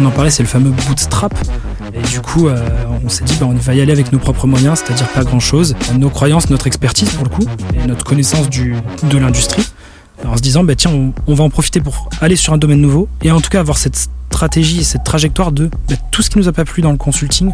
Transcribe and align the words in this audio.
on 0.00 0.04
en 0.04 0.10
parlait, 0.10 0.30
c'est 0.30 0.42
le 0.42 0.48
fameux 0.48 0.70
bootstrap. 0.70 1.34
Et 1.94 2.02
du 2.02 2.20
coup, 2.20 2.48
euh, 2.48 2.56
on 3.04 3.08
s'est 3.08 3.24
dit, 3.24 3.36
bah, 3.40 3.46
on 3.48 3.54
va 3.54 3.74
y 3.74 3.80
aller 3.80 3.92
avec 3.92 4.12
nos 4.12 4.18
propres 4.18 4.46
moyens, 4.46 4.82
c'est-à-dire 4.84 5.08
pas 5.08 5.24
grand-chose. 5.24 5.74
Nos 5.96 6.10
croyances, 6.10 6.50
notre 6.50 6.66
expertise 6.66 7.10
pour 7.10 7.24
le 7.24 7.30
coup, 7.30 7.44
et 7.74 7.86
notre 7.86 8.04
connaissance 8.04 8.48
de 8.50 9.18
l'industrie. 9.18 9.66
En 10.26 10.36
se 10.36 10.42
disant, 10.42 10.64
bah, 10.64 10.74
tiens, 10.74 11.12
on, 11.26 11.34
va 11.34 11.44
en 11.44 11.50
profiter 11.50 11.80
pour 11.80 12.08
aller 12.20 12.36
sur 12.36 12.52
un 12.52 12.58
domaine 12.58 12.80
nouveau 12.80 13.08
et 13.22 13.30
en 13.30 13.40
tout 13.40 13.50
cas 13.50 13.60
avoir 13.60 13.78
cette 13.78 13.96
stratégie 14.30 14.80
et 14.80 14.84
cette 14.84 15.04
trajectoire 15.04 15.52
de 15.52 15.70
bah, 15.88 15.94
tout 16.10 16.22
ce 16.22 16.30
qui 16.30 16.38
nous 16.38 16.48
a 16.48 16.52
pas 16.52 16.64
plu 16.64 16.82
dans 16.82 16.90
le 16.90 16.98
consulting, 16.98 17.52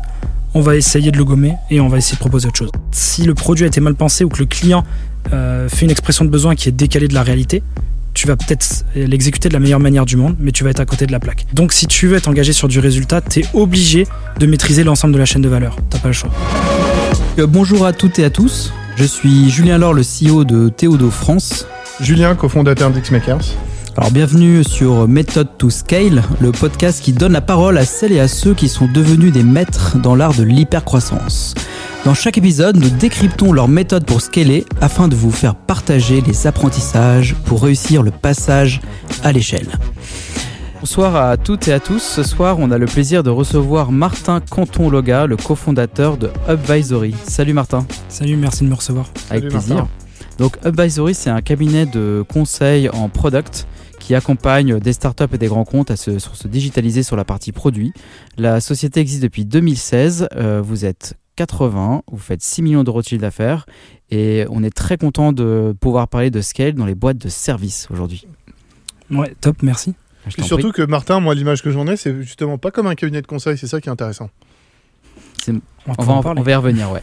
on 0.54 0.60
va 0.60 0.76
essayer 0.76 1.10
de 1.10 1.18
le 1.18 1.24
gommer 1.24 1.54
et 1.70 1.80
on 1.80 1.88
va 1.88 1.98
essayer 1.98 2.14
de 2.14 2.20
proposer 2.20 2.48
autre 2.48 2.58
chose. 2.58 2.70
Si 2.90 3.24
le 3.24 3.34
produit 3.34 3.64
a 3.64 3.66
été 3.66 3.80
mal 3.80 3.94
pensé 3.94 4.24
ou 4.24 4.28
que 4.28 4.38
le 4.38 4.46
client 4.46 4.84
euh, 5.32 5.68
fait 5.68 5.84
une 5.84 5.90
expression 5.90 6.24
de 6.24 6.30
besoin 6.30 6.54
qui 6.54 6.68
est 6.68 6.72
décalée 6.72 7.08
de 7.08 7.14
la 7.14 7.22
réalité, 7.22 7.62
tu 8.14 8.26
vas 8.26 8.36
peut-être 8.36 8.84
l'exécuter 8.94 9.48
de 9.48 9.54
la 9.54 9.60
meilleure 9.60 9.80
manière 9.80 10.06
du 10.06 10.16
monde, 10.16 10.36
mais 10.38 10.52
tu 10.52 10.64
vas 10.64 10.70
être 10.70 10.80
à 10.80 10.86
côté 10.86 11.06
de 11.06 11.12
la 11.12 11.20
plaque. 11.20 11.46
Donc 11.52 11.72
si 11.72 11.86
tu 11.86 12.06
veux 12.06 12.16
être 12.16 12.28
engagé 12.28 12.52
sur 12.52 12.68
du 12.68 12.78
résultat, 12.78 13.20
tu 13.20 13.40
es 13.40 13.44
obligé 13.52 14.06
de 14.38 14.46
maîtriser 14.46 14.84
l'ensemble 14.84 15.12
de 15.14 15.18
la 15.18 15.24
chaîne 15.24 15.42
de 15.42 15.48
valeur. 15.48 15.76
T'as 15.90 15.98
pas 15.98 16.08
le 16.08 16.14
choix. 16.14 16.30
Euh, 17.38 17.46
bonjour 17.46 17.84
à 17.84 17.92
toutes 17.92 18.18
et 18.18 18.24
à 18.24 18.30
tous. 18.30 18.72
Je 18.96 19.04
suis 19.04 19.50
Julien 19.50 19.76
Laure, 19.78 19.92
le 19.94 20.02
CEO 20.02 20.44
de 20.44 20.68
Théodo 20.68 21.10
France. 21.10 21.66
Julien, 22.00 22.34
cofondateur 22.36 22.90
d'Xmakers. 22.90 23.44
Alors 23.96 24.10
bienvenue 24.10 24.64
sur 24.64 25.06
Method 25.06 25.56
to 25.56 25.70
Scale, 25.70 26.24
le 26.40 26.50
podcast 26.50 27.00
qui 27.00 27.12
donne 27.12 27.32
la 27.32 27.40
parole 27.40 27.78
à 27.78 27.84
celles 27.84 28.10
et 28.10 28.18
à 28.18 28.26
ceux 28.26 28.52
qui 28.52 28.68
sont 28.68 28.88
devenus 28.92 29.32
des 29.32 29.44
maîtres 29.44 29.98
dans 29.98 30.16
l'art 30.16 30.34
de 30.34 30.42
l'hypercroissance. 30.42 31.54
Dans 32.04 32.12
chaque 32.12 32.36
épisode, 32.36 32.76
nous 32.76 32.90
décryptons 32.90 33.52
leur 33.52 33.68
méthode 33.68 34.04
pour 34.04 34.20
scaler 34.20 34.64
afin 34.80 35.06
de 35.06 35.14
vous 35.14 35.30
faire 35.30 35.54
partager 35.54 36.20
les 36.22 36.48
apprentissages 36.48 37.36
pour 37.44 37.62
réussir 37.62 38.02
le 38.02 38.10
passage 38.10 38.80
à 39.22 39.30
l'échelle. 39.30 39.68
Bonsoir 40.80 41.14
à 41.14 41.36
toutes 41.36 41.68
et 41.68 41.72
à 41.72 41.78
tous. 41.78 42.02
Ce 42.02 42.24
soir, 42.24 42.56
on 42.58 42.72
a 42.72 42.78
le 42.78 42.86
plaisir 42.86 43.22
de 43.22 43.30
recevoir 43.30 43.92
Martin 43.92 44.40
Canton-Loga, 44.40 45.26
le 45.26 45.36
cofondateur 45.36 46.16
de 46.16 46.30
Upvisory. 46.48 47.14
Salut 47.28 47.52
Martin. 47.52 47.86
Salut, 48.08 48.36
merci 48.36 48.64
de 48.64 48.70
me 48.70 48.74
recevoir. 48.74 49.06
Avec 49.30 49.48
plaisir. 49.50 49.86
Donc 50.38 50.58
Upvisory, 50.66 51.14
c'est 51.14 51.30
un 51.30 51.42
cabinet 51.42 51.86
de 51.86 52.24
conseil 52.28 52.88
en 52.88 53.08
product 53.08 53.68
qui 54.04 54.14
accompagne 54.14 54.80
des 54.80 54.92
startups 54.92 55.32
et 55.32 55.38
des 55.38 55.46
grands 55.46 55.64
comptes 55.64 55.90
à 55.90 55.96
se, 55.96 56.18
se 56.18 56.46
digitaliser 56.46 57.02
sur 57.02 57.16
la 57.16 57.24
partie 57.24 57.52
produit. 57.52 57.94
La 58.36 58.60
société 58.60 59.00
existe 59.00 59.22
depuis 59.22 59.46
2016. 59.46 60.28
Euh, 60.36 60.60
vous 60.60 60.84
êtes 60.84 61.14
80, 61.36 62.02
vous 62.12 62.18
faites 62.18 62.42
6 62.42 62.60
millions 62.60 62.84
d'euros 62.84 63.00
de 63.00 63.06
chiffre 63.06 63.22
d'affaires 63.22 63.64
et 64.10 64.44
on 64.50 64.62
est 64.62 64.74
très 64.76 64.98
content 64.98 65.32
de 65.32 65.74
pouvoir 65.80 66.08
parler 66.08 66.30
de 66.30 66.42
scale 66.42 66.74
dans 66.74 66.84
les 66.84 66.94
boîtes 66.94 67.16
de 67.16 67.30
services 67.30 67.88
aujourd'hui. 67.90 68.26
Ouais, 69.10 69.34
top, 69.40 69.62
merci. 69.62 69.94
Et 70.36 70.42
surtout 70.42 70.70
que 70.70 70.82
Martin, 70.82 71.20
moi 71.20 71.34
l'image 71.34 71.62
que 71.62 71.70
j'en 71.70 71.86
ai, 71.86 71.96
c'est 71.96 72.14
justement 72.20 72.58
pas 72.58 72.70
comme 72.70 72.86
un 72.86 72.94
cabinet 72.94 73.22
de 73.22 73.26
conseil, 73.26 73.56
c'est 73.56 73.66
ça 73.66 73.80
qui 73.80 73.88
est 73.88 73.92
intéressant. 73.92 74.28
On, 75.48 76.02
va 76.02 76.32
on, 76.36 76.42
va 76.42 76.50
y 76.50 76.54
revenir, 76.54 76.90
ouais. 76.92 77.02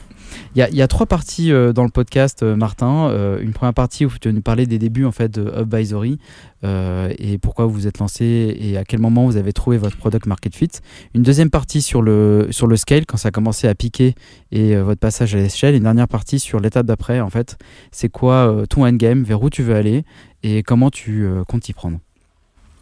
Il 0.55 0.59
y, 0.59 0.81
a 0.81 0.87
trois 0.87 1.05
parties 1.05 1.51
euh, 1.51 1.71
dans 1.71 1.83
le 1.83 1.89
podcast, 1.89 2.43
euh, 2.43 2.55
Martin. 2.55 3.09
Euh, 3.09 3.39
une 3.41 3.53
première 3.53 3.73
partie 3.73 4.05
où 4.05 4.11
tu 4.19 4.27
vas 4.27 4.33
nous 4.33 4.41
parler 4.41 4.65
des 4.65 4.79
débuts 4.79 5.05
en 5.05 5.11
fait 5.11 5.29
de 5.29 5.49
Upvisory 5.61 6.19
et 6.63 7.39
pourquoi 7.39 7.65
vous 7.65 7.71
vous 7.71 7.87
êtes 7.87 7.97
lancé 7.97 8.55
et 8.59 8.77
à 8.77 8.83
quel 8.83 8.99
moment 8.99 9.25
vous 9.25 9.35
avez 9.35 9.51
trouvé 9.51 9.79
votre 9.79 9.97
product 9.97 10.27
market 10.27 10.55
fit. 10.55 10.69
Une 11.15 11.23
deuxième 11.23 11.49
partie 11.49 11.81
sur 11.81 12.03
le, 12.03 12.49
sur 12.51 12.67
le 12.67 12.77
scale 12.77 13.07
quand 13.07 13.17
ça 13.17 13.29
a 13.29 13.31
commencé 13.31 13.67
à 13.67 13.73
piquer 13.73 14.13
et 14.51 14.75
votre 14.75 14.99
passage 14.99 15.33
à 15.33 15.39
l'échelle. 15.39 15.73
Une 15.73 15.83
dernière 15.83 16.07
partie 16.07 16.37
sur 16.37 16.59
l'étape 16.59 16.85
d'après 16.85 17.19
en 17.19 17.31
fait. 17.31 17.57
C'est 17.91 18.09
quoi 18.09 18.63
ton 18.69 18.85
endgame, 18.85 19.23
vers 19.23 19.41
où 19.41 19.49
tu 19.49 19.63
veux 19.63 19.73
aller 19.73 20.03
et 20.43 20.61
comment 20.61 20.91
tu 20.91 21.27
comptes 21.47 21.67
y 21.67 21.73
prendre. 21.73 21.97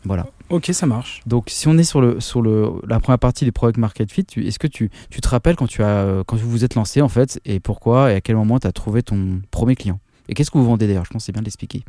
Voilà. 0.03 0.25
Ok, 0.49 0.69
ça 0.73 0.87
marche. 0.87 1.21
Donc, 1.27 1.45
si 1.49 1.67
on 1.67 1.77
est 1.77 1.83
sur, 1.83 2.01
le, 2.01 2.19
sur 2.19 2.41
le, 2.41 2.71
la 2.87 2.99
première 2.99 3.19
partie 3.19 3.45
des 3.45 3.51
product 3.51 3.77
market 3.77 4.11
fit, 4.11 4.25
est-ce 4.37 4.57
que 4.57 4.67
tu, 4.67 4.89
tu, 5.09 5.21
te 5.21 5.27
rappelles 5.27 5.55
quand, 5.55 5.67
tu 5.67 5.83
as, 5.83 6.23
quand 6.25 6.37
vous 6.37 6.49
vous 6.49 6.63
êtes 6.63 6.75
lancé 6.75 7.01
en 7.01 7.09
fait 7.09 7.39
et 7.45 7.59
pourquoi 7.59 8.11
et 8.11 8.15
à 8.15 8.21
quel 8.21 8.35
moment 8.35 8.59
tu 8.59 8.67
as 8.67 8.71
trouvé 8.71 9.03
ton 9.03 9.41
premier 9.51 9.75
client? 9.75 9.99
Et 10.27 10.33
qu'est-ce 10.33 10.51
que 10.51 10.57
vous 10.57 10.65
vendez 10.65 10.87
d'ailleurs? 10.87 11.05
Je 11.05 11.11
pense 11.11 11.23
que 11.23 11.25
c'est 11.27 11.31
bien 11.31 11.41
de 11.41 11.45
l'expliquer. 11.45 11.83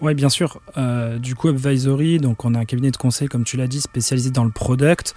Oui, 0.00 0.14
bien 0.14 0.28
sûr. 0.28 0.60
Euh, 0.76 1.18
du 1.18 1.34
coup, 1.34 1.48
Advisory, 1.48 2.18
donc 2.18 2.44
on 2.44 2.54
a 2.54 2.58
un 2.58 2.64
cabinet 2.64 2.90
de 2.90 2.96
conseil, 2.96 3.28
comme 3.28 3.44
tu 3.44 3.56
l'as 3.56 3.66
dit, 3.66 3.80
spécialisé 3.80 4.30
dans 4.30 4.44
le 4.44 4.50
product. 4.50 5.14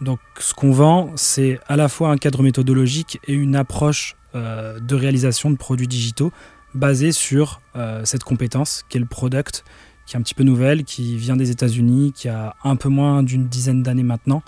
Donc, 0.00 0.20
ce 0.38 0.54
qu'on 0.54 0.70
vend, 0.70 1.10
c'est 1.16 1.58
à 1.66 1.76
la 1.76 1.88
fois 1.88 2.10
un 2.10 2.16
cadre 2.16 2.42
méthodologique 2.42 3.18
et 3.26 3.32
une 3.32 3.56
approche 3.56 4.16
euh, 4.34 4.78
de 4.80 4.94
réalisation 4.94 5.50
de 5.50 5.56
produits 5.56 5.88
digitaux 5.88 6.30
basée 6.74 7.12
sur 7.12 7.60
euh, 7.76 8.02
cette 8.04 8.22
compétence 8.22 8.84
qu'est 8.88 8.98
le 8.98 9.06
product 9.06 9.64
qui 10.08 10.16
est 10.16 10.18
un 10.18 10.22
petit 10.22 10.34
peu 10.34 10.42
nouvelle, 10.42 10.84
qui 10.84 11.18
vient 11.18 11.36
des 11.36 11.50
États-Unis, 11.50 12.12
qui 12.16 12.28
a 12.30 12.56
un 12.64 12.76
peu 12.76 12.88
moins 12.88 13.22
d'une 13.22 13.46
dizaine 13.46 13.82
d'années 13.82 14.02
maintenant. 14.02 14.42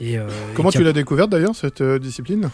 Et, 0.00 0.18
euh, 0.18 0.28
Comment 0.56 0.72
tu 0.72 0.82
l'as 0.82 0.92
découverte 0.92 1.30
d'ailleurs, 1.30 1.54
cette 1.54 1.80
euh, 1.80 2.00
discipline? 2.00 2.50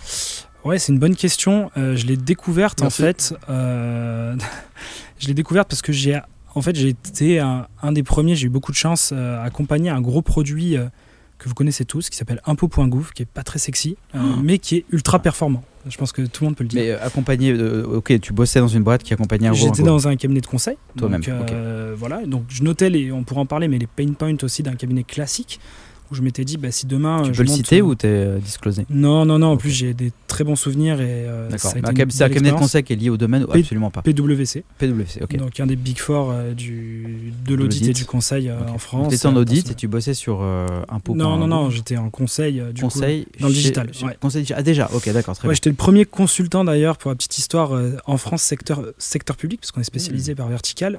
Ouais, 0.62 0.78
c'est 0.78 0.92
une 0.92 0.98
bonne 0.98 1.16
question. 1.16 1.70
Euh, 1.78 1.96
je 1.96 2.06
l'ai 2.06 2.18
découverte 2.18 2.82
en 2.82 2.90
fait. 2.90 3.34
je 3.48 4.36
l'ai 5.26 5.34
découverte 5.34 5.68
parce 5.70 5.80
que 5.80 5.92
j'ai 5.92 6.20
en 6.54 6.60
fait, 6.60 6.76
j'ai 6.76 6.88
été 6.88 7.38
un, 7.38 7.68
un, 7.82 7.92
des 7.92 8.02
premiers, 8.02 8.34
j'ai 8.34 8.46
eu 8.46 8.50
beaucoup 8.50 8.72
de 8.72 8.76
chance 8.76 9.12
à 9.12 9.42
accompagner 9.42 9.88
un 9.88 10.02
gros 10.02 10.22
produit 10.22 10.76
que 11.38 11.48
vous 11.48 11.54
connaissez 11.54 11.86
tous, 11.86 12.10
qui 12.10 12.16
s'appelle 12.16 12.40
Impôt.gouv, 12.44 13.12
qui 13.14 13.22
est 13.22 13.26
pas 13.26 13.42
très 13.44 13.58
sexy, 13.58 13.96
oh. 14.14 14.18
mais 14.42 14.58
qui 14.58 14.76
est 14.76 14.84
ultra 14.90 15.18
performant. 15.20 15.62
Je 15.88 15.96
pense 15.96 16.12
que 16.12 16.22
tout 16.22 16.44
le 16.44 16.48
monde 16.48 16.56
peut 16.56 16.64
le 16.64 16.68
dire. 16.68 16.80
Mais 16.80 16.90
euh, 16.90 17.04
accompagné, 17.04 17.54
ok, 17.54 18.20
tu 18.20 18.32
bossais 18.32 18.60
dans 18.60 18.68
une 18.68 18.82
boîte 18.82 19.02
qui 19.02 19.12
accompagnait 19.12 19.48
un 19.48 19.52
J'étais 19.52 19.82
dans 19.82 20.08
un 20.08 20.16
cabinet 20.16 20.40
de 20.40 20.46
conseil. 20.46 20.76
Toi-même. 20.96 21.22
Euh, 21.28 21.94
voilà, 21.96 22.24
donc 22.26 22.44
je 22.48 22.62
notais 22.62 22.90
les, 22.90 23.12
on 23.12 23.22
pourra 23.24 23.42
en 23.42 23.46
parler, 23.46 23.68
mais 23.68 23.78
les 23.78 23.86
pain 23.86 24.12
points 24.12 24.36
aussi 24.42 24.62
d'un 24.62 24.74
cabinet 24.74 25.04
classique 25.04 25.60
où 26.10 26.14
je 26.14 26.22
m'étais 26.22 26.44
dit, 26.44 26.56
bah, 26.56 26.70
si 26.70 26.86
demain. 26.86 27.22
Tu 27.22 27.32
peux 27.32 27.42
le 27.42 27.48
citer 27.48 27.82
ou 27.82 27.94
t'es 27.94 28.08
euh, 28.08 28.38
disclosé 28.38 28.86
Non, 28.90 29.24
non, 29.24 29.38
non. 29.38 29.48
En 29.48 29.56
plus, 29.56 29.70
j'ai 29.70 29.94
des 29.94 30.12
très 30.26 30.44
bons 30.44 30.56
souvenirs. 30.56 31.00
et 31.00 31.26
D'accord. 31.50 31.72
C'est 31.72 31.86
un 31.86 31.92
cabinet 32.28 32.50
de 32.50 32.56
conseil 32.56 32.82
qui 32.82 32.92
est 32.92 32.96
lié 32.96 33.10
au 33.10 33.16
domaine 33.16 33.44
ou 33.44 33.52
Absolument 33.52 33.90
pas. 33.90 34.02
PWC. 34.02 34.64
PWC, 34.78 35.22
ok. 35.22 35.36
Donc, 35.36 35.60
un 35.60 35.66
des 35.66 35.76
big 35.76 35.98
four 35.98 36.32
du, 36.56 37.32
de 37.44 37.54
l'audit 37.54 37.88
et 37.88 37.92
du 37.92 38.04
conseil 38.04 38.50
en 38.50 38.78
France. 38.78 39.08
Tu 39.08 39.14
étais 39.14 39.26
en 39.26 39.36
audit 39.36 39.70
et 39.70 39.74
tu 39.74 39.88
bossais 39.88 40.14
sur 40.14 40.42
un 40.42 41.00
pot 41.00 41.14
Non, 41.14 41.36
non, 41.36 41.46
non. 41.46 41.70
J'étais 41.70 41.96
en 41.96 42.10
conseil, 42.10 42.62
du 42.72 42.82
conseil 42.82 43.24
coup, 43.24 43.30
dans 43.40 43.48
le 43.48 43.54
digital. 43.54 43.90
Conseil 44.20 44.46
Ah, 44.54 44.62
déjà, 44.62 44.90
ok, 44.92 45.10
d'accord. 45.12 45.36
Très 45.36 45.48
ouais, 45.48 45.54
J'étais 45.54 45.70
le 45.70 45.76
premier 45.76 46.04
consultant 46.04 46.64
d'ailleurs, 46.64 46.98
pour 46.98 47.10
la 47.10 47.14
petite 47.16 47.38
histoire, 47.38 47.72
en 48.06 48.16
France, 48.16 48.42
secteur, 48.42 48.82
secteur 48.98 49.36
public, 49.36 49.60
parce 49.60 49.72
qu'on 49.72 49.80
est 49.80 49.84
spécialisé 49.84 50.32
mmh. 50.32 50.36
par 50.36 50.48
vertical, 50.48 50.98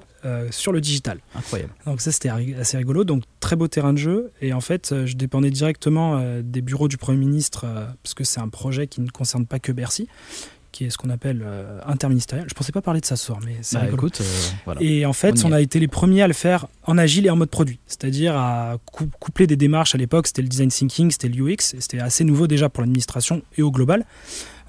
sur 0.52 0.72
le 0.72 0.82
digital. 0.82 1.20
Incroyable. 1.36 1.72
Donc, 1.86 2.02
ça, 2.02 2.12
c'était 2.12 2.30
assez 2.30 2.78
rigolo. 2.78 3.04
Donc, 3.04 3.24
très 3.40 3.56
beau 3.56 3.68
terrain 3.68 3.94
de 3.94 3.98
jeu. 3.98 4.32
Et 4.42 4.54
en 4.54 4.62
fait, 4.62 4.94
je 5.06 5.16
dépendais 5.16 5.52
directement 5.52 6.18
euh, 6.18 6.42
des 6.44 6.62
bureaux 6.62 6.88
du 6.88 6.98
Premier 6.98 7.20
ministre, 7.20 7.66
euh, 7.66 7.86
parce 8.04 8.14
que 8.14 8.24
c'est 8.24 8.40
un 8.40 8.50
projet 8.50 8.88
qui 8.88 9.02
ne 9.02 9.10
concerne 9.10 9.46
pas 9.46 9.60
que 9.60 9.72
Bercy, 9.72 10.08
qui 10.72 10.86
est 10.86 10.90
ce 10.90 10.98
qu'on 10.98 11.10
appelle 11.10 11.44
euh, 11.46 11.80
interministériel. 11.86 12.48
Je 12.50 12.54
pensais 12.54 12.72
pas 12.72 12.82
parler 12.82 13.02
de 13.02 13.06
ça 13.06 13.16
ce 13.16 13.26
soir, 13.26 13.40
mais 13.46 13.58
c'est 13.62 13.78
bah, 13.78 14.76
Et 14.80 15.06
en 15.06 15.14
fait, 15.14 15.44
on, 15.46 15.52
a 15.52 15.62
été 15.62 15.80
les 15.80 15.88
premiers 15.88 16.22
à 16.22 16.28
le 16.28 16.34
faire 16.34 16.68
en 16.84 16.98
agile 16.98 17.26
et 17.26 17.30
en 17.30 17.36
mode 17.36 17.50
produit, 17.50 17.80
c'est-à-dire 17.88 18.36
à 18.36 18.78
coupler 19.20 19.48
des 19.48 19.56
démarches 19.56 19.96
à 19.96 19.98
l'époque. 19.98 20.28
C'était 20.28 20.42
le 20.42 20.48
design 20.48 20.70
thinking, 20.70 21.12
c'était 21.12 21.30
le 21.30 21.54
UX, 21.54 21.76
c'était 21.80 22.00
assez 22.00 22.24
nouveau 22.24 22.48
déjà 22.48 22.70
pour 22.70 22.82
l'administration 22.82 23.42
et 23.58 23.62
au 23.62 23.72
global. 23.72 24.06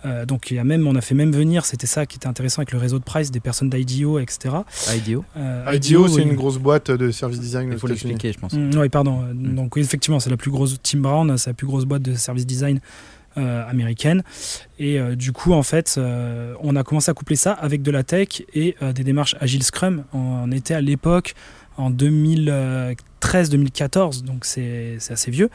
Euh, 0.04 0.26
donc 0.26 0.50
il 0.50 0.56
y 0.56 0.58
a 0.58 0.64
même, 0.64 0.86
on 0.86 0.94
a 0.94 1.00
fait 1.00 1.14
même 1.14 1.32
venir, 1.32 1.64
c'était 1.64 1.86
ça 1.86 2.06
qui 2.06 2.16
était 2.16 2.26
intéressant 2.26 2.60
avec 2.60 2.72
le 2.72 2.78
réseau 2.78 2.98
de 2.98 3.04
Price, 3.04 3.30
des 3.30 3.40
personnes 3.40 3.70
d'IDEO, 3.70 4.18
etc. 4.18 4.56
IDEO 4.94 5.24
euh, 5.36 5.72
IDEO, 5.74 6.08
c'est 6.08 6.22
une 6.22 6.34
grosse 6.34 6.58
boîte 6.58 6.90
de 6.90 7.10
service 7.10 7.40
design. 7.40 7.70
Il 7.72 7.78
faut 7.78 7.86
l'expliquer, 7.86 8.32
je 8.32 8.38
pense. 8.38 8.52
Mm, 8.52 8.70
oui, 8.76 8.88
pardon. 8.88 9.24
Donc 9.34 9.76
effectivement, 9.76 10.20
c'est 10.20 10.30
la 10.30 10.36
plus 10.36 10.50
grosse, 10.50 10.78
Tim 10.82 11.00
Brown, 11.00 11.36
c'est 11.36 11.50
la 11.50 11.54
plus 11.54 11.66
grosse 11.66 11.84
boîte 11.84 12.02
de 12.02 12.14
service 12.14 12.46
design 12.46 12.80
euh, 13.36 13.68
américaine. 13.68 14.22
Et 14.78 14.98
du 15.16 15.32
coup, 15.32 15.52
en 15.52 15.62
fait, 15.62 15.98
on 16.62 16.76
a 16.76 16.84
commencé 16.84 17.10
à 17.10 17.14
coupler 17.14 17.36
ça 17.36 17.52
avec 17.52 17.82
de 17.82 17.90
la 17.90 18.02
tech 18.04 18.42
et 18.54 18.76
des 18.94 19.04
démarches 19.04 19.34
Agile 19.40 19.62
Scrum. 19.62 20.04
On 20.12 20.50
était 20.52 20.74
à 20.74 20.80
l'époque 20.80 21.34
en 21.78 21.90
2013-2014, 21.90 24.24
donc 24.24 24.44
c'est 24.44 24.98
assez 25.08 25.30
vieux. 25.30 25.48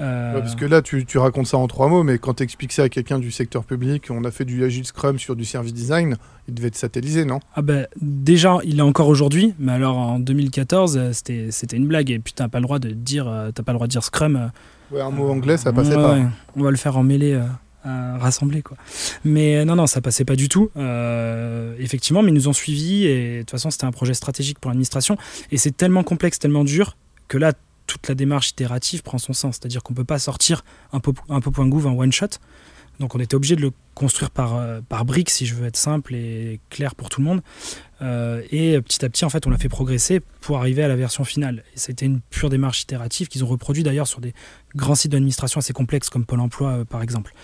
Euh, 0.00 0.38
parce 0.38 0.54
que 0.54 0.64
là, 0.64 0.80
tu, 0.82 1.04
racontes 1.16 1.46
ça 1.46 1.58
en 1.58 1.66
trois 1.66 1.88
mots, 1.88 2.04
mais 2.04 2.18
quand 2.18 2.34
tu 2.34 2.42
expliques 2.42 2.72
ça 2.72 2.82
à 2.84 2.88
quelqu'un 2.88 3.18
du 3.18 3.32
secteur 3.32 3.64
public, 3.64 4.08
on 4.10 4.24
a 4.24 4.30
fait 4.30 4.44
du 4.44 4.62
Agile 4.64 4.84
Scrum 4.84 5.18
sur 5.18 5.34
du 5.34 5.44
service 5.44 5.72
design, 5.72 6.16
il 6.46 6.54
devait 6.54 6.68
être 6.68 6.76
satellisé, 6.76 7.24
non? 7.24 7.40
Ah 7.54 7.62
ben, 7.62 7.86
déjà, 8.00 8.58
il 8.64 8.78
est 8.78 8.82
encore 8.82 9.08
aujourd'hui, 9.08 9.54
mais 9.58 9.72
alors 9.72 9.96
en 9.96 10.18
2014, 10.18 10.96
euh, 10.96 11.12
c'était 11.12 11.76
une 11.76 11.86
blague, 11.86 12.10
et 12.10 12.18
puis 12.18 12.34
t'as 12.34 12.48
pas 12.48 12.58
le 12.58 12.64
droit 12.64 12.78
de 12.78 12.90
dire, 12.90 13.28
euh, 13.28 13.50
pas 13.50 13.72
le 13.72 13.76
droit 13.76 13.86
de 13.86 13.92
dire 13.92 14.04
Scrum. 14.04 14.50
Ouais, 14.90 15.00
un 15.00 15.10
mot 15.10 15.30
anglais, 15.30 15.56
ça 15.56 15.72
passait 15.72 15.94
pas. 15.94 16.18
On 16.54 16.62
va 16.62 16.70
le 16.70 16.76
faire 16.76 16.98
en 16.98 17.02
mêlée 17.02 17.40
rassembler 17.84 18.62
quoi. 18.62 18.76
Mais 19.24 19.56
euh, 19.56 19.64
non 19.64 19.76
non 19.76 19.86
ça 19.86 20.00
passait 20.00 20.24
pas 20.24 20.36
du 20.36 20.48
tout. 20.48 20.70
Euh, 20.76 21.74
effectivement 21.78 22.22
mais 22.22 22.30
ils 22.30 22.34
nous 22.34 22.48
ont 22.48 22.52
suivis 22.52 23.06
et 23.06 23.36
de 23.36 23.40
toute 23.40 23.50
façon 23.50 23.70
c'était 23.70 23.84
un 23.84 23.92
projet 23.92 24.14
stratégique 24.14 24.58
pour 24.58 24.70
l'administration. 24.70 25.16
Et 25.50 25.58
c'est 25.58 25.76
tellement 25.76 26.02
complexe 26.02 26.38
tellement 26.38 26.64
dur 26.64 26.96
que 27.28 27.38
là 27.38 27.52
toute 27.86 28.08
la 28.08 28.14
démarche 28.14 28.50
itérative 28.50 29.02
prend 29.02 29.18
son 29.18 29.32
sens. 29.32 29.58
C'est-à-dire 29.60 29.82
qu'on 29.82 29.94
peut 29.94 30.04
pas 30.04 30.18
sortir 30.18 30.64
un 30.92 31.00
peu 31.00 31.12
un 31.28 31.40
peu 31.40 31.50
point 31.50 31.66
un 31.66 31.70
one 31.70 32.12
shot 32.12 32.38
Donc 33.02 33.16
on 33.16 33.18
était 33.18 33.34
obligé 33.34 33.56
de 33.56 33.60
le 33.60 33.72
construire 33.94 34.30
par, 34.30 34.54
euh, 34.54 34.80
par 34.88 35.04
briques, 35.04 35.28
si 35.28 35.44
je 35.44 35.56
veux 35.56 35.66
être 35.66 35.76
simple 35.76 36.14
et 36.14 36.60
clair 36.70 36.94
pour 36.94 37.08
tout 37.08 37.20
le 37.20 37.26
monde. 37.26 37.42
Euh, 38.00 38.42
et 38.52 38.80
petit 38.80 39.04
à 39.04 39.08
petit, 39.08 39.24
en 39.24 39.28
fait, 39.28 39.44
on 39.44 39.50
l'a 39.50 39.58
fait 39.58 39.68
progresser 39.68 40.20
pour 40.40 40.56
arriver 40.56 40.84
à 40.84 40.88
la 40.88 40.94
version 40.94 41.24
finale. 41.24 41.64
Et 41.74 41.78
c'était 41.78 42.06
une 42.06 42.20
pure 42.20 42.48
démarche 42.48 42.82
itérative 42.82 43.26
qu'ils 43.26 43.42
ont 43.42 43.48
reproduit 43.48 43.82
d'ailleurs 43.82 44.06
sur 44.06 44.20
des 44.20 44.34
grands 44.76 44.94
sites 44.94 45.10
d'administration 45.10 45.58
assez 45.58 45.72
complexes 45.72 46.10
comme 46.10 46.24
Pôle 46.24 46.38
Emploi, 46.38 46.70
euh, 46.70 46.84
par 46.84 47.02
exemple. 47.02 47.34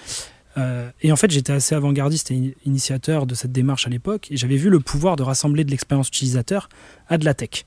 et 1.02 1.12
en 1.12 1.16
fait, 1.16 1.31
j'étais 1.31 1.52
assez 1.52 1.76
avant-gardiste 1.76 2.32
et 2.32 2.56
initiateur 2.64 3.26
de 3.26 3.37
cette 3.37 3.52
démarche 3.52 3.87
à 3.87 3.90
l'époque, 3.90 4.26
et 4.32 4.37
j'avais 4.37 4.56
vu 4.56 4.70
le 4.70 4.81
pouvoir 4.81 5.14
de 5.14 5.22
rassembler 5.22 5.62
de 5.62 5.70
l'expérience 5.70 6.08
utilisateur 6.08 6.69
à 7.08 7.16
de 7.16 7.25
la 7.25 7.32
tech. 7.32 7.64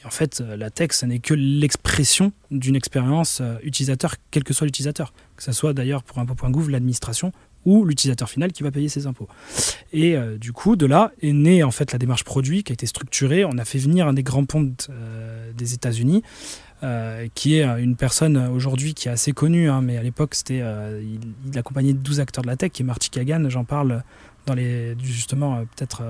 Et 0.00 0.06
en 0.06 0.10
fait, 0.10 0.40
la 0.40 0.70
tech, 0.70 0.92
ce 0.92 1.06
n'est 1.06 1.18
que 1.18 1.34
l'expression 1.34 2.32
d'une 2.50 2.76
expérience 2.76 3.42
utilisateur, 3.62 4.14
quel 4.30 4.44
que 4.44 4.54
soit 4.54 4.66
l'utilisateur. 4.66 5.12
Que 5.36 5.42
ce 5.42 5.52
soit 5.52 5.72
d'ailleurs 5.72 6.04
pour 6.04 6.18
impôt.gouv, 6.18 6.70
l'administration 6.70 7.32
ou 7.64 7.84
l'utilisateur 7.84 8.30
final 8.30 8.52
qui 8.52 8.62
va 8.62 8.70
payer 8.70 8.88
ses 8.88 9.06
impôts. 9.06 9.28
Et 9.92 10.16
euh, 10.16 10.38
du 10.38 10.52
coup, 10.52 10.76
de 10.76 10.86
là 10.86 11.12
est 11.22 11.32
née 11.32 11.62
en 11.62 11.70
fait 11.70 11.92
la 11.92 11.98
démarche 11.98 12.24
produit 12.24 12.62
qui 12.62 12.72
a 12.72 12.74
été 12.74 12.86
structurée. 12.86 13.44
On 13.44 13.58
a 13.58 13.64
fait 13.64 13.78
venir 13.78 14.06
un 14.06 14.14
des 14.14 14.22
grands 14.22 14.44
pontes 14.44 14.88
euh, 14.90 15.52
des 15.52 15.74
États-Unis. 15.74 16.22
Euh, 16.84 17.26
qui 17.34 17.56
est 17.56 17.64
une 17.64 17.96
personne 17.96 18.36
aujourd'hui 18.36 18.94
qui 18.94 19.08
est 19.08 19.10
assez 19.10 19.32
connue, 19.32 19.68
hein, 19.68 19.80
mais 19.82 19.96
à 19.96 20.02
l'époque 20.04 20.36
c'était, 20.36 20.62
il, 21.02 21.18
il, 21.44 21.58
accompagnait 21.58 21.92
12 21.92 22.20
acteurs 22.20 22.42
de 22.42 22.46
la 22.46 22.56
tech, 22.56 22.70
qui 22.70 22.82
est 22.82 22.84
Marty 22.84 23.10
Kagan, 23.10 23.48
j'en 23.48 23.64
parle 23.64 24.04
dans 24.48 24.54
les, 24.54 24.96
justement, 25.02 25.64
peut-être, 25.76 26.02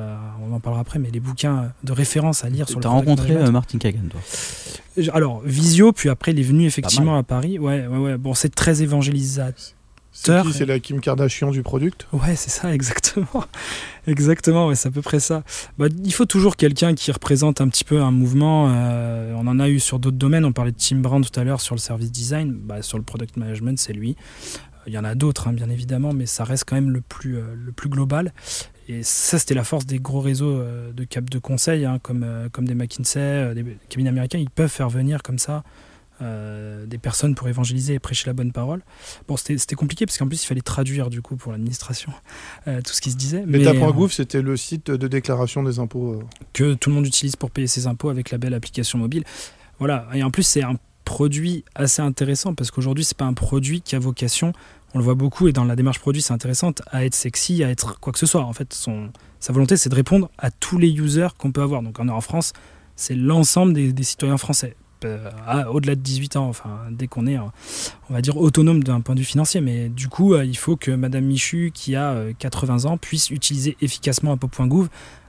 on 0.49 0.55
en 0.55 0.61
parlera 0.61 0.81
après, 0.81 0.99
mais 0.99 1.11
les 1.11 1.21
bouquins 1.21 1.73
de 1.83 1.93
référence 1.93 2.45
à 2.45 2.49
lire 2.49 2.69
sur 2.69 2.79
le 2.79 2.83
Tu 2.83 2.89
as 2.89 2.91
rencontré 2.91 3.35
Martin 3.51 3.79
Kagan, 3.79 4.09
toi 4.11 4.21
Alors, 5.13 5.43
Visio, 5.45 5.93
puis 5.93 6.09
après 6.09 6.33
il 6.33 6.41
est 6.41 6.45
venu 6.45 6.67
effectivement 6.67 7.17
à 7.17 7.23
Paris. 7.23 7.59
Ouais, 7.59 7.87
ouais, 7.87 7.99
ouais. 7.99 8.17
Bon, 8.17 8.35
c'est 8.35 8.55
très 8.55 8.83
évangélisateur 8.83 9.75
c'est 10.13 10.67
la 10.67 10.79
Kim 10.81 11.01
Kardashian 11.01 11.51
du 11.51 11.63
product? 11.63 12.07
Ouais, 12.13 12.37
c'est 12.37 12.51
ça, 12.51 12.73
exactement. 12.75 13.45
exactement, 14.07 14.69
ouais, 14.69 14.75
c'est 14.75 14.89
à 14.89 14.91
peu 14.91 15.03
près 15.03 15.21
ça. 15.21 15.43
Bah, 15.79 15.87
il 16.05 16.13
faut 16.13 16.25
toujours 16.25 16.57
quelqu'un 16.57 16.95
qui 16.95 17.13
représente 17.13 17.61
un 17.61 17.69
petit 17.69 17.85
peu 17.85 18.01
un 18.01 18.11
mouvement. 18.11 18.69
Euh, 18.71 19.35
on 19.37 19.47
en 19.47 19.59
a 19.61 19.69
eu 19.69 19.81
sur 19.81 19.99
d'autres 19.99 20.17
domaines. 20.17 20.45
On 20.45 20.53
parlait 20.53 20.73
de 20.73 20.77
Tim 20.77 20.97
Brown 20.97 21.25
tout 21.25 21.39
à 21.39 21.45
l'heure 21.45 21.61
sur 21.61 21.75
le 21.75 21.81
service 21.81 22.11
design. 22.11 22.53
Bah, 22.53 22.83
sur 22.83 22.99
le 22.99 23.05
product 23.05 23.37
management, 23.37 23.79
c'est 23.79 23.93
lui. 23.93 24.17
Il 24.89 24.95
y 24.95 24.99
en 24.99 25.05
a 25.05 25.15
d'autres, 25.15 25.49
hein, 25.49 25.53
bien 25.53 25.71
évidemment, 25.71 26.13
mais 26.13 26.27
ça 26.27 26.45
reste 26.45 26.65
quand 26.67 26.75
même 26.75 26.91
le 26.91 27.01
plus, 27.01 27.37
euh, 27.37 27.55
le 27.55 27.73
plus 27.73 27.89
global. 27.89 28.33
Et 28.89 29.03
ça, 29.03 29.39
c'était 29.39 29.55
la 29.55 29.65
force 29.65 29.87
des 29.87 29.99
gros 29.99 30.21
réseaux 30.21 30.59
euh, 30.59 30.93
de 30.93 31.05
cap 31.05 31.29
de 31.29 31.39
conseil, 31.39 31.85
hein, 31.85 31.99
comme, 32.03 32.27
comme 32.53 32.67
des 32.67 32.75
McKinsey, 32.75 33.55
des 33.55 33.65
cabinets 33.89 34.11
américains. 34.11 34.39
Ils 34.39 34.51
peuvent 34.51 34.71
faire 34.71 34.89
venir 34.89 35.23
comme 35.23 35.39
ça 35.39 35.63
euh, 36.21 36.85
des 36.85 36.99
personnes 36.99 37.37
pour 37.37 37.49
évangéliser 37.49 37.95
et 37.95 37.99
prêcher 38.01 38.27
la 38.27 38.33
bonne 38.33 38.51
parole. 38.51 38.83
Bon, 39.29 39.37
c'était 39.37 39.77
compliqué 39.77 40.05
parce 40.05 40.19
qu'en 40.19 40.27
plus, 40.27 40.43
il 40.43 40.47
fallait 40.47 40.63
traduire 40.63 41.11
du 41.11 41.23
coup 41.23 41.37
pour 41.37 41.53
l'administration 41.53 42.13
euh, 42.67 42.81
tout 42.83 42.93
ce 42.93 43.01
qui 43.01 43.13
se 43.13 43.17
disait. 43.17 43.45
Mais, 43.47 43.59
mais 43.59 44.09
c'était 44.09 44.43
le 44.43 44.57
site 44.57 44.91
de 44.91 45.07
déclaration 45.07 45.63
des 45.63 45.79
impôts. 45.79 46.15
Euh. 46.15 46.25
Que 46.55 46.75
tout 46.75 46.91
le 46.91 46.97
monde 46.97 47.07
utilise 47.07 47.37
pour 47.37 47.53
payer 47.53 47.69
ses 47.69 47.87
impôts 47.87 48.09
avec 48.09 48.33
la 48.33 48.39
belle 48.39 48.55
application 48.55 48.99
mobile. 48.99 49.23
Voilà, 49.79 50.09
et 50.13 50.25
en 50.25 50.33
plus, 50.33 50.43
c'est 50.43 50.65
un 50.65 50.75
produit 51.05 51.65
assez 51.77 52.03
intéressant 52.03 52.53
parce 52.53 52.73
qu'aujourd'hui, 52.73 53.05
c'est 53.05 53.17
pas 53.17 53.27
un 53.27 53.35
produit 53.35 53.81
qui 53.81 53.95
a 53.95 54.01
vocation, 54.01 54.53
on 54.95 54.99
le 54.99 55.05
voit 55.05 55.15
beaucoup 55.15 55.49
et 55.49 55.53
dans 55.53 55.65
la 55.65 55.77
démarche 55.77 55.99
produit, 55.99 56.23
c'est 56.23 56.33
intéressant, 56.33 56.73
à 56.91 57.05
être 57.05 57.15
sexy, 57.15 57.63
à 57.63 57.71
être 57.71 58.01
quoi 58.01 58.13
que 58.13 58.19
ce 58.19 58.27
soit. 58.27 58.43
En 58.43 58.53
fait, 58.53 58.73
sa 59.41 59.53
volonté, 59.53 59.77
c'est 59.77 59.91
de 59.91 59.95
répondre 59.95 60.31
à 60.39 60.51
tous 60.51 60.79
les 60.79 60.91
users 60.91 61.29
qu'on 61.37 61.53
peut 61.53 61.63
avoir. 61.63 61.83
Donc 61.83 62.01
en, 62.01 62.21
France, 62.21 62.53
c'est 62.97 63.15
l'ensemble 63.15 63.73
des 63.73 64.03
citoyens 64.03 64.39
français 64.39 64.77
euh, 65.05 65.31
au-delà 65.71 65.95
de 65.95 66.01
18 66.01 66.37
ans, 66.37 66.49
enfin 66.49 66.81
dès 66.91 67.07
qu'on 67.07 67.27
est, 67.27 67.39
on 67.39 67.53
va 68.11 68.21
dire, 68.21 68.37
autonome 68.37 68.83
d'un 68.83 69.01
point 69.01 69.15
de 69.15 69.21
vue 69.21 69.27
financier. 69.27 69.61
Mais 69.61 69.89
du 69.89 70.09
coup, 70.09 70.35
euh, 70.35 70.45
il 70.45 70.57
faut 70.57 70.77
que 70.77 70.91
Madame 70.91 71.25
Michu, 71.25 71.71
qui 71.73 71.95
a 71.95 72.17
80 72.39 72.85
euh, 72.85 72.89
ans, 72.89 72.97
puisse 72.97 73.31
utiliser 73.31 73.77
efficacement 73.81 74.33
Apo.gouv, 74.33 74.89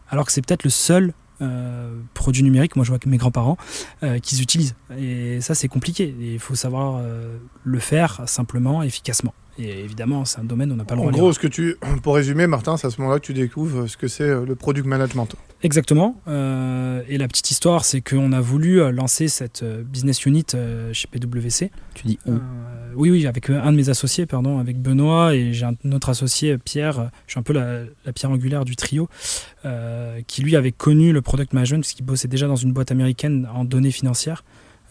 alors 0.10 0.26
que 0.26 0.32
c'est 0.32 0.42
peut-être 0.46 0.64
le 0.64 0.70
seul 0.70 1.14
produit 2.14 2.44
numérique, 2.44 2.76
moi 2.76 2.86
je 2.86 2.90
vois 2.92 3.00
que 3.00 3.10
mes 3.10 3.18
grands-parents, 3.18 3.58
qu'ils 4.22 4.42
utilisent. 4.42 4.76
Et 4.98 5.42
ça, 5.42 5.56
c'est 5.56 5.68
compliqué. 5.68 6.16
Il 6.20 6.40
faut 6.40 6.56
savoir 6.56 7.02
le 7.64 7.80
faire 7.80 8.22
simplement, 8.28 8.84
efficacement. 8.84 9.34
Et 9.60 9.84
évidemment, 9.84 10.24
c'est 10.24 10.40
un 10.40 10.46
domaine 10.46 10.72
où 10.72 10.74
on 10.74 10.78
n'a 10.78 10.86
pas 10.86 10.96
le 10.96 11.02
droit. 11.02 11.12
En 11.12 11.16
gros, 11.16 11.34
ce 11.34 11.40
que 11.40 11.48
tu, 11.48 11.76
pour 12.02 12.16
résumer, 12.16 12.48
Martin, 12.48 12.78
c'est 12.78 12.88
à 12.88 12.90
ce 12.90 13.02
moment-là 13.02 13.20
que 13.20 13.26
tu 13.26 13.34
découvres 13.34 13.90
ce 13.90 13.98
que 13.98 14.08
c'est 14.08 14.24
euh, 14.24 14.46
le 14.46 14.56
product 14.56 14.88
management. 14.88 15.28
Exactement. 15.64 16.16
Euh, 16.30 17.02
et 17.10 17.18
la 17.18 17.28
petite 17.28 17.52
histoire, 17.52 17.84
c'est 17.84 18.00
qu'on 18.00 18.32
a 18.32 18.40
voulu 18.40 18.82
euh, 18.82 18.92
lancer 18.92 19.28
cette 19.28 19.66
business 19.66 20.26
unit 20.26 20.46
chez 20.94 21.08
PwC. 21.08 21.72
Tu 21.94 22.08
dis 22.08 22.20
on 22.26 22.40
Oui, 23.00 23.12
oui, 23.12 23.28
avec 23.28 23.50
un 23.50 23.72
de 23.72 23.78
mes 23.78 23.88
associés, 23.88 24.26
pardon, 24.26 24.60
avec 24.60 24.78
Benoît, 24.78 25.34
et 25.34 25.54
j'ai 25.54 25.66
un 25.66 25.92
autre 25.94 26.10
associé, 26.10 26.58
Pierre. 26.58 27.10
Je 27.28 27.32
suis 27.32 27.40
un 27.40 27.44
peu 27.44 27.54
la, 27.54 28.12
pierre 28.12 28.30
angulaire 28.30 28.66
du 28.66 28.76
trio, 28.76 29.08
qui 30.28 30.42
lui 30.42 30.58
avait 30.58 30.74
connu 30.74 31.14
le 31.14 31.22
product 31.22 31.54
management, 31.54 31.80
parce 31.80 31.94
qu'il 31.94 32.06
bossait 32.06 32.28
déjà 32.28 32.48
dans 32.48 32.58
une 32.58 32.74
boîte 32.74 32.92
américaine 32.92 33.48
en 33.54 33.64
données 33.64 33.92
financières. 33.92 34.44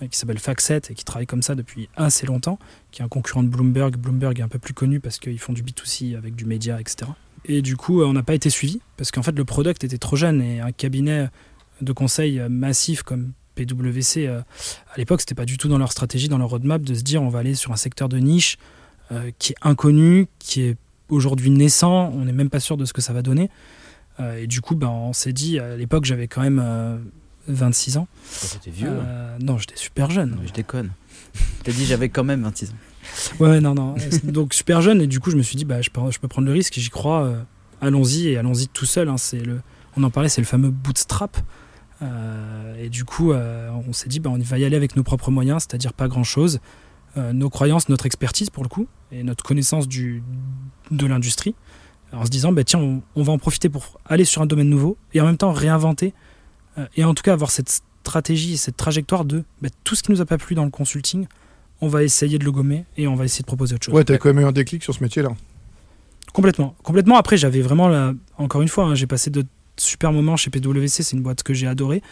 Euh, 0.03 0.07
qui 0.07 0.19
s'appelle 0.19 0.39
Facset 0.39 0.83
et 0.91 0.95
qui 0.95 1.05
travaille 1.05 1.27
comme 1.27 1.43
ça 1.43 1.55
depuis 1.55 1.89
assez 1.97 2.27
longtemps, 2.27 2.59
qui 2.93 3.03
est 3.03 3.05
un 3.05 3.09
concurrent 3.09 3.43
de 3.43 3.49
Bloomberg. 3.49 3.97
Bloomberg 3.97 4.39
est 4.39 4.43
un 4.43 4.49
peu 4.49 4.59
plus 4.59 4.75
connu 4.75 5.01
parce 5.01 5.19
qu'ils 5.19 5.41
font 5.41 5.53
du 5.53 5.63
B2C 5.63 6.17
avec 6.17 6.37
du 6.37 6.45
média, 6.45 6.81
etc. 6.81 7.11
Et 7.45 7.63
du 7.63 7.77
coup, 7.77 8.01
euh, 8.01 8.07
on 8.07 8.13
n'a 8.13 8.23
pas 8.23 8.35
été 8.35 8.51
suivi 8.51 8.81
parce 8.97 9.11
qu'en 9.11 9.23
fait, 9.23 9.37
le 9.37 9.45
product 9.45 9.83
était 9.85 9.99
trop 9.99 10.17
jeune 10.17 10.41
et 10.41 10.61
un 10.61 10.73
cabinet 10.73 11.29
de 11.81 11.93
conseil 11.93 12.41
massif 12.49 13.03
comme 13.03 13.33
PwC, 13.65 14.27
euh, 14.27 14.41
à 14.93 14.99
l'époque, 14.99 15.21
c'était 15.21 15.35
pas 15.35 15.45
du 15.45 15.59
tout 15.59 15.69
dans 15.69 15.79
leur 15.79 15.93
stratégie, 15.93 16.29
dans 16.29 16.39
leur 16.39 16.51
roadmap 16.51 16.83
de 16.83 16.95
se 16.95 17.03
dire 17.03 17.23
on 17.23 17.29
va 17.29 17.41
aller 17.41 17.55
sur 17.55 17.73
un 17.73 17.77
secteur 17.77 18.09
de 18.09 18.19
niche 18.19 18.59
qui 19.39 19.53
est 19.55 19.57
inconnu, 19.63 20.27
qui 20.39 20.61
est 20.61 20.77
aujourd'hui 21.09 21.49
naissant, 21.49 22.13
on 22.15 22.27
n'est 22.27 22.33
même 22.33 22.51
pas 22.51 22.61
sûr 22.61 22.77
de 22.77 22.85
ce 22.85 22.93
que 22.93 23.01
ça 23.01 23.15
va 23.15 23.23
donner. 23.23 23.49
et 24.21 24.47
du 24.47 24.61
coup, 24.61 24.75
ben, 24.75 24.89
on 24.89 25.15
s'est 25.15 25.33
dit, 25.33 25.59
à 25.59 25.77
l'époque, 25.77 26.05
j'avais 26.05 26.29
quand 26.29 26.43
même 26.43 26.61
26 27.49 27.97
ans. 27.97 28.09
J'étais 28.53 28.71
vieux 28.71 28.91
euh, 28.91 29.37
Non, 29.41 29.59
j'étais 29.59 29.77
super 29.77 30.11
jeune. 30.11 30.37
je 30.47 30.53
déconne. 30.53 30.91
T'as 31.65 31.73
dit 31.73 31.85
j'avais 31.85 32.09
quand 32.09 32.25
même 32.25 32.43
26 32.43 32.71
ans. 32.71 32.75
Ouais, 33.41 33.61
non, 33.61 33.75
non. 33.75 33.95
Donc 34.25 34.55
super 34.55 34.83
jeune, 34.83 35.01
et 35.01 35.07
du 35.07 35.21
coup, 35.21 35.31
je 35.31 35.37
me 35.37 35.43
suis 35.43 35.57
dit, 35.57 35.65
bah, 35.65 35.83
je, 35.83 35.91
peux, 35.91 36.01
je 36.11 36.19
peux 36.19 36.29
prendre 36.29 36.47
le 36.47 36.53
risque, 36.53 36.75
j'y 36.75 36.91
crois. 36.91 37.25
Euh, 37.25 37.43
allons-y, 37.81 38.29
et 38.29 38.37
allons-y 38.37 38.69
tout 38.69 38.87
seul. 38.87 39.09
Hein, 39.09 39.17
c'est 39.17 39.41
le, 39.41 39.61
on 39.97 40.03
en 40.03 40.11
parlait, 40.11 40.29
c'est 40.29 40.41
le 40.41 40.47
fameux 40.47 40.71
bootstrap. 40.71 41.37
Euh, 42.01 42.85
et 42.85 42.89
du 42.89 43.05
coup, 43.05 43.33
on 43.33 43.93
s'est 43.93 44.09
dit, 44.09 44.21
bah, 44.21 44.31
on 44.31 44.39
va 44.39 44.59
y 44.59 44.65
aller 44.65 44.77
avec 44.77 44.97
nos 44.97 45.03
propres 45.03 45.31
moyens, 45.31 45.67
c'est-à-dire 45.69 45.93
pas 45.93 46.09
grand-chose. 46.09 46.61
nos 47.17 47.51
croyances, 47.51 47.89
notre 47.89 48.07
expertise 48.07 48.51
pour 48.51 48.63
le 48.63 48.69
coup, 48.69 48.87
et 49.11 49.23
notre 49.23 49.43
connaissance 49.43 49.89
du, 49.89 50.23
de 50.91 51.07
l'industrie. 51.07 51.55
En 52.13 52.25
se 52.25 52.31
disant, 52.31 52.53
bah, 52.53 52.65
tiens, 52.65 52.79
on, 52.79 53.03
on, 53.17 53.23
va 53.23 53.33
en 53.33 53.39
profiter 53.39 53.69
pour 53.69 54.01
aller 54.07 54.25
sur 54.25 54.41
un 54.41 54.47
domaine 54.47 54.71
nouveau 54.71 54.97
et 55.13 55.21
en 55.21 55.27
même 55.27 55.37
temps 55.37 55.53
réinventer 55.53 56.15
euh, 56.79 56.87
et 56.97 57.05
en 57.05 57.15
tout 57.15 57.23
cas 57.23 57.33
avoir 57.33 57.51
cette 57.51 57.83
stratégie, 58.03 58.57
cette 58.57 58.77
trajectoire 58.77 59.25
de 59.25 59.45
bah, 59.61 59.69
tout 59.85 59.95
ce 59.95 60.03
qui 60.03 60.13
nous 60.13 60.21
a 60.21 60.27
pas 60.27 60.39
plu 60.39 60.55
dans 60.55 60.65
le 60.65 60.71
consulting, 60.71 61.27
on 61.81 61.89
va 61.89 62.03
essayer 62.03 62.39
de 62.39 62.45
le 62.45 62.53
gommer 62.53 62.85
et 62.97 63.07
on 63.07 63.15
va 63.15 63.25
essayer 63.25 63.43
de 63.43 63.47
proposer 63.47 63.75
autre 63.75 63.87
chose. 63.87 63.95
Ouais, 63.95 64.05
t'as 64.05 64.19
quand 64.19 64.33
même 64.33 64.41
eu 64.43 64.47
un 64.47 64.53
déclic 64.53 64.83
sur 64.83 64.95
ce 64.95 65.03
métier-là. 65.03 65.31
Complètement. 66.33 66.75
Complètement. 66.83 67.17
Après, 67.17 67.37
j'avais 67.37 67.61
vraiment, 67.61 68.15
encore 68.37 68.63
une 68.63 68.69
fois, 68.69 68.85
hein, 68.85 68.95
j'ai 68.95 69.07
passé 69.07 69.31
de 69.31 69.45
super 69.81 70.13
moments 70.13 70.37
chez 70.37 70.51
PwC, 70.51 71.03
c'est 71.03 71.17
une 71.17 71.23
boîte 71.23 71.43
que 71.43 71.55
j'ai 71.55 71.67
adorée. 71.67 72.03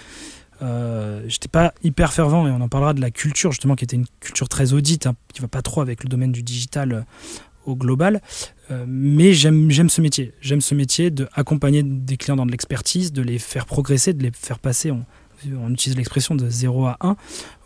Euh, 0.62 1.22
j'étais 1.28 1.48
pas 1.48 1.74
hyper 1.82 2.12
fervent 2.12 2.46
et 2.46 2.50
on 2.50 2.60
en 2.60 2.68
parlera 2.68 2.94
de 2.94 3.00
la 3.00 3.10
culture 3.10 3.52
justement 3.52 3.74
qui 3.74 3.84
était 3.84 3.96
une 3.96 4.06
culture 4.20 4.48
très 4.48 4.72
audite 4.72 5.06
hein, 5.06 5.14
qui 5.34 5.42
va 5.42 5.48
pas 5.48 5.60
trop 5.60 5.82
avec 5.82 6.02
le 6.02 6.08
domaine 6.08 6.32
du 6.32 6.42
digital 6.42 6.92
euh, 6.92 7.00
au 7.66 7.76
global. 7.76 8.22
Euh, 8.70 8.84
mais 8.88 9.32
j'aime 9.32 9.70
ce 9.70 10.00
métier. 10.00 10.32
J'aime 10.40 10.60
ce 10.60 10.74
métier 10.74 11.10
d'accompagner 11.10 11.82
des 11.82 12.16
clients 12.16 12.36
dans 12.36 12.46
de 12.46 12.50
l'expertise 12.50 13.12
de 13.12 13.22
les 13.22 13.38
faire 13.38 13.66
progresser 13.66 14.12
de 14.12 14.22
les 14.22 14.30
faire 14.32 14.58
passer 14.58 14.90
on, 14.90 15.04
on 15.60 15.72
utilise 15.72 15.96
l'expression 15.96 16.34
de 16.34 16.48
0 16.48 16.86
à 16.86 16.96
1 17.00 17.16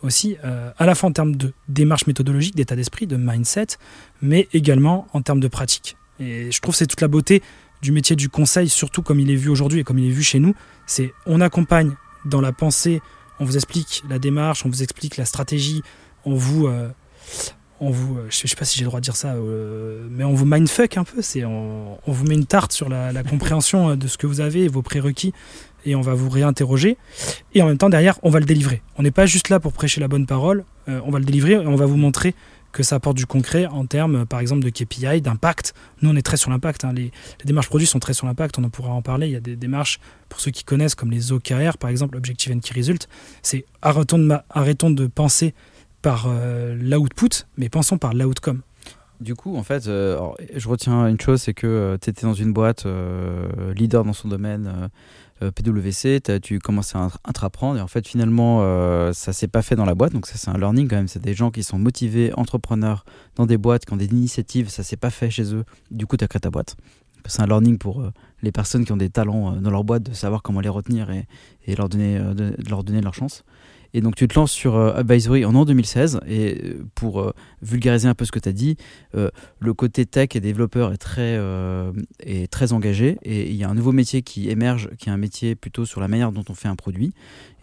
aussi 0.03 0.37
euh, 0.43 0.71
à 0.77 0.85
la 0.85 0.95
fois 0.95 1.09
en 1.09 1.13
termes 1.13 1.35
de 1.35 1.53
démarche 1.67 2.07
méthodologique 2.07 2.55
d'état 2.55 2.75
d'esprit 2.75 3.07
de 3.07 3.15
mindset 3.15 3.67
mais 4.21 4.47
également 4.53 5.07
en 5.13 5.21
termes 5.21 5.39
de 5.39 5.47
pratique. 5.47 5.97
Et 6.19 6.51
je 6.51 6.61
trouve 6.61 6.75
c'est 6.75 6.87
toute 6.87 7.01
la 7.01 7.07
beauté 7.07 7.41
du 7.81 7.91
métier 7.91 8.15
du 8.15 8.29
conseil 8.29 8.69
surtout 8.69 9.01
comme 9.01 9.19
il 9.19 9.31
est 9.31 9.35
vu 9.35 9.49
aujourd'hui 9.49 9.79
et 9.79 9.83
comme 9.83 9.99
il 9.99 10.07
est 10.07 10.13
vu 10.13 10.23
chez 10.23 10.39
nous 10.39 10.53
c'est 10.85 11.13
on 11.25 11.41
accompagne 11.41 11.95
dans 12.25 12.41
la 12.41 12.51
pensée, 12.51 13.01
on 13.39 13.45
vous 13.45 13.55
explique 13.55 14.03
la 14.09 14.19
démarche, 14.19 14.65
on 14.65 14.69
vous 14.69 14.83
explique 14.83 15.17
la 15.17 15.25
stratégie, 15.25 15.81
on 16.25 16.35
vous, 16.35 16.67
euh, 16.67 16.89
on 17.79 17.89
vous, 17.89 18.17
euh, 18.17 18.27
je 18.29 18.35
sais, 18.35 18.47
sais 18.47 18.55
pas 18.55 18.65
si 18.65 18.77
j'ai 18.77 18.83
le 18.83 18.89
droit 18.89 18.99
de 18.99 19.03
dire 19.03 19.15
ça, 19.15 19.33
euh, 19.33 20.07
mais 20.11 20.23
on 20.23 20.33
vous 20.33 20.45
mindfuck 20.45 20.97
un 20.97 21.03
peu. 21.03 21.21
C'est, 21.21 21.43
on, 21.45 21.97
vous 22.05 22.25
met 22.25 22.35
une 22.35 22.45
tarte 22.45 22.71
sur 22.71 22.89
la, 22.89 23.23
compréhension 23.23 23.95
de 23.95 24.07
ce 24.07 24.17
que 24.17 24.27
vous 24.27 24.41
avez, 24.41 24.67
vos 24.67 24.81
prérequis, 24.81 25.33
et 25.85 25.95
on 25.95 26.01
va 26.01 26.13
vous 26.13 26.29
réinterroger. 26.29 26.97
Et 27.55 27.61
en 27.61 27.67
même 27.67 27.77
temps, 27.77 27.89
derrière, 27.89 28.19
on 28.21 28.29
va 28.29 28.39
le 28.39 28.45
délivrer. 28.45 28.81
On 28.97 29.03
n'est 29.03 29.11
pas 29.11 29.25
juste 29.25 29.49
là 29.49 29.59
pour 29.59 29.73
prêcher 29.73 29.99
la 29.99 30.07
bonne 30.07 30.27
parole. 30.27 30.63
on 30.87 31.09
va 31.09 31.17
le 31.17 31.25
délivrer 31.25 31.53
et 31.53 31.57
on 31.57 31.75
va 31.75 31.87
vous 31.87 31.97
montrer 31.97 32.35
que 32.71 32.83
ça 32.83 32.95
apporte 32.95 33.17
du 33.17 33.25
concret 33.25 33.65
en 33.65 33.85
termes, 33.85 34.25
par 34.25 34.39
exemple, 34.39 34.63
de 34.63 34.69
KPI, 34.69 35.21
d'impact. 35.21 35.73
Nous, 36.01 36.09
on 36.09 36.15
est 36.15 36.21
très 36.21 36.37
sur 36.37 36.49
l'impact. 36.49 36.85
Hein. 36.85 36.93
Les, 36.93 37.11
démarches 37.45 37.67
produits 37.67 37.87
sont 37.87 37.99
très 37.99 38.13
sur 38.13 38.27
l'impact. 38.27 38.57
On 38.59 38.63
en 38.63 38.69
pourra 38.69 38.91
en 38.91 39.01
parler. 39.01 39.27
Il 39.27 39.33
y 39.33 39.35
a 39.35 39.41
des 39.41 39.55
démarches, 39.55 39.99
pour 40.29 40.39
ceux 40.39 40.51
qui 40.51 40.63
connaissent, 40.63 40.95
comme 40.95 41.11
les 41.11 41.31
OKR, 41.31 41.77
par 41.79 41.89
exemple, 41.89 42.17
Objective 42.17 42.53
and 42.53 42.59
Key 42.59 42.73
Result. 42.75 43.07
C'est 43.41 43.65
arrêtons 43.81 44.17
de, 44.91 45.07
penser 45.07 45.53
par 46.01 46.25
euh, 46.27 46.75
l'output, 46.79 47.45
mais 47.57 47.69
pensons 47.69 47.97
par 47.97 48.13
l'outcome. 48.13 48.61
Du 49.21 49.35
coup, 49.35 49.55
en 49.55 49.61
fait, 49.61 49.83
je 49.85 50.67
retiens 50.67 51.07
une 51.07 51.21
chose, 51.21 51.43
c'est 51.43 51.53
que 51.53 51.95
tu 52.01 52.09
étais 52.09 52.25
dans 52.25 52.33
une 52.33 52.53
boîte 52.53 52.87
leader 53.75 54.03
dans 54.03 54.13
son 54.13 54.27
domaine 54.27 54.89
PwC, 55.39 56.21
tu 56.41 56.57
commences 56.57 56.95
à 56.95 57.07
entreprendre 57.27 57.77
et 57.77 57.81
en 57.81 57.87
fait 57.87 58.07
finalement 58.07 58.61
ça 59.13 59.31
s'est 59.31 59.47
pas 59.47 59.61
fait 59.61 59.75
dans 59.75 59.85
la 59.85 59.93
boîte. 59.93 60.13
Donc 60.13 60.25
ça 60.25 60.37
c'est 60.37 60.49
un 60.49 60.57
learning 60.57 60.87
quand 60.87 60.95
même. 60.95 61.07
C'est 61.07 61.21
des 61.21 61.35
gens 61.35 61.51
qui 61.51 61.61
sont 61.61 61.77
motivés 61.77 62.33
entrepreneurs 62.33 63.05
dans 63.35 63.45
des 63.45 63.59
boîtes 63.59 63.85
qui 63.85 63.93
ont 63.93 63.97
des 63.97 64.07
initiatives. 64.07 64.69
Ça 64.69 64.81
s'est 64.81 64.97
pas 64.97 65.11
fait 65.11 65.29
chez 65.29 65.53
eux. 65.53 65.65
Du 65.91 66.07
coup 66.07 66.17
tu 66.17 66.23
as 66.23 66.27
créé 66.27 66.39
ta 66.39 66.49
boîte. 66.49 66.75
C'est 67.27 67.43
un 67.43 67.47
learning 67.47 67.77
pour 67.77 68.03
les 68.41 68.51
personnes 68.51 68.85
qui 68.85 68.91
ont 68.91 68.97
des 68.97 69.11
talents 69.11 69.51
dans 69.61 69.69
leur 69.69 69.83
boîte 69.83 70.01
de 70.01 70.13
savoir 70.13 70.41
comment 70.41 70.61
les 70.61 70.69
retenir 70.69 71.11
et, 71.11 71.27
et 71.67 71.75
leur, 71.75 71.89
donner, 71.89 72.17
de, 72.17 72.55
leur 72.67 72.83
donner 72.83 73.01
leur 73.01 73.13
chance 73.13 73.43
et 73.93 74.01
donc 74.01 74.15
tu 74.15 74.27
te 74.27 74.35
lances 74.35 74.51
sur 74.51 74.75
euh, 74.75 74.93
Advisory 74.93 75.45
en 75.45 75.55
an 75.55 75.65
2016. 75.65 76.21
Et 76.27 76.57
euh, 76.63 76.85
pour 76.95 77.19
euh, 77.19 77.33
vulgariser 77.61 78.07
un 78.07 78.15
peu 78.15 78.25
ce 78.25 78.31
que 78.31 78.39
tu 78.39 78.49
as 78.49 78.53
dit, 78.53 78.77
le 79.13 79.73
côté 79.73 80.05
tech 80.05 80.29
et 80.35 80.39
développeur 80.39 80.93
est 80.93 80.97
très, 80.97 81.39
est 82.19 82.51
très 82.51 82.73
engagé. 82.73 83.17
Et 83.23 83.49
il 83.49 83.55
y 83.55 83.63
a 83.63 83.69
un 83.69 83.73
nouveau 83.73 83.91
métier 83.91 84.21
qui 84.21 84.49
émerge, 84.49 84.89
qui 84.97 85.09
est 85.09 85.11
un 85.11 85.17
métier 85.17 85.55
plutôt 85.55 85.85
sur 85.85 86.01
la 86.01 86.07
manière 86.07 86.31
dont 86.31 86.43
on 86.49 86.53
fait 86.53 86.67
un 86.67 86.75
produit. 86.75 87.13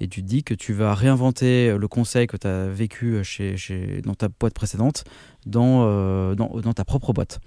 Et 0.01 0.09
tu 0.09 0.23
te 0.23 0.27
dis 0.27 0.45
que 0.45 0.55
tu 0.55 0.73
vas 0.73 0.95
réinventer 0.95 1.77
le 1.77 1.89
conseil 1.89 2.27
que 2.27 2.37
tu 2.37 2.47
as 2.47 2.69
vécu 2.69 3.25
chez, 3.25 3.57
chez, 3.57 4.01
dans 4.03 4.15
ta 4.15 4.29
boîte 4.29 4.55
précédente 4.55 5.05
dans, 5.47 6.35
dans, 6.35 6.73
ta 6.73 6.85
propre 6.85 7.13
boîte. 7.13 7.41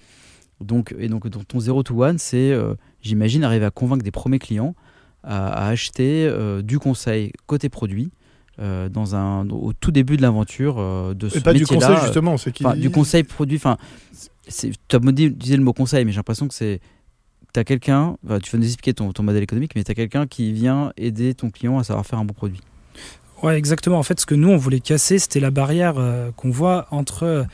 Donc, 0.60 0.94
et 1.00 1.08
donc 1.08 1.30
ton 1.48 1.60
0 1.60 1.84
to 1.84 2.04
1, 2.04 2.18
c'est, 2.18 2.54
j'imagine, 3.02 3.44
arriver 3.44 3.66
à 3.66 3.72
convaincre 3.72 4.04
des 4.04 4.12
premiers 4.12 4.40
clients 4.40 4.76
à, 5.24 5.68
acheter 5.68 6.30
du 6.64 6.80
conseil 6.80 7.32
côté 7.46 7.70
produit 7.70 8.12
euh, 8.60 8.90
dans 8.90 9.16
un, 9.16 9.50
au 9.50 9.72
tout 9.72 9.92
début 9.92 10.18
de 10.18 10.22
l'aventure 10.22 10.76
euh, 10.78 11.14
de 11.14 11.30
ce 11.30 11.38
Et 11.38 11.42
pas 11.42 11.54
du 11.54 11.66
conseil 11.66 11.96
justement, 12.04 12.38
c'est 12.38 12.52
qui... 12.52 12.66
du 12.76 12.92
conseil 12.92 13.24
produit. 13.24 13.58
Enfin, 13.58 13.78
tu 14.46 14.96
as 14.96 15.00
disais 15.00 15.56
le 15.56 15.64
mot 15.64 15.72
conseil, 15.72 16.04
mais 16.04 16.12
j'ai 16.12 16.18
l'impression 16.18 16.48
que 16.48 16.54
c'est 16.54 16.82
tu 17.54 17.60
as 17.60 17.64
quelqu'un, 17.64 18.18
tu 18.44 18.52
vas 18.52 18.58
nous 18.58 18.66
expliquer 18.66 18.94
ton, 18.94 19.12
ton 19.12 19.24
modèle 19.24 19.44
économique, 19.44 19.72
mais 19.76 19.84
tu 19.84 19.92
as 19.92 19.96
quelqu'un 19.96 20.28
qui 20.28 20.54
vient 20.54 20.94
aider 20.96 21.34
ton 21.34 21.50
client 21.50 21.80
à 21.80 21.84
savoir 21.84 22.06
faire 22.06 22.20
un 22.20 22.26
bon 22.26 22.34
produit. 22.34 22.62
Ouais, 23.42 23.58
exactement. 23.58 23.98
En 23.98 24.04
fait, 24.04 24.20
ce 24.20 24.26
que 24.26 24.36
nous, 24.36 24.50
on 24.50 24.58
voulait 24.58 24.80
casser, 24.80 25.18
c'était 25.18 25.40
la 25.40 25.52
barrière 25.52 25.96
euh, 25.98 26.32
qu'on 26.32 26.52
voit 26.52 26.88
entre 26.92 27.46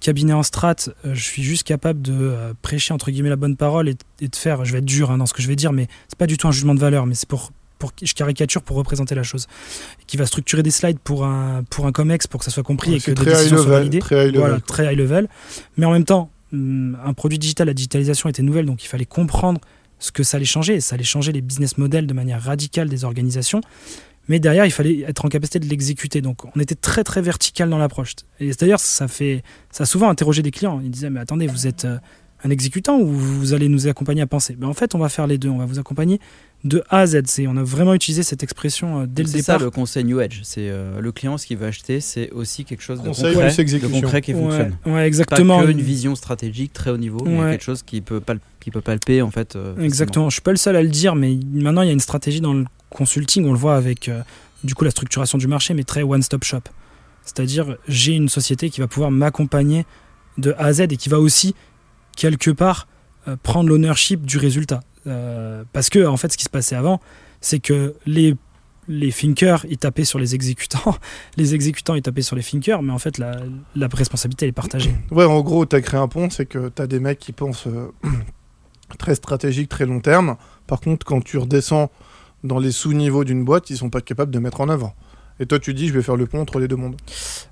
cabinet 0.00 0.32
en 0.32 0.42
strat, 0.42 0.76
je 1.04 1.22
suis 1.22 1.42
juste 1.42 1.64
capable 1.64 2.02
de 2.02 2.54
prêcher, 2.62 2.94
entre 2.94 3.10
guillemets, 3.10 3.28
la 3.28 3.36
bonne 3.36 3.56
parole 3.56 3.88
et, 3.88 3.94
de 3.94 4.36
faire, 4.36 4.64
je 4.64 4.72
vais 4.72 4.78
être 4.78 4.84
dur 4.84 5.10
hein, 5.10 5.18
dans 5.18 5.26
ce 5.26 5.34
que 5.34 5.42
je 5.42 5.48
vais 5.48 5.56
dire, 5.56 5.72
mais 5.72 5.88
c'est 6.08 6.18
pas 6.18 6.26
du 6.26 6.38
tout 6.38 6.48
un 6.48 6.52
jugement 6.52 6.74
de 6.74 6.80
valeur, 6.80 7.06
mais 7.06 7.14
c'est 7.14 7.28
pour 7.28 7.50
je 8.02 8.14
caricature 8.14 8.62
pour 8.62 8.76
représenter 8.76 9.14
la 9.14 9.22
chose, 9.22 9.46
qui 10.06 10.16
va 10.16 10.26
structurer 10.26 10.62
des 10.62 10.70
slides 10.70 10.98
pour 10.98 11.24
un, 11.24 11.62
pour 11.70 11.86
un 11.86 11.92
COMEX 11.92 12.26
pour 12.26 12.40
que 12.40 12.44
ça 12.44 12.50
soit 12.50 12.62
compris 12.62 12.94
et 12.94 13.00
que 13.00 13.10
des 13.10 13.24
décisions 13.24 13.58
soient 13.58 13.78
validées. 13.78 14.00
Très 14.00 14.28
high 14.28 14.36
voilà, 14.36 14.60
très 14.60 14.92
high 14.92 14.98
level. 14.98 15.28
Mais 15.76 15.86
en 15.86 15.92
même 15.92 16.04
temps, 16.04 16.30
hum, 16.52 16.96
un 17.04 17.12
produit 17.14 17.38
digital, 17.38 17.66
la 17.66 17.74
digitalisation 17.74 18.28
était 18.28 18.42
nouvelle, 18.42 18.66
donc 18.66 18.82
il 18.84 18.88
fallait 18.88 19.06
comprendre 19.06 19.60
ce 19.98 20.10
que 20.10 20.22
ça 20.22 20.38
allait 20.38 20.46
changer. 20.46 20.74
Et 20.74 20.80
ça 20.80 20.96
allait 20.96 21.04
changer 21.04 21.30
les 21.30 21.42
business 21.42 21.78
models 21.78 22.06
de 22.06 22.14
manière 22.14 22.42
radicale 22.42 22.88
des 22.88 23.04
organisations. 23.04 23.60
Mais 24.28 24.38
derrière, 24.38 24.64
il 24.64 24.70
fallait 24.70 25.00
être 25.00 25.24
en 25.24 25.28
capacité 25.28 25.58
de 25.58 25.66
l'exécuter. 25.66 26.20
Donc, 26.20 26.44
on 26.54 26.60
était 26.60 26.74
très 26.74 27.04
très 27.04 27.20
vertical 27.20 27.68
dans 27.68 27.78
l'approche. 27.78 28.14
Et 28.38 28.52
d'ailleurs, 28.52 28.80
ça 28.80 29.08
fait, 29.08 29.42
ça 29.70 29.84
a 29.84 29.86
souvent 29.86 30.08
interrogé 30.08 30.42
des 30.42 30.50
clients. 30.50 30.80
Ils 30.82 30.90
disaient, 30.90 31.10
mais 31.10 31.20
attendez, 31.20 31.46
vous 31.46 31.66
êtes 31.66 31.84
euh, 31.84 31.98
un 32.44 32.50
exécutant 32.50 32.98
ou 32.98 33.06
vous 33.06 33.54
allez 33.54 33.68
nous 33.68 33.88
accompagner 33.88 34.22
à 34.22 34.26
penser? 34.26 34.54
Ben, 34.56 34.68
En 34.68 34.74
fait, 34.74 34.94
on 34.94 34.98
va 34.98 35.08
faire 35.08 35.26
les 35.26 35.38
deux. 35.38 35.48
On 35.48 35.58
va 35.58 35.64
vous 35.64 35.78
accompagner 35.78 36.20
de 36.64 36.82
A 36.90 37.00
à 37.00 37.06
Z. 37.06 37.22
On 37.46 37.56
a 37.56 37.62
vraiment 37.62 37.94
utilisé 37.94 38.22
cette 38.22 38.42
expression 38.42 39.00
euh, 39.00 39.06
dès 39.06 39.22
le 39.22 39.28
départ. 39.28 39.38
C'est 39.38 39.42
ça 39.42 39.58
le 39.58 39.70
conseil 39.70 40.04
New 40.04 40.20
Edge. 40.20 40.40
C'est 40.42 40.68
euh, 40.68 41.00
le 41.00 41.12
client, 41.12 41.38
ce 41.38 41.46
qu'il 41.46 41.56
veut 41.56 41.66
acheter, 41.66 42.00
c'est 42.00 42.30
aussi 42.30 42.64
quelque 42.64 42.82
chose 42.82 43.02
de 43.02 43.08
concret, 43.88 44.20
qui 44.20 44.32
fonctionne. 44.32 44.76
Ouais, 44.84 45.06
exactement. 45.06 45.62
Pas 45.62 45.70
une 45.70 45.80
vision 45.80 46.14
stratégique 46.14 46.72
très 46.72 46.90
haut 46.90 46.98
niveau, 46.98 47.24
mais 47.24 47.52
quelque 47.52 47.64
chose 47.64 47.82
qui 47.82 48.00
peut, 48.00 48.20
qui 48.60 48.70
peut 48.70 48.80
palper 48.80 49.22
en 49.22 49.30
fait. 49.30 49.56
Euh, 49.56 49.76
exactement. 49.78 50.28
Je 50.28 50.34
suis 50.34 50.42
pas 50.42 50.50
le 50.50 50.56
seul 50.56 50.76
à 50.76 50.82
le 50.82 50.88
dire, 50.88 51.14
mais 51.14 51.38
maintenant 51.52 51.82
il 51.82 51.86
y 51.86 51.90
a 51.90 51.94
une 51.94 52.00
stratégie 52.00 52.40
dans 52.40 52.54
le 52.54 52.64
consulting. 52.90 53.46
On 53.46 53.52
le 53.52 53.58
voit 53.58 53.76
avec 53.76 54.10
du 54.62 54.74
coup 54.74 54.84
la 54.84 54.90
structuration 54.90 55.38
du 55.38 55.46
marché, 55.46 55.74
mais 55.74 55.84
très 55.84 56.02
one-stop 56.02 56.44
shop. 56.44 56.62
C'est-à-dire 57.24 57.76
j'ai 57.88 58.12
une 58.12 58.28
société 58.28 58.70
qui 58.70 58.80
va 58.80 58.86
pouvoir 58.86 59.10
m'accompagner 59.10 59.86
de 60.38 60.52
A 60.58 60.66
à 60.66 60.72
Z 60.74 60.80
et 60.80 60.96
qui 60.96 61.08
va 61.08 61.20
aussi 61.20 61.54
quelque 62.16 62.50
part 62.50 62.86
prendre 63.42 63.68
l'ownership 63.68 64.26
du 64.26 64.38
résultat. 64.38 64.80
Euh, 65.06 65.64
parce 65.72 65.88
que, 65.90 66.06
en 66.06 66.16
fait, 66.16 66.32
ce 66.32 66.36
qui 66.36 66.44
se 66.44 66.50
passait 66.50 66.76
avant, 66.76 67.00
c'est 67.40 67.60
que 67.60 67.94
les, 68.06 68.36
les 68.88 69.12
thinkers, 69.12 69.64
ils 69.68 69.78
tapaient 69.78 70.04
sur 70.04 70.18
les 70.18 70.34
exécutants, 70.34 70.96
les 71.36 71.54
exécutants, 71.54 71.94
ils 71.94 72.02
tapaient 72.02 72.22
sur 72.22 72.36
les 72.36 72.42
thinkers, 72.42 72.82
mais 72.82 72.92
en 72.92 72.98
fait, 72.98 73.18
la, 73.18 73.36
la 73.74 73.88
responsabilité, 73.88 74.46
elle 74.46 74.50
est 74.50 74.52
partagée. 74.52 74.94
Ouais, 75.10 75.24
en 75.24 75.40
gros, 75.40 75.66
tu 75.66 75.76
as 75.76 75.80
créé 75.80 75.98
un 76.00 76.08
pont, 76.08 76.30
c'est 76.30 76.46
que 76.46 76.68
tu 76.68 76.82
as 76.82 76.86
des 76.86 77.00
mecs 77.00 77.18
qui 77.18 77.32
pensent 77.32 77.66
euh, 77.66 77.92
très 78.98 79.14
stratégique, 79.14 79.68
très 79.68 79.86
long 79.86 80.00
terme. 80.00 80.36
Par 80.66 80.80
contre, 80.80 81.06
quand 81.06 81.22
tu 81.22 81.38
redescends 81.38 81.90
dans 82.44 82.58
les 82.58 82.72
sous-niveaux 82.72 83.24
d'une 83.24 83.44
boîte, 83.44 83.70
ils 83.70 83.76
sont 83.76 83.90
pas 83.90 84.00
capables 84.00 84.30
de 84.30 84.38
mettre 84.38 84.60
en 84.60 84.68
avant. 84.68 84.94
Et 85.40 85.46
toi, 85.46 85.58
tu 85.58 85.72
dis, 85.72 85.88
je 85.88 85.94
vais 85.94 86.02
faire 86.02 86.16
le 86.16 86.26
pont 86.26 86.40
entre 86.40 86.58
les 86.58 86.68
deux 86.68 86.76
mondes. 86.76 86.96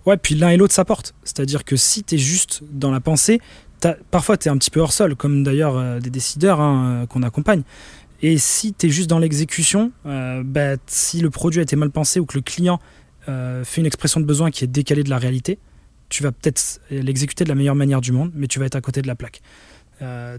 Ouais, 0.04 0.18
puis 0.18 0.34
l'un 0.34 0.50
et 0.50 0.58
l'autre 0.58 0.74
s'apportent. 0.74 1.14
C'est-à-dire 1.24 1.64
que 1.64 1.76
si 1.76 2.04
tu 2.04 2.16
es 2.16 2.18
juste 2.18 2.62
dans 2.70 2.90
la 2.90 3.00
pensée, 3.00 3.40
parfois 4.10 4.36
tu 4.36 4.48
es 4.48 4.50
un 4.50 4.56
petit 4.56 4.70
peu 4.70 4.80
hors 4.80 4.92
sol, 4.92 5.16
comme 5.16 5.42
d'ailleurs 5.42 5.76
euh, 5.76 6.00
des 6.00 6.10
décideurs 6.10 6.60
hein, 6.60 7.02
euh, 7.02 7.06
qu'on 7.06 7.22
accompagne. 7.22 7.62
Et 8.20 8.38
si 8.38 8.74
tu 8.74 8.86
es 8.86 8.90
juste 8.90 9.08
dans 9.08 9.18
l'exécution, 9.18 9.92
euh, 10.06 10.42
bah, 10.44 10.76
si 10.86 11.20
le 11.20 11.30
produit 11.30 11.60
a 11.60 11.62
été 11.62 11.76
mal 11.76 11.90
pensé 11.90 12.18
ou 12.18 12.26
que 12.26 12.36
le 12.36 12.42
client 12.42 12.80
fait 13.64 13.82
une 13.82 13.86
expression 13.86 14.20
de 14.20 14.24
besoin 14.24 14.50
qui 14.50 14.64
est 14.64 14.68
décalée 14.68 15.04
de 15.04 15.10
la 15.10 15.18
réalité, 15.18 15.58
tu 16.08 16.22
vas 16.22 16.32
peut-être 16.32 16.80
l'exécuter 16.90 17.44
de 17.44 17.50
la 17.50 17.54
meilleure 17.54 17.74
manière 17.74 18.00
du 18.00 18.10
monde, 18.10 18.32
mais 18.34 18.46
tu 18.46 18.58
vas 18.58 18.64
être 18.64 18.74
à 18.76 18.80
côté 18.80 19.02
de 19.02 19.06
la 19.06 19.14
plaque. 19.14 19.42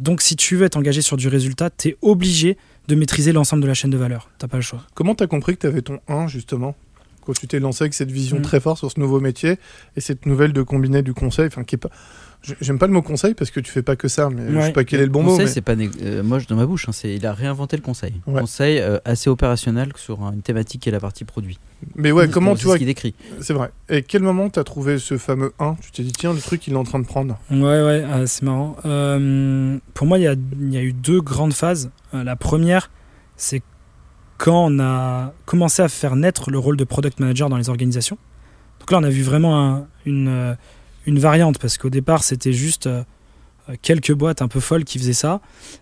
donc 0.01 0.24
si 0.24 0.36
tu 0.36 0.55
veux 0.55 0.65
être 0.65 0.75
engagé 0.75 1.03
sur 1.03 1.15
du 1.15 1.27
résultat, 1.27 1.69
tu 1.69 1.89
es 1.89 1.98
obligé 2.01 2.58
de 2.88 2.96
maîtriser 2.96 3.31
l'ensemble 3.31 3.62
de 3.62 3.67
la 3.67 3.75
chaîne 3.75 3.91
de 3.91 3.98
valeur. 3.98 4.31
Tu 4.39 4.48
pas 4.48 4.58
le 4.58 4.63
choix. 4.63 4.81
Comment 4.96 5.13
tu 5.13 5.24
as 5.24 5.27
compris 5.27 5.53
que 5.53 5.62
tu 5.62 5.67
avais 5.67 5.84
ton 5.84 6.00
1 6.08 6.29
justement 6.29 6.75
quand 7.22 7.34
tu 7.34 7.48
t'es 7.48 7.60
lancé 7.60 7.84
avec 7.84 7.93
cette 7.93 8.12
vision 8.12 8.39
mm. 8.39 8.41
très 8.41 8.60
forte 8.60 8.79
sur 8.79 8.91
ce 8.91 9.00
nouveau 9.00 9.19
métier 9.19 9.60
et 9.96 10.01
cette 10.01 10.25
nouvelle 10.25 10.51
de 10.51 10.63
combiner 10.63 11.03
du 11.03 11.13
conseil, 11.13 11.46
enfin 11.46 11.63
qui 11.63 11.75
est 11.75 11.77
pas 11.77 11.91
J'aime 12.62 12.79
pas 12.79 12.88
le 12.88 12.93
mot 12.93 13.01
conseil 13.01 13.34
parce 13.34 13.51
que 13.51 13.60
tu 13.60 13.69
fais 13.69 13.81
pas 13.81 13.98
que 13.98 14.08
ça, 14.08 14.29
mais 14.29 14.43
je 14.50 14.67
sais 14.67 14.72
pas 14.72 14.86
quel 14.86 15.01
est 15.01 15.05
le 15.05 15.10
bon 15.10 15.24
conseil, 15.24 15.46
mot. 15.46 15.51
c'est 15.51 15.62
pas 15.62 15.74
euh, 15.74 16.24
moi 16.24 16.39
dans 16.48 16.55
ma 16.55 16.65
bouche. 16.65 16.88
Hein, 16.88 16.93
c'est 16.93 17.13
il 17.13 17.25
a 17.25 17.34
réinventé 17.34 17.75
le 17.75 17.81
conseil. 17.81 18.13
Conseil 18.25 18.79
euh, 18.79 18.98
assez 19.03 19.29
opérationnel 19.29 19.91
sur 19.96 20.22
une 20.22 20.41
thématique 20.41 20.81
qui 20.81 20.89
est 20.89 20.91
la 20.93 21.01
partie 21.01 21.25
produit. 21.25 21.60
Mais 21.96 22.13
ouais, 22.13 22.29
comment 22.29 22.55
tu 22.55 22.65
vois 22.65 22.75
ce 22.75 22.77
qu'il 22.77 22.88
décrit 22.88 23.13
C'est 23.41 23.53
vrai. 23.53 23.72
Et 23.89 24.03
quel 24.03 24.22
moment 24.22 24.50
tu 24.50 24.58
as 24.58 24.63
trouvé 24.63 25.00
ce 25.00 25.17
fameux 25.17 25.53
1 25.60 25.75
Tu 25.81 25.91
t'es 25.91 26.03
dit 26.03 26.13
tiens 26.13 26.34
le 26.34 26.39
truc 26.39 26.65
il 26.67 26.74
est 26.74 26.77
en 26.77 26.86
train 26.86 27.00
de 27.00 27.05
prendre. 27.05 27.38
Ouais 27.51 27.58
ouais, 27.60 28.05
ah, 28.10 28.25
c'est 28.25 28.43
marrant. 28.43 28.77
Euh, 28.86 29.77
pour 29.93 30.08
moi 30.08 30.17
il 30.17 30.24
y 30.24 30.27
a, 30.27 30.36
y 30.62 30.77
a, 30.77 30.81
eu 30.81 30.93
deux 30.93 31.22
grandes 31.22 31.53
phases. 31.53 31.91
la 32.13 32.38
première 32.38 32.89
c'est 33.36 33.62
quand 34.38 34.67
on 34.67 34.79
a 34.79 35.34
commencé 35.46 35.81
à 35.81 35.89
faire 35.89 36.15
naître 36.15 36.51
le 36.51 36.58
rôle 36.58 36.77
de 36.77 36.86
product 36.86 37.19
manager 37.19 37.50
dans 37.50 37.58
les 37.58 37.69
organisations. 37.69 38.17
Donc 38.79 38.91
là 38.91 39.00
on 39.00 39.03
a 39.03 39.10
vu 39.10 39.24
vraiment 39.24 39.86
une 40.05 40.55
une 41.06 41.20
variante 41.20 41.60
parce 41.60 41.77
qu'au 41.77 41.89
départ 41.89 42.24
c'était 42.24 42.53
juste 42.53 42.88
euh, 42.88 43.03
quelques 43.82 44.13
boîtes 44.13 44.41
un 44.41 44.48
peu 44.48 44.60
folles 44.60 44.84
qui 44.84 45.00
faisaient 45.00 45.13
ça 45.13 45.41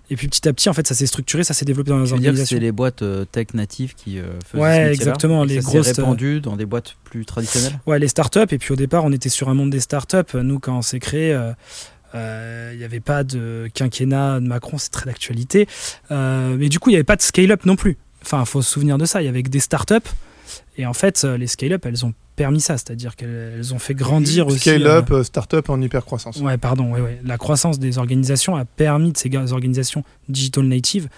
et 0.09 0.15
puis 0.15 0.27
petit 0.27 0.47
à 0.47 0.53
petit 0.53 0.69
en 0.69 0.73
fait 0.73 0.87
ça 0.87 0.95
s'est 0.95 1.07
structuré 1.07 1.43
ça 1.43 1.53
s'est 1.53 1.65
développé 1.65 1.89
dans 1.89 1.99
les 1.99 2.13
organisations 2.13 2.57
c'est 2.57 2.61
les 2.61 2.71
boîtes 2.71 3.01
euh, 3.01 3.25
tech 3.25 3.47
natives 3.53 3.95
qui 3.95 4.19
euh, 4.19 4.39
faisaient 4.45 4.63
ouais 4.63 4.93
exactement 4.93 5.43
les 5.43 5.59
grosses 5.59 5.87
répandu 5.87 6.41
dans 6.41 6.55
des 6.55 6.65
boîtes 6.65 6.95
plus 7.03 7.25
traditionnelles 7.25 7.79
ouais 7.85 7.99
les 7.99 8.07
startups 8.07 8.51
et 8.51 8.57
puis 8.57 8.73
au 8.73 8.75
départ 8.75 9.05
on 9.05 9.11
était 9.11 9.29
sur 9.29 9.49
un 9.49 9.53
monde 9.53 9.69
des 9.69 9.79
startups 9.79 10.35
nous 10.35 10.59
quand 10.59 10.77
on 10.77 10.81
s'est 10.81 10.99
créé 10.99 11.37
il 12.13 12.77
n'y 12.77 12.83
avait 12.83 12.99
pas 12.99 13.23
de 13.23 13.69
quinquennat 13.75 14.39
de 14.39 14.47
Macron, 14.47 14.79
c'est 14.79 14.89
très 14.89 15.05
d'actualité. 15.05 15.67
mais 16.09 16.67
du 16.67 16.79
coup, 16.79 16.89
il 16.89 16.93
n'y 16.93 16.97
avait 16.97 17.03
pas 17.03 17.15
de 17.15 17.21
scale-up 17.21 17.63
non 17.63 17.75
plus. 17.75 17.95
Enfin, 18.23 18.39
il 18.39 18.47
faut 18.47 18.63
se 18.63 18.71
souvenir 18.71 18.97
de 18.97 19.05
ça. 19.05 19.21
Il 19.21 19.25
y 19.25 19.27
avait 19.27 19.43
que 19.43 19.49
des 19.49 19.59
startups. 19.59 20.09
Et 20.77 20.85
en 20.85 20.93
fait, 20.93 21.23
les 21.23 21.47
scale-up, 21.47 21.85
elles 21.85 22.05
ont 22.05 22.13
permis 22.37 22.61
ça, 22.61 22.77
c'est-à-dire 22.77 23.17
qu'elles 23.17 23.73
ont 23.73 23.79
fait 23.79 23.95
grandir 23.95 24.47
aussi. 24.47 24.59
Scale-up, 24.59 25.11
euh, 25.11 25.23
start-up 25.23 25.69
en 25.69 25.81
hyper-croissance. 25.81 26.39
Ouais, 26.39 26.57
pardon, 26.57 26.93
ouais, 26.93 27.01
ouais. 27.01 27.19
la 27.25 27.37
croissance 27.37 27.79
des 27.79 27.97
organisations 27.97 28.55
a 28.55 28.63
permis, 28.63 29.11
de 29.11 29.17
ces 29.17 29.35
organisations 29.51 30.05
digital 30.29 30.63
native, 30.65 31.09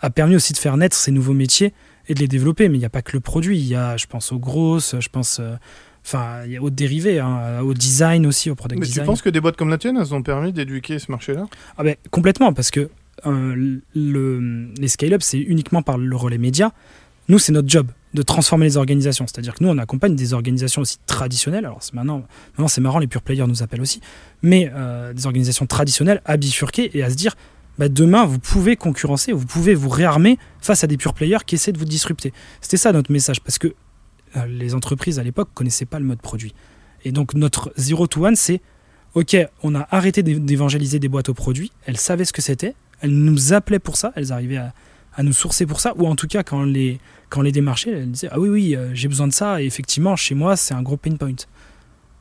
a 0.00 0.08
permis 0.08 0.36
aussi 0.36 0.54
de 0.54 0.58
faire 0.58 0.76
naître 0.78 0.96
ces 0.96 1.10
nouveaux 1.10 1.34
métiers 1.34 1.74
et 2.06 2.14
de 2.14 2.20
les 2.20 2.28
développer. 2.28 2.68
Mais 2.68 2.76
il 2.76 2.80
n'y 2.80 2.86
a 2.86 2.90
pas 2.90 3.02
que 3.02 3.12
le 3.12 3.20
produit, 3.20 3.58
il 3.58 3.66
y 3.66 3.74
a, 3.74 3.96
je 3.98 4.06
pense, 4.06 4.32
aux 4.32 4.38
grosses, 4.38 4.94
je 5.00 5.08
pense. 5.08 5.40
Euh, 5.40 5.56
enfin, 6.06 6.44
il 6.46 6.52
y 6.52 6.56
a 6.56 6.62
aux 6.62 6.70
dérivés, 6.70 7.18
hein, 7.18 7.60
au 7.60 7.74
design 7.74 8.24
aussi, 8.24 8.48
au 8.48 8.54
product 8.54 8.80
design. 8.80 9.00
Mais 9.00 9.04
tu 9.04 9.06
penses 9.06 9.22
que 9.22 9.30
des 9.30 9.40
boîtes 9.40 9.56
comme 9.56 9.70
la 9.70 9.78
tienne, 9.78 9.98
elles 10.00 10.14
ont 10.14 10.22
permis 10.22 10.52
d'éduquer 10.52 11.00
ce 11.00 11.10
marché-là? 11.10 11.48
Ah 11.76 11.82
ben, 11.82 11.96
Complètement, 12.12 12.52
parce 12.52 12.70
que 12.70 12.88
euh, 13.26 13.80
le, 13.96 14.68
les 14.78 14.88
scale-up, 14.88 15.22
c'est 15.22 15.40
uniquement 15.40 15.82
par 15.82 15.98
le 15.98 16.16
relais 16.16 16.38
média. 16.38 16.72
Nous, 17.28 17.40
c'est 17.40 17.52
notre 17.52 17.68
job 17.68 17.88
de 18.14 18.22
transformer 18.22 18.64
les 18.64 18.76
organisations. 18.76 19.26
C'est-à-dire 19.26 19.54
que 19.54 19.62
nous, 19.62 19.70
on 19.70 19.78
accompagne 19.78 20.14
des 20.14 20.32
organisations 20.32 20.82
aussi 20.82 20.98
traditionnelles. 21.06 21.66
Alors 21.66 21.80
maintenant, 21.92 22.22
maintenant 22.52 22.68
c'est 22.68 22.80
marrant, 22.80 22.98
les 22.98 23.06
pure 23.06 23.22
players 23.22 23.46
nous 23.46 23.62
appellent 23.62 23.80
aussi, 23.80 24.00
mais 24.42 24.70
euh, 24.74 25.12
des 25.12 25.26
organisations 25.26 25.66
traditionnelles 25.66 26.22
à 26.24 26.36
bifurquer 26.36 26.96
et 26.96 27.02
à 27.02 27.10
se 27.10 27.14
dire, 27.14 27.34
bah, 27.78 27.88
demain, 27.88 28.24
vous 28.24 28.38
pouvez 28.38 28.76
concurrencer, 28.76 29.32
vous 29.32 29.46
pouvez 29.46 29.74
vous 29.74 29.88
réarmer 29.88 30.38
face 30.60 30.84
à 30.84 30.86
des 30.86 30.96
pure 30.96 31.14
players 31.14 31.38
qui 31.46 31.54
essaient 31.54 31.72
de 31.72 31.78
vous 31.78 31.84
disrupter. 31.84 32.32
C'était 32.60 32.76
ça 32.76 32.92
notre 32.92 33.12
message, 33.12 33.40
parce 33.40 33.58
que 33.58 33.68
euh, 34.36 34.46
les 34.46 34.74
entreprises 34.74 35.18
à 35.18 35.22
l'époque 35.22 35.50
connaissaient 35.54 35.86
pas 35.86 35.98
le 35.98 36.04
mode 36.04 36.20
produit. 36.20 36.54
Et 37.04 37.12
donc 37.12 37.34
notre 37.34 37.72
zero 37.76 38.06
to 38.06 38.26
one, 38.26 38.36
c'est 38.36 38.60
ok, 39.14 39.36
on 39.62 39.74
a 39.74 39.86
arrêté 39.90 40.22
d'évangéliser 40.22 40.98
des 40.98 41.08
boîtes 41.08 41.28
aux 41.28 41.34
produits, 41.34 41.72
elles 41.86 41.96
savaient 41.96 42.24
ce 42.24 42.32
que 42.32 42.42
c'était, 42.42 42.74
elles 43.00 43.12
nous 43.12 43.52
appelaient 43.52 43.78
pour 43.78 43.96
ça, 43.96 44.12
elles 44.16 44.32
arrivaient 44.32 44.58
à, 44.58 44.72
nous 45.22 45.32
sourcer 45.32 45.66
pour 45.66 45.80
ça, 45.80 45.94
ou 45.96 46.06
en 46.06 46.16
tout 46.16 46.26
cas 46.28 46.42
quand 46.42 46.62
les, 46.62 47.00
quand 47.28 47.42
les 47.42 47.52
démarchaient, 47.52 47.90
elles 47.90 48.10
disaient 48.10 48.28
ah 48.30 48.38
oui 48.38 48.48
oui 48.48 48.76
euh, 48.76 48.90
j'ai 48.94 49.08
besoin 49.08 49.26
de 49.26 49.32
ça 49.32 49.60
et 49.60 49.66
effectivement 49.66 50.16
chez 50.16 50.34
moi 50.34 50.56
c'est 50.56 50.74
un 50.74 50.82
gros 50.82 50.96
pain 50.96 51.16
point. 51.16 51.34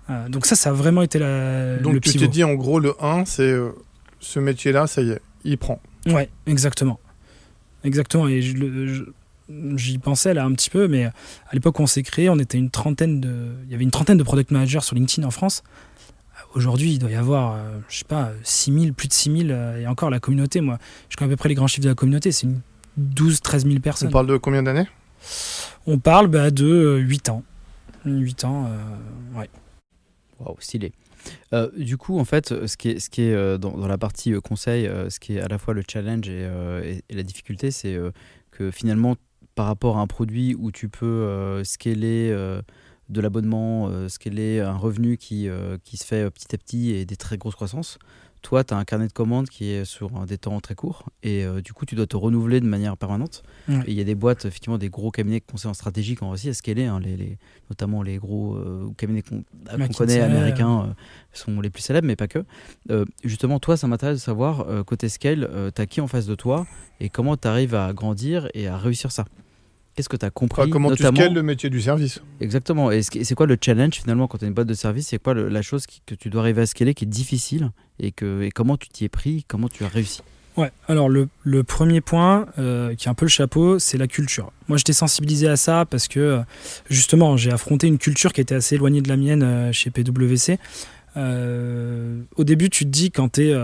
Euh, 0.09 0.29
donc 0.29 0.45
ça 0.45 0.55
ça 0.55 0.69
a 0.69 0.73
vraiment 0.73 1.01
été 1.01 1.19
la, 1.19 1.77
donc 1.77 1.99
tu 2.01 2.17
t'es 2.17 2.27
dit 2.27 2.43
en 2.43 2.55
gros 2.55 2.79
le 2.79 2.93
1 3.03 3.25
c'est 3.25 3.43
euh, 3.43 3.71
ce 4.19 4.39
métier 4.39 4.71
là 4.71 4.87
ça 4.87 5.01
y 5.01 5.11
est 5.11 5.21
il 5.43 5.57
prend. 5.57 5.81
Ouais 6.07 6.29
exactement 6.45 6.99
exactement 7.83 8.27
et 8.27 8.41
j'y 8.41 9.97
pensais 9.97 10.33
là 10.33 10.45
un 10.45 10.53
petit 10.53 10.69
peu 10.69 10.87
mais 10.87 11.05
à 11.05 11.13
l'époque 11.53 11.79
où 11.79 11.83
on 11.83 11.87
s'est 11.87 12.03
créé 12.03 12.29
on 12.29 12.39
était 12.39 12.57
une 12.57 12.69
trentaine 12.69 13.21
de 13.21 13.51
il 13.65 13.71
y 13.71 13.75
avait 13.75 13.83
une 13.83 13.91
trentaine 13.91 14.17
de 14.17 14.23
product 14.23 14.51
managers 14.51 14.81
sur 14.81 14.95
LinkedIn 14.95 15.27
en 15.27 15.31
France 15.31 15.63
Aujourd'hui, 16.55 16.93
il 16.93 16.99
doit 16.99 17.11
y 17.11 17.15
avoir, 17.15 17.57
je 17.89 17.97
sais 17.99 18.05
pas, 18.05 18.31
6000, 18.43 18.93
plus 18.93 19.07
de 19.07 19.13
6000, 19.13 19.51
euh, 19.51 19.81
et 19.81 19.87
encore 19.87 20.09
la 20.09 20.19
communauté, 20.19 20.61
moi, 20.61 20.77
je 21.09 21.15
connais 21.15 21.31
à 21.31 21.33
peu 21.33 21.37
près 21.37 21.49
les 21.49 21.55
grands 21.55 21.67
chiffres 21.67 21.83
de 21.83 21.89
la 21.89 21.95
communauté, 21.95 22.31
c'est 22.31 22.47
une 22.47 22.61
12, 22.97 23.41
13 23.41 23.65
000 23.65 23.79
personnes. 23.79 24.09
On 24.09 24.11
parle 24.11 24.27
de 24.27 24.37
combien 24.37 24.63
d'années? 24.63 24.87
On 25.85 25.99
parle 25.99 26.27
bah, 26.27 26.51
de 26.51 26.97
8 26.97 27.29
euh, 27.29 27.31
ans. 27.31 27.43
8 28.05 28.43
ans, 28.45 28.69
ouais. 29.35 29.49
Waouh, 30.39 30.55
stylé. 30.59 30.93
du 31.77 31.97
coup, 31.97 32.19
en 32.19 32.25
fait, 32.25 32.67
ce 32.67 32.77
qui 32.77 32.89
est, 32.89 32.99
ce 32.99 33.09
qui 33.09 33.23
est 33.23 33.57
dans, 33.57 33.87
la 33.87 33.97
partie 33.97 34.33
conseil, 34.41 34.89
ce 35.09 35.19
qui 35.19 35.37
est 35.37 35.41
à 35.41 35.47
la 35.47 35.57
fois 35.57 35.73
le 35.73 35.83
challenge 35.89 36.29
et, 36.29 37.03
la 37.09 37.23
difficulté, 37.23 37.71
c'est 37.71 37.97
que 38.51 38.71
finalement, 38.71 39.15
par 39.55 39.65
rapport 39.65 39.97
à 39.97 40.01
un 40.01 40.07
produit 40.07 40.55
où 40.55 40.71
tu 40.71 40.87
peux 40.87 41.61
scaler 41.63 42.31
de 43.09 43.21
l'abonnement, 43.21 43.89
euh, 43.89 44.07
est 44.25 44.59
un 44.59 44.75
revenu 44.75 45.17
qui, 45.17 45.47
euh, 45.47 45.77
qui 45.83 45.97
se 45.97 46.05
fait 46.05 46.25
euh, 46.25 46.29
petit 46.29 46.53
à 46.53 46.57
petit 46.57 46.91
et 46.91 47.05
des 47.05 47.15
très 47.15 47.37
grosses 47.37 47.55
croissances. 47.55 47.99
Toi, 48.41 48.63
tu 48.63 48.73
as 48.73 48.77
un 48.77 48.85
carnet 48.85 49.07
de 49.07 49.13
commandes 49.13 49.49
qui 49.49 49.71
est 49.71 49.83
sur 49.83 50.09
des 50.25 50.37
temps 50.37 50.59
très 50.61 50.75
courts 50.75 51.05
et 51.23 51.45
du 51.63 51.73
coup, 51.73 51.85
tu 51.85 51.95
dois 51.95 52.07
te 52.07 52.15
renouveler 52.15 52.59
de 52.59 52.65
manière 52.65 52.95
permanente. 52.97 53.43
Et 53.85 53.91
il 53.91 53.93
y 53.93 54.01
a 54.01 54.03
des 54.03 54.15
boîtes, 54.15 54.45
effectivement, 54.45 54.77
des 54.77 54.89
gros 54.89 55.11
cabinets 55.11 55.39
de 55.39 55.45
conseil 55.51 55.69
en 55.69 55.73
stratégie 55.73 56.15
qui 56.15 56.23
ont 56.23 56.29
réussi 56.29 56.49
à 56.49 56.53
scaler, 56.53 56.85
hein, 56.85 56.99
les, 56.99 57.17
les, 57.17 57.37
notamment 57.69 58.01
les 58.03 58.17
gros 58.17 58.57
cabinets 58.97 59.21
qu'on 59.21 59.43
connaît 59.93 60.21
américains 60.21 60.95
sont 61.33 61.59
les 61.59 61.69
plus 61.69 61.81
célèbres, 61.81 62.07
mais 62.07 62.15
pas 62.15 62.27
que. 62.27 62.45
justement, 63.23 63.59
toi, 63.59 63.75
ça 63.75 63.87
m'intéresse 63.87 64.19
de 64.19 64.23
savoir, 64.23 64.65
côté 64.85 65.09
scale, 65.09 65.71
tu 65.75 65.81
as 65.81 65.85
qui 65.85 66.01
en 66.01 66.07
face 66.07 66.25
de 66.25 66.35
toi 66.35 66.65
et 66.99 67.09
comment 67.09 67.37
tu 67.37 67.47
arrives 67.47 67.75
à 67.75 67.91
grandir 67.93 68.49
et 68.53 68.67
à 68.67 68.77
réussir 68.77 69.11
ça? 69.11 69.25
Qu'est-ce 69.97 70.09
que 70.09 70.15
tu 70.15 70.27
as 70.27 70.29
compris 70.29 70.69
Comment 70.69 70.91
notamment... 70.91 71.11
tu 71.17 71.23
scales 71.23 71.33
le 71.33 71.41
métier 71.41 71.71
du 71.71 71.81
service 71.81 72.21
Exactement. 72.39 72.91
Et 72.91 73.01
c'est 73.01 73.33
quoi 73.33 73.47
le 73.47 73.57
challenge 73.59 73.95
finalement 73.95 74.27
quand 74.27 74.37
tu 74.37 74.45
as 74.45 74.47
une 74.47 74.53
boîte 74.53 74.67
de 74.67 74.75
service? 74.75 75.07
C'est 75.07 75.17
quoi 75.17 75.33
la 75.33 75.61
chose 75.63 75.85
que 76.05 76.13
tu 76.13 76.29
dois 76.29 76.41
arriver 76.41 76.61
à 76.61 76.65
scaler 76.67 76.93
qui 76.93 77.05
est 77.05 77.07
difficile 77.07 77.71
et, 77.99 78.11
que, 78.11 78.43
et 78.43 78.51
comment 78.51 78.77
tu 78.77 78.89
t'y 78.89 79.05
es 79.05 79.09
pris 79.09 79.43
Comment 79.47 79.69
tu 79.69 79.83
as 79.83 79.87
réussi? 79.87 80.21
Ouais, 80.55 80.69
alors 80.87 81.09
le, 81.09 81.29
le 81.43 81.63
premier 81.63 81.99
point, 82.01 82.45
euh, 82.59 82.93
qui 82.93 83.07
est 83.07 83.09
un 83.09 83.15
peu 83.15 83.25
le 83.25 83.29
chapeau, 83.29 83.79
c'est 83.79 83.97
la 83.97 84.05
culture. 84.05 84.51
Moi, 84.67 84.77
j'étais 84.77 84.93
sensibilisé 84.93 85.47
à 85.47 85.57
ça 85.57 85.85
parce 85.89 86.07
que, 86.07 86.19
euh, 86.19 86.39
justement, 86.91 87.35
j'ai 87.35 87.51
affronté 87.51 87.87
une 87.87 87.97
culture 87.97 88.33
qui 88.33 88.41
était 88.41 88.53
assez 88.55 88.75
éloignée 88.75 89.01
de 89.01 89.09
la 89.09 89.17
mienne 89.17 89.41
euh, 89.41 89.71
chez 89.71 89.89
PwC. 89.89 90.59
au 91.15 92.43
début, 92.43 92.69
tu 92.69 92.85
te 92.85 92.89
dis, 92.89 93.09
quand 93.09 93.29
tu 93.33 93.49
es 93.49 93.55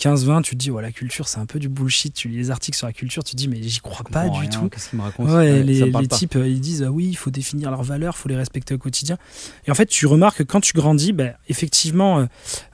15-20, 0.00 0.42
tu 0.42 0.52
te 0.52 0.56
dis, 0.56 0.70
ouais, 0.70 0.82
la 0.82 0.92
culture, 0.92 1.28
c'est 1.28 1.38
un 1.38 1.46
peu 1.46 1.58
du 1.58 1.68
bullshit. 1.68 2.14
Tu 2.14 2.28
lis 2.28 2.38
les 2.38 2.50
articles 2.50 2.76
sur 2.76 2.86
la 2.86 2.92
culture, 2.92 3.22
tu 3.22 3.32
te 3.32 3.36
dis, 3.36 3.48
mais 3.48 3.62
j'y 3.62 3.80
crois 3.80 4.04
pas 4.10 4.28
du 4.30 4.48
tout. 4.48 4.68
Qu'est-ce 4.70 4.88
qu'ils 4.88 4.98
me 4.98 5.04
racontent 5.04 5.30
ouais, 5.30 5.62
Les, 5.62 6.08
types, 6.08 6.36
euh, 6.36 6.48
ils 6.48 6.60
disent, 6.60 6.82
ah 6.82 6.90
oui, 6.90 7.08
il 7.10 7.16
faut 7.16 7.30
définir 7.30 7.70
leurs 7.70 7.82
valeurs, 7.82 8.14
il 8.16 8.20
faut 8.20 8.28
les 8.28 8.36
respecter 8.36 8.74
au 8.74 8.78
quotidien. 8.78 9.18
Et 9.66 9.70
en 9.70 9.74
fait, 9.74 9.86
tu 9.86 10.06
remarques 10.06 10.38
que 10.38 10.42
quand 10.42 10.60
tu 10.60 10.72
grandis, 10.72 11.12
bah, 11.12 11.32
effectivement, 11.48 12.20
euh, 12.20 12.26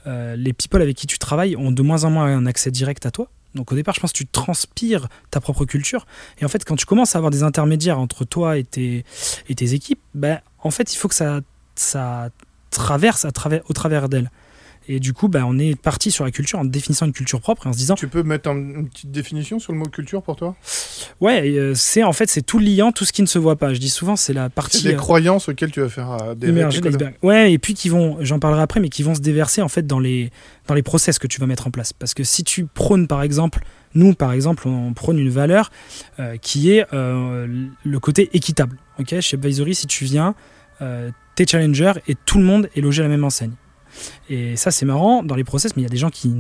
euh, 0.07 0.37
les 0.37 0.53
people 0.53 0.81
avec 0.81 0.97
qui 0.97 1.09
tu 1.09 1.19
travailles 1.19 1.57
ont 1.57 1.73
de 1.73 1.83
moins 1.83 2.05
en 2.05 2.11
moins 2.11 2.27
un 2.27 2.47
accès 2.47 2.71
direct 2.71 3.05
à 3.07 3.11
toi. 3.11 3.29
Donc 3.57 3.73
au 3.73 3.75
départ, 3.75 3.95
je 3.95 4.01
pense 4.01 4.13
que 4.13 4.19
tu 4.19 4.27
transpires 4.27 5.09
ta 5.31 5.41
propre 5.41 5.65
culture. 5.65 6.07
Et 6.39 6.45
en 6.45 6.49
fait, 6.49 6.65
quand 6.65 6.77
tu 6.77 6.87
commences 6.87 7.17
à 7.17 7.19
avoir 7.19 7.31
des 7.31 7.43
intermédiaires 7.43 7.99
entre 7.99 8.25
toi 8.25 8.59
et 8.59 8.65
tes, 8.65 9.05
et 9.49 9.55
tes 9.55 9.75
équipes, 9.75 10.01
bah, 10.15 10.43
en 10.63 10.71
fait, 10.71 10.93
il 10.95 10.97
faut 10.97 11.09
que 11.09 11.15
ça, 11.15 11.41
ça 11.75 12.29
traverse 12.71 13.25
à 13.25 13.33
travers, 13.33 13.63
au 13.69 13.73
travers 13.73 14.09
d'elles. 14.09 14.31
Et 14.89 15.01
du 15.01 15.13
coup, 15.13 15.29
bah, 15.29 15.43
on 15.47 15.59
est 15.59 15.75
parti 15.81 16.11
sur 16.11 16.25
la 16.25 16.31
culture 16.31 16.59
en 16.59 16.65
définissant 16.65 17.07
une 17.07 17.13
culture 17.13 17.41
propre 17.41 17.67
et 17.67 17.69
en 17.69 17.73
se 17.73 17.79
disant. 17.79 17.95
Tu 17.95 18.09
peux 18.09 18.23
mettre 18.23 18.49
une 18.51 18.89
petite 18.89 19.11
définition 19.11 19.59
sur 19.59 19.73
le 19.73 19.79
mot 19.79 19.87
culture 19.87 20.23
pour 20.23 20.37
toi? 20.37 20.55
Ouais, 21.21 21.51
euh, 21.51 21.75
c'est 21.75 22.03
en 22.03 22.13
fait 22.13 22.29
c'est 22.29 22.43
tout 22.43 22.59
liant, 22.59 22.93
tout 22.93 23.05
ce 23.05 23.13
qui 23.13 23.23
ne 23.23 23.27
se 23.27 23.39
voit 23.39 23.57
pas. 23.57 23.75
Je 23.75 23.81
dis 23.81 23.91
souvent 23.91 24.17
c'est 24.17 24.33
la 24.33 24.49
partie. 24.49 24.79
C'est 24.79 24.89
les 24.89 24.95
euh, 24.95 24.99
croyances 24.99 25.49
auxquelles 25.49 25.73
tu 25.73 25.81
vas 25.81 25.89
faire 25.89 26.11
euh, 26.11 26.35
émerger 26.43 26.81
Ouais, 27.23 27.53
et 27.53 27.59
puis 27.59 27.75
qui 27.75 27.89
vont, 27.89 28.19
j'en 28.21 28.39
parlerai 28.39 28.63
après, 28.63 28.81
mais 28.81 28.89
qui 28.89 29.03
vont 29.03 29.15
se 29.15 29.21
déverser 29.21 29.63
en 29.63 29.69
fait 29.69 29.87
dans 29.87 29.99
les 29.99 30.31
dans 30.67 30.75
les 30.75 30.83
process 30.83 31.19
que 31.19 31.27
tu 31.27 31.41
vas 31.41 31.47
mettre 31.47 31.67
en 31.67 31.71
place. 31.71 31.93
Parce 31.93 32.15
que 32.15 32.25
si 32.25 32.45
tu 32.45 32.67
prônes 32.67 33.09
par 33.09 33.23
exemple, 33.23 33.65
nous 33.95 34.15
par 34.15 34.33
exemple, 34.33 34.69
on 34.69 34.93
prône 34.93 35.19
une 35.19 35.31
valeur 35.31 35.71
qui 36.43 36.71
est 36.71 36.87
le 36.93 37.99
côté 38.01 38.31
équitable. 38.35 38.79
Ok, 38.99 39.19
chez 39.21 39.37
Advisory, 39.37 39.75
si 39.75 39.87
tu 39.87 40.05
viens, 40.05 40.35
t'es 41.35 41.47
challenger 41.47 41.93
et 42.09 42.15
tout 42.15 42.39
le 42.39 42.45
monde 42.45 42.69
est 42.77 42.81
logé 42.81 43.03
à 43.03 43.05
la 43.05 43.11
même 43.11 43.25
enseigne. 43.25 43.53
Et 44.29 44.57
ça, 44.57 44.71
c'est 44.71 44.87
marrant 44.87 45.23
dans 45.23 45.35
les 45.35 45.45
process, 45.45 45.77
mais 45.77 45.83
il 45.83 45.85
y 45.85 45.89
a 45.89 45.91
des 45.91 45.97
gens 45.97 46.11
qui, 46.11 46.33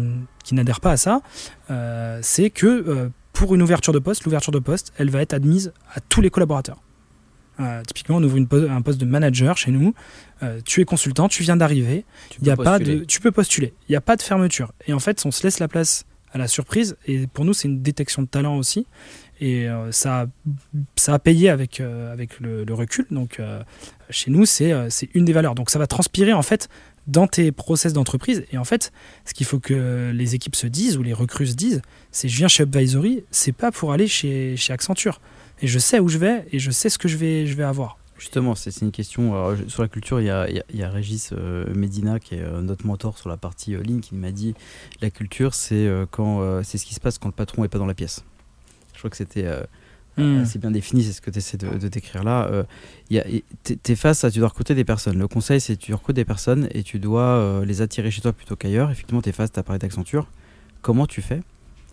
n'adhèrent 0.52 0.80
pas 0.80 0.92
à 0.92 0.96
ça. 0.96 1.22
Euh, 1.70 2.18
c'est 2.22 2.50
que 2.50 2.66
euh, 2.66 3.08
pour 3.32 3.54
une 3.54 3.62
ouverture 3.62 3.92
de 3.92 3.98
poste, 3.98 4.24
l'ouverture 4.24 4.52
de 4.52 4.58
poste, 4.58 4.92
elle 4.98 5.10
va 5.10 5.22
être 5.22 5.34
admise 5.34 5.72
à 5.94 6.00
tous 6.00 6.20
les 6.20 6.30
collaborateurs. 6.30 6.82
Euh, 7.58 7.82
typiquement, 7.86 8.16
on 8.16 8.22
ouvre 8.22 8.36
une 8.36 8.48
un 8.70 8.82
poste 8.82 9.00
de 9.00 9.06
manager 9.06 9.56
chez 9.56 9.70
nous. 9.70 9.94
tu 10.64 10.80
es 10.80 10.84
consultant, 10.84 11.28
tu 11.28 11.42
viens 11.42 11.56
d'arriver. 11.56 12.04
Il 12.40 12.46
y 12.46 12.50
a 12.50 12.56
pas 12.56 12.78
de, 12.78 13.04
tu 13.04 13.20
peux 13.20 13.32
postuler. 13.32 13.74
Il 13.88 13.92
n'y 13.92 13.96
a 13.96 14.00
pas 14.00 14.16
de 14.16 14.22
fermeture. 14.22 14.72
Et 14.86 14.92
en 14.92 14.98
fait, 14.98 15.24
on 15.24 15.30
se 15.30 15.42
laisse 15.42 15.58
la 15.58 15.68
place 15.68 16.04
à 16.32 16.38
la 16.38 16.48
surprise. 16.48 16.96
Et 17.06 17.26
pour 17.26 17.44
nous, 17.44 17.54
c'est 17.54 17.68
une 17.68 17.80
détection 17.80 18.22
de 18.22 18.28
talent 18.28 18.56
aussi. 18.56 18.86
Et 19.40 19.66
ça, 19.90 20.26
ça 20.96 21.14
a 21.14 21.18
payé 21.18 21.48
avec, 21.48 21.80
avec 21.80 22.40
le, 22.40 22.64
le, 22.64 22.74
recul. 22.74 23.06
Donc, 23.10 23.40
chez 24.10 24.30
nous, 24.30 24.44
c'est 24.44 24.90
une 25.14 25.24
des 25.24 25.32
valeurs. 25.32 25.54
Donc, 25.54 25.70
ça 25.70 25.78
va 25.78 25.86
transpirer 25.86 26.34
en 26.34 26.42
fait 26.42 26.68
dans 27.06 27.26
tes 27.26 27.52
process 27.52 27.92
d'entreprise. 27.92 28.44
Et 28.52 28.58
en 28.58 28.64
fait, 28.64 28.92
ce 29.24 29.34
qu'il 29.34 29.46
faut 29.46 29.60
que 29.60 30.10
les 30.14 30.34
équipes 30.34 30.56
se 30.56 30.66
disent 30.66 30.96
ou 30.96 31.02
les 31.02 31.12
recrues 31.12 31.46
se 31.46 31.54
disent, 31.54 31.82
c'est 32.10 32.28
je 32.28 32.36
viens 32.36 32.48
chez 32.48 32.64
Advisory, 32.64 33.24
c'est 33.30 33.52
pas 33.52 33.70
pour 33.70 33.92
aller 33.92 34.08
chez, 34.08 34.56
chez 34.56 34.72
Accenture. 34.72 35.20
Et 35.62 35.66
je 35.66 35.78
sais 35.78 36.00
où 36.00 36.08
je 36.08 36.18
vais 36.18 36.46
et 36.52 36.58
je 36.58 36.70
sais 36.70 36.88
ce 36.88 36.98
que 36.98 37.08
je 37.08 37.16
vais, 37.16 37.46
je 37.46 37.54
vais 37.54 37.64
avoir. 37.64 37.98
Justement, 38.18 38.54
c'est 38.54 38.80
une 38.80 38.92
question. 38.92 39.56
sur 39.68 39.82
la 39.82 39.88
culture, 39.88 40.20
il 40.20 40.26
y 40.26 40.30
a, 40.30 40.48
il 40.48 40.76
y 40.76 40.82
a, 40.82 40.88
Régis 40.88 41.30
euh, 41.32 41.66
Medina, 41.74 42.18
qui 42.18 42.34
est 42.34 42.40
euh, 42.40 42.62
notre 42.62 42.86
mentor 42.86 43.18
sur 43.18 43.28
la 43.28 43.36
partie 43.36 43.74
euh, 43.74 43.82
ligne, 43.82 44.00
qui 44.00 44.14
m'a 44.14 44.30
dit 44.30 44.54
la 45.02 45.10
culture, 45.10 45.54
c'est 45.54 45.86
quand 46.10 46.62
c'est 46.62 46.78
ce 46.78 46.86
qui 46.86 46.94
se 46.94 47.00
passe 47.00 47.18
quand 47.18 47.28
le 47.28 47.34
patron 47.34 47.62
n'est 47.62 47.68
pas 47.68 47.78
dans 47.78 47.86
la 47.86 47.94
pièce. 47.94 48.24
Je 48.94 48.98
crois 48.98 49.10
que 49.10 49.16
c'était 49.16 49.46
Hmm. 50.16 50.44
C'est 50.46 50.58
bien 50.58 50.70
défini, 50.70 51.02
c'est 51.02 51.12
ce 51.12 51.20
que 51.20 51.30
tu 51.30 51.38
essaies 51.38 51.58
de, 51.58 51.88
décrire 51.88 52.24
là. 52.24 52.46
Euh, 52.46 52.64
tu 53.10 53.92
es 53.92 53.96
face 53.96 54.24
à, 54.24 54.30
tu 54.30 54.38
dois 54.38 54.48
recruter 54.48 54.74
des 54.74 54.84
personnes. 54.84 55.18
Le 55.18 55.28
conseil, 55.28 55.60
c'est 55.60 55.76
tu 55.76 55.92
recrutes 55.92 56.16
des 56.16 56.24
personnes 56.24 56.68
et 56.72 56.82
tu 56.82 56.98
dois 56.98 57.22
euh, 57.22 57.64
les 57.64 57.82
attirer 57.82 58.10
chez 58.10 58.22
toi 58.22 58.32
plutôt 58.32 58.56
qu'ailleurs. 58.56 58.90
Effectivement, 58.90 59.20
tu 59.20 59.28
es 59.28 59.32
face, 59.32 59.52
tu 59.52 59.60
as 59.60 59.62
parlé 59.62 59.78
d'Accenture. 59.78 60.28
Comment 60.80 61.06
tu 61.06 61.20
fais 61.20 61.40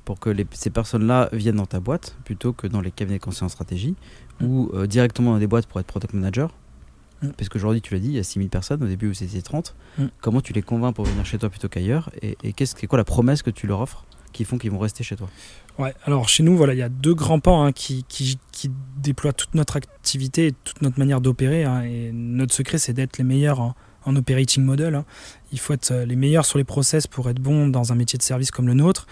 pour 0.05 0.19
que 0.19 0.33
ces 0.51 0.69
personnes-là 0.69 1.29
viennent 1.33 1.55
dans 1.55 1.65
ta 1.65 1.79
boîte 1.79 2.15
plutôt 2.23 2.53
que 2.53 2.67
dans 2.67 2.81
les 2.81 2.91
cabinets 2.91 3.19
de 3.19 3.23
conseil 3.23 3.43
en 3.43 3.49
stratégie 3.49 3.95
ou 4.41 4.69
euh, 4.73 4.88
directement 4.88 5.33
dans 5.33 5.39
des 5.39 5.47
boîtes 5.47 5.67
pour 5.67 5.79
être 5.81 5.88
product 5.88 6.13
manager? 6.13 6.53
Hmm. 7.21 7.31
Parce 7.38 7.49
qu'aujourd'hui, 7.49 7.81
tu 7.81 7.93
l'as 7.93 7.99
dit, 7.99 8.07
il 8.07 8.15
y 8.15 8.19
a 8.19 8.23
6000 8.23 8.49
personnes, 8.49 8.83
au 8.83 8.88
début 8.88 9.13
c'était 9.13 9.41
30. 9.41 9.75
Hmm. 9.97 10.05
Comment 10.21 10.39
tu 10.39 10.53
les 10.53 10.62
convaincs 10.62 10.95
pour 10.95 11.05
venir 11.05 11.25
chez 11.25 11.38
toi 11.38 11.49
plutôt 11.49 11.67
qu'ailleurs? 11.67 12.09
Et, 12.21 12.38
et 12.43 12.53
qu'est-ce, 12.53 12.86
quoi 12.86 12.97
la 12.97 13.03
promesse 13.03 13.43
que 13.43 13.49
tu 13.49 13.67
leur 13.67 13.81
offres? 13.81 14.05
Qui 14.34 14.43
font 14.43 14.58
qu'ils 14.58 14.72
vont 14.72 14.80
rester 14.80 15.04
chez 15.04 15.15
toi 15.15 15.30
Ouais, 15.80 15.93
alors 16.06 16.30
chez 16.30 16.43
nous, 16.43 16.56
voilà, 16.56 16.74
il 16.74 16.80
y 16.80 16.84
a 16.84 16.89
deux 16.89 17.15
grands 17.15 17.39
pans 17.39 17.63
hein, 17.63 17.72
qui, 17.72 18.06
qui, 18.08 18.38
déploient 18.98 19.34
toute 19.34 19.54
notre 19.56 19.76
activité 19.76 20.48
et 20.48 20.52
toute 20.63 20.82
notre 20.82 21.00
manière 21.00 21.19
d'opérer. 21.19 21.63
Hein, 21.63 21.84
et 21.84 22.12
notre 22.13 22.54
secret, 22.54 22.78
c'est 22.78 22.93
d'être 22.93 23.17
les 23.17 23.24
meilleurs 23.24 23.60
en, 24.06 24.15
operating 24.15 24.63
model. 24.63 24.96
Hein. 24.96 25.06
Il 25.52 25.60
faut 25.60 25.74
être 25.74 25.91
euh, 25.91 26.06
les 26.06 26.15
meilleurs 26.15 26.46
sur 26.46 26.58
les 26.58 26.63
process 26.63 27.08
pour 27.08 27.30
être 27.30 27.39
bon 27.39 27.67
dans 27.67 27.91
un 27.91 27.96
métier 27.96 28.17
de 28.17 28.24
service 28.24 28.52
comme 28.52 28.67
le 28.67 28.74
nôtre. 28.74 29.08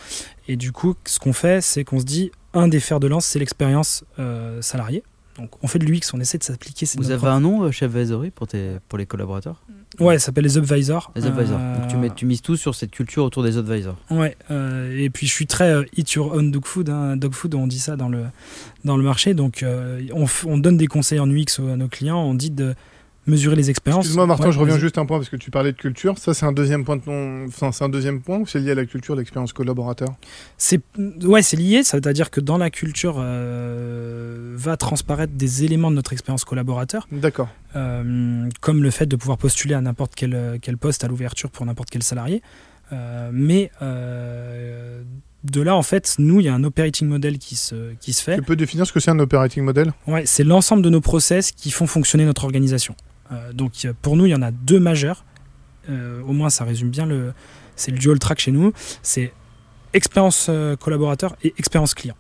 Et 0.48 0.56
du 0.56 0.72
coup, 0.72 0.96
ce 1.06 1.20
qu'on 1.20 1.34
fait, 1.34 1.62
c'est 1.62 1.84
qu'on 1.84 2.00
se 2.00 2.06
dit, 2.06 2.32
un 2.54 2.68
des 2.68 2.80
fers 2.80 3.00
de 3.00 3.08
lance, 3.08 3.26
c'est 3.26 3.40
l'expérience 3.40 4.04
euh, 4.20 4.62
salariée. 4.62 5.04
Donc 5.38 5.52
on 5.63 5.67
fait 5.67 5.80
de 5.80 5.86
l'UX, 5.86 6.02
on 6.13 6.20
essaie 6.20 6.38
de 6.38 6.44
s'appliquer. 6.44 6.86
Vous 6.98 7.12
avez 7.12 7.28
un 7.28 7.39
nom, 7.39 7.63
euh, 7.63 7.72
chef 7.72 7.96
Advisory, 7.96 8.32
pour, 8.32 8.48
tes, 8.48 8.78
pour 8.88 8.98
les 8.98 9.06
collaborateurs 9.06 9.63
Ouais, 10.00 10.20
ça 10.20 10.28
s'appelle 10.28 10.46
les 10.46 10.58
advisors. 10.58 11.12
Les 11.15 11.26
advisors. 11.26 11.60
Donc 11.60 11.88
tu, 11.89 11.98
mets, 11.98 12.10
tu 12.10 12.26
mises 12.26 12.41
tout 12.41 12.56
sur 12.56 12.76
cette 12.76 12.91
culture 12.91 13.24
autour 13.26 13.44
des 13.44 13.58
advisors. 13.58 13.98
Ouais, 14.10 14.38
euh, 14.50 14.98
et 14.98 15.10
puis 15.10 15.28
je 15.28 15.34
suis 15.34 15.48
très 15.48 15.72
euh, 15.72 15.84
eat 15.98 16.13
your 16.13 16.34
own 16.34 16.52
dog 16.52 16.65
food. 16.65 16.89
Hein. 16.89 17.17
Dog 17.17 17.34
food, 17.34 17.56
on 17.56 17.67
dit 17.67 17.80
ça 17.80 17.96
dans 17.96 18.10
le, 18.10 18.24
dans 18.86 18.96
le 18.98 19.04
marché. 19.04 19.34
Donc 19.34 19.65
on, 20.13 20.26
on, 20.46 20.58
donne 20.58 20.78
des 20.78 20.88
conseils 20.88 21.20
en 21.20 21.30
UX 21.30 21.60
à 21.60 21.76
nos 21.76 21.88
clients. 21.88 22.20
On 22.20 22.34
dit 22.34 22.52
de 22.52 22.74
mesurer 23.28 23.56
les 23.56 23.70
expériences. 23.70 24.06
Excuse-moi 24.06 24.26
Martin, 24.26 24.52
je 24.52 24.60
reviens 24.60 24.78
juste 24.78 24.98
un 24.98 25.06
point 25.06 25.18
parce 25.18 25.30
que 25.30 25.36
tu 25.36 25.52
parlais 25.52 25.72
de 25.72 25.78
culture. 25.78 26.18
Ça 26.18 26.34
c'est 26.34 26.46
un 26.46 26.52
deuxième 26.52 26.84
point 26.84 26.98
de 26.98 27.02
ton... 27.02 27.46
enfin, 27.48 27.72
c'est 27.72 27.84
un 27.84 27.90
deuxième 27.90 28.22
point 28.22 28.40
ou 28.40 28.48
c'est 28.48 28.60
lié 28.60 28.72
à 28.72 28.76
la 28.76 28.86
culture, 28.86 29.16
l'expérience 29.16 29.54
collaborateur? 29.54 30.10
C'est 30.58 30.82
ouais, 31.24 31.42
c'est 31.42 31.58
lié. 31.58 31.84
Ça 31.84 31.98
veut 31.98 32.14
dire 32.14 32.32
que 32.32 32.42
dans 32.42 32.58
la 32.58 32.70
culture 32.70 33.16
euh, 33.20 34.54
va 34.56 34.78
transparaître 34.78 35.34
des 35.34 35.64
éléments 35.64 35.92
de 35.92 35.96
notre 35.96 36.14
expérience 36.14 36.46
collaborateur. 36.46 37.08
D'accord. 37.12 37.50
Euh, 37.76 38.50
comme 38.60 38.84
le 38.84 38.92
fait 38.92 39.06
de 39.06 39.16
pouvoir 39.16 39.38
postuler 39.38 39.76
à 39.76 39.82
n'importe 39.82 40.14
quel, 40.16 40.60
quel 40.62 40.78
poste 40.78 41.04
à 41.04 41.08
l'ouverture 41.08 41.50
pour 41.52 41.66
n'importe 41.66 41.90
quel 41.90 42.04
salarié. 42.04 42.42
mais 43.32 43.72
de 45.44 45.62
là, 45.62 45.76
en 45.76 45.82
fait, 45.82 46.16
nous, 46.20 46.40
il 46.40 46.46
y 46.46 46.50
a 46.50 46.54
un 46.54 46.64
operating 46.64 47.08
model 47.08 47.40
qui 47.40 47.56
se, 47.56 47.94
qui 47.96 48.14
se 48.14 48.22
fait. 48.22 48.36
Tu 48.36 48.44
peux 48.44 48.56
définir 48.56 48.86
ce 48.86 48.94
que 48.94 49.00
c'est 49.00 49.12
un 49.12 49.20
operating 49.20 49.64
model? 49.64 49.92
Ouais, 50.08 50.26
c'est 50.26 50.44
l'ensemble 50.44 50.84
de 50.84 50.90
nos 50.90 51.02
process 51.02 51.52
qui 51.52 51.72
font 51.72 51.88
fonctionner 51.88 52.26
notre 52.26 52.44
organisation. 52.44 52.96
Euh, 53.32 53.54
donc, 53.54 53.88
pour 54.02 54.15
nous, 54.15 54.26
il 54.26 54.32
y 54.32 54.36
en 54.36 54.41
a 54.41 54.52
deux 54.52 54.80
majeurs. 54.80 55.24
Euh, 55.89 56.22
au 56.24 56.34
moins, 56.34 56.50
ça 56.50 56.63
résume 56.63 56.89
bien 56.89 57.06
le. 57.06 57.34
C'est 57.76 57.91
le 57.91 57.98
dual 57.98 58.20
track 58.20 58.39
chez 58.39 58.52
nous. 58.52 58.74
C'est 59.02 59.34
expérience 59.94 60.48
euh, 60.50 60.76
collaborateur 60.76 61.36
et 61.44 61.54
expérience 61.58 61.94
client. 61.94 62.15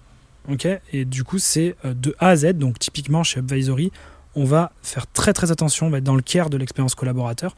Et 0.91 1.05
du 1.05 1.23
coup, 1.23 1.37
c'est 1.37 1.75
de 1.83 2.15
A 2.19 2.29
à 2.29 2.35
Z. 2.35 2.53
Donc, 2.53 2.79
typiquement, 2.79 3.23
chez 3.23 3.39
Advisory, 3.39 3.91
on 4.35 4.43
va 4.43 4.71
faire 4.81 5.05
très 5.07 5.33
très 5.33 5.51
attention, 5.51 5.87
on 5.87 5.89
va 5.89 5.99
être 5.99 6.03
dans 6.03 6.15
le 6.15 6.21
care 6.21 6.49
de 6.49 6.57
l'expérience 6.57 6.95
collaborateur 6.95 7.55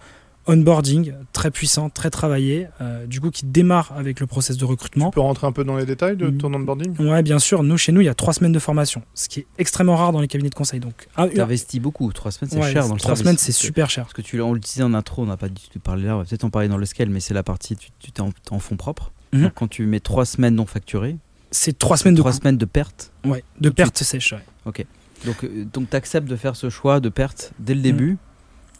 onboarding 0.47 1.13
très 1.31 1.51
puissant, 1.51 1.89
très 1.89 2.09
travaillé, 2.09 2.67
euh, 2.81 3.05
du 3.05 3.21
coup 3.21 3.31
qui 3.31 3.45
démarre 3.45 3.93
avec 3.95 4.19
le 4.19 4.27
process 4.27 4.57
de 4.57 4.65
recrutement. 4.65 5.09
Tu 5.09 5.15
peux 5.15 5.21
rentrer 5.21 5.47
un 5.47 5.51
peu 5.51 5.63
dans 5.63 5.77
les 5.77 5.85
détails 5.85 6.17
de 6.17 6.29
ton 6.29 6.53
onboarding? 6.53 6.97
Ouais, 6.99 7.23
bien 7.23 7.39
sûr. 7.39 7.63
Nous, 7.63 7.77
chez 7.77 7.91
nous, 7.91 8.01
il 8.01 8.05
y 8.05 8.09
a 8.09 8.13
trois 8.13 8.33
semaines 8.33 8.51
de 8.51 8.59
formation, 8.59 9.03
ce 9.13 9.29
qui 9.29 9.41
est 9.41 9.47
extrêmement 9.57 9.95
rare 9.95 10.11
dans 10.11 10.21
les 10.21 10.27
cabinets 10.27 10.49
de 10.49 10.55
conseil. 10.55 10.79
Donc, 10.79 11.07
tu 11.31 11.41
investis 11.41 11.81
beaucoup. 11.81 12.11
Trois 12.11 12.31
semaines, 12.31 12.51
c'est 12.51 12.71
cher 12.71 12.87
dans 12.87 12.95
le 12.95 12.99
Trois 12.99 13.15
semaines, 13.15 13.37
c'est 13.37 13.51
super 13.51 13.89
cher. 13.89 14.03
Parce 14.03 14.13
que 14.13 14.21
tu 14.21 14.41
on 14.41 14.53
le 14.53 14.59
disait 14.59 14.83
en 14.83 14.93
intro, 14.93 15.23
on 15.23 15.27
n'a 15.27 15.37
pas 15.37 15.49
du 15.49 15.61
tout 15.71 15.79
parlé 15.79 16.03
là. 16.03 16.15
On 16.15 16.19
va 16.19 16.25
peut-être 16.25 16.43
en 16.43 16.49
parler 16.49 16.67
dans 16.67 16.77
le 16.77 16.85
scale, 16.85 17.09
mais 17.09 17.19
c'est 17.19 17.33
la 17.33 17.43
partie 17.43 17.75
tu, 17.75 17.89
tu 17.99 18.11
es 18.11 18.21
en, 18.21 18.59
fonds 18.59 18.75
propres. 18.75 19.11
Mhm. 19.31 19.51
quand 19.55 19.67
tu 19.67 19.85
mets 19.87 19.99
trois 19.99 20.25
semaines 20.25 20.55
non 20.55 20.67
facturées, 20.67 21.17
c'est 21.49 21.77
trois 21.77 21.97
semaines 21.97 22.13
de 22.13 22.19
trois 22.19 22.33
semaines 22.33 22.57
de 22.57 22.65
perte. 22.65 23.11
Ouais, 23.25 23.43
de 23.59 23.69
perte 23.69 23.97
sèche. 23.97 24.33
Ouais. 24.33 24.43
Ok. 24.65 24.85
Donc, 25.25 25.43
euh, 25.43 25.65
donc 25.71 25.89
tu 25.89 25.95
acceptes 25.95 26.27
de 26.27 26.35
faire 26.35 26.55
ce 26.55 26.69
choix 26.69 26.99
de 26.99 27.09
perte 27.09 27.53
dès 27.59 27.73
le 27.73 27.79
mhm. 27.79 27.83
début 27.83 28.17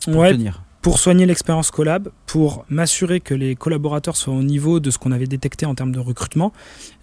pour 0.06 0.18
ouais. 0.18 0.32
tenir 0.32 0.62
pour 0.84 1.00
soigner 1.00 1.26
l'expérience 1.26 1.72
collab, 1.72 2.10
pour 2.28 2.66
m'assurer 2.68 3.22
que 3.22 3.34
les 3.34 3.56
collaborateurs 3.56 4.18
soient 4.18 4.34
au 4.34 4.44
niveau 4.44 4.82
de 4.82 4.92
ce 4.92 4.98
qu'on 4.98 5.14
avait 5.14 5.28
détecté 5.28 5.66
en 5.66 5.76
termes 5.76 5.94
de 5.94 6.00
recrutement, 6.00 6.52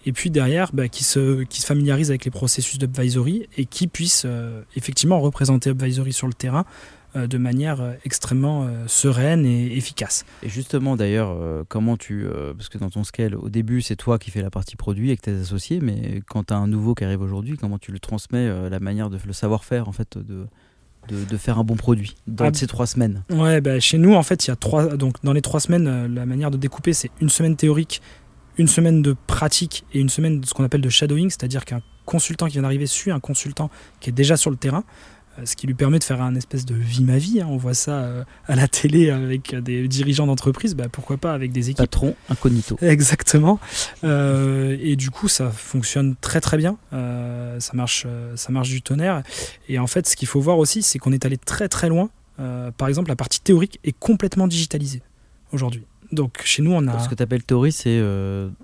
et 0.05 0.13
puis 0.13 0.31
derrière, 0.31 0.71
bah, 0.75 0.89
qui, 0.89 1.03
se, 1.03 1.47
familiarisent 1.65 2.11
avec 2.11 2.27
les 2.27 2.31
processus 2.31 2.79
d'advisory 2.79 3.49
et 3.57 3.65
qui 3.65 3.87
puissent 3.87 4.25
euh, 4.27 4.61
effectivement 4.77 5.19
représenter 5.19 5.71
advisory 5.71 6.13
sur 6.13 6.27
le 6.27 6.35
terrain 6.35 6.67
euh, 7.17 7.27
de 7.27 7.39
manière 7.39 7.81
euh, 7.81 7.95
extrêmement 8.05 8.69
sereine 8.87 9.47
et 9.47 9.75
efficace. 9.75 10.27
Et 10.43 10.51
justement 10.51 10.95
d'ailleurs, 10.95 11.35
comment 11.69 11.97
tu... 11.97 12.27
parce 12.59 12.69
que 12.69 12.77
dans 12.77 12.91
ton 12.91 13.03
scale, 13.03 13.35
au 13.35 13.49
début, 13.49 13.81
c'est 13.81 13.97
toi 13.97 14.19
qui 14.19 14.31
fais 14.31 14.43
la 14.43 14.51
partie 14.51 14.77
produit 14.77 15.09
avec 15.09 15.23
tes 15.23 15.33
associés, 15.33 15.81
mais 15.81 16.21
quand 16.29 16.45
tu 16.45 16.53
as 16.53 16.59
un 16.59 16.69
nouveau 16.69 16.95
qui 16.95 17.05
arrive 17.05 17.23
aujourd'hui, 17.23 17.57
comment 17.57 17.79
tu 17.79 17.93
le 17.93 17.99
transmets, 17.99 18.69
la 18.69 18.79
manière 18.79 19.09
de 19.09 19.19
le 19.25 19.33
savoir-faire 19.33 19.89
en 19.89 19.93
fait 19.93 20.19
de 20.19 20.47
de, 21.11 21.37
faire 21.37 21.59
un 21.59 21.65
bon 21.65 21.77
produit 21.77 22.15
dans 22.27 22.47
ah, 22.47 22.51
ces 22.53 22.67
trois 22.67 22.87
semaines 22.87 23.23
Ouais, 23.31 23.61
bah, 23.61 23.81
chez 23.81 23.99
nous, 23.99 24.15
en 24.15 24.23
fait, 24.23 24.47
il 24.47 24.49
y 24.49 24.51
a 24.53 24.57
trois. 24.57 24.97
Donc, 24.97 25.17
dans 25.23 25.33
les 25.33 25.43
trois 25.43 25.61
semaines, 25.61 25.87
euh, 25.87 26.09
la 26.09 26.27
manière 26.27 26.51
de 26.51 26.57
découper, 26.57 26.93
c'est 26.93 27.11
une 27.21 27.29
semaine 27.29 27.57
théorique, 27.57 28.01
une 28.59 28.69
semaine 28.69 29.03
de 29.03 29.17
pratique 29.27 29.85
et 29.93 30.01
une 30.01 30.09
semaine 30.09 30.41
de 30.41 30.47
ce 30.47 30.55
qu'on 30.55 30.65
appelle 30.65 30.81
de 30.81 30.89
shadowing, 30.89 31.31
c'est-à-dire 31.31 31.65
qu'un 31.65 31.83
consultant 32.05 32.47
qui 32.47 32.55
vient 32.55 32.63
d'arriver 32.63 32.87
suit 32.87 33.11
un 33.11 33.21
consultant 33.21 33.71
qui 34.01 34.11
est 34.11 34.13
déjà 34.13 34.37
sur 34.37 34.51
le 34.51 34.57
terrain. 34.57 34.85
Euh, 35.41 35.47
ce 35.47 35.57
qui 35.57 35.67
lui 35.67 35.75
permet 35.75 35.99
de 35.99 36.05
faire 36.05 36.23
un 36.23 36.35
espèce 36.35 36.65
de 36.65 36.75
vie 36.75 37.03
ma 37.03 37.19
vie. 37.19 37.41
Hein. 37.41 37.47
On 37.51 37.57
voit 37.57 37.75
ça 37.75 37.93
euh, 37.93 38.25
à 38.47 38.57
la 38.57 38.69
télé 38.69 39.11
avec 39.11 39.55
des 39.55 39.89
dirigeants 39.89 40.27
d'entreprise, 40.27 40.75
bah, 40.75 40.87
pourquoi 40.91 41.17
pas 41.17 41.33
avec 41.33 41.53
des 41.53 41.71
équipes. 41.71 41.79
Patron 41.79 42.15
incognito. 42.29 42.79
Exactement. 42.81 43.59
Euh, 44.05 44.77
et 44.81 44.97
du 44.97 45.11
coup, 45.11 45.29
ça 45.29 45.51
fonctionne 45.51 46.15
très 46.21 46.41
très 46.41 46.57
bien. 46.57 46.77
ça, 46.91 47.73
marche, 47.75 48.07
ça 48.37 48.53
marche 48.53 48.69
du 48.69 48.83
tonnerre. 48.83 49.23
Et 49.69 49.79
en 49.79 49.87
fait, 49.87 50.09
ce 50.09 50.17
qu'il 50.17 50.29
faut 50.29 50.41
voir 50.41 50.59
aussi, 50.59 50.83
c'est 50.83 50.99
qu'on 50.99 51.13
est 51.13 51.25
allé 51.25 51.37
très 51.37 51.69
très 51.69 51.89
loin. 51.89 52.11
par 52.77 52.89
exemple, 52.89 53.09
la 53.09 53.17
partie 53.17 53.41
théorique 53.41 53.79
est 53.85 53.97
complètement 53.99 54.47
digitalisée 54.47 55.03
aujourd'hui. 55.53 55.85
Donc 56.13 56.41
chez 56.45 56.63
nous, 56.63 56.73
on 56.73 56.87
a. 56.89 56.99
Ce 56.99 57.09
que 57.09 57.15
tu 57.15 57.23
appelles 57.23 57.45
théorie, 57.45 57.73
c'est 57.73 58.01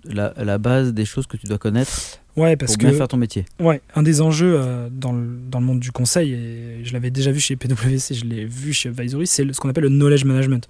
la, 0.05 0.33
la, 0.37 0.59
base 0.59 0.93
des 0.93 1.05
choses 1.05 1.27
que 1.27 1.37
tu 1.37 1.47
dois 1.47 1.59
connaître 1.59 2.21
Ouais, 2.37 2.57
parce 2.57 2.73
pour 2.73 2.79
que 2.79 2.87
bien 2.87 2.97
faire 2.97 3.09
ton 3.09 3.17
métier. 3.17 3.47
Ouais, 3.59 3.81
un 3.95 4.03
des 4.03 4.21
enjeux 4.21 4.57
euh, 4.59 4.89
dans, 4.91 5.13
le, 5.13 5.27
dans, 5.51 5.59
le, 5.59 5.65
monde 5.65 5.81
du 5.81 5.91
conseil, 5.91 6.35
et 6.35 6.85
je 6.85 6.93
l'avais 6.93 7.11
déjà 7.11 7.31
vu 7.31 7.41
chez 7.41 7.57
PwC, 7.57 8.15
je 8.15 8.25
l'ai 8.27 8.45
vu 8.45 8.75
chez 8.75 8.91
Advisory, 8.91 9.27
c'est 9.27 9.51
ce 9.53 9.59
qu'on 9.59 9.71
appelle 9.71 9.85
le 9.85 9.91
knowledge 9.91 10.25
management. 10.25 10.69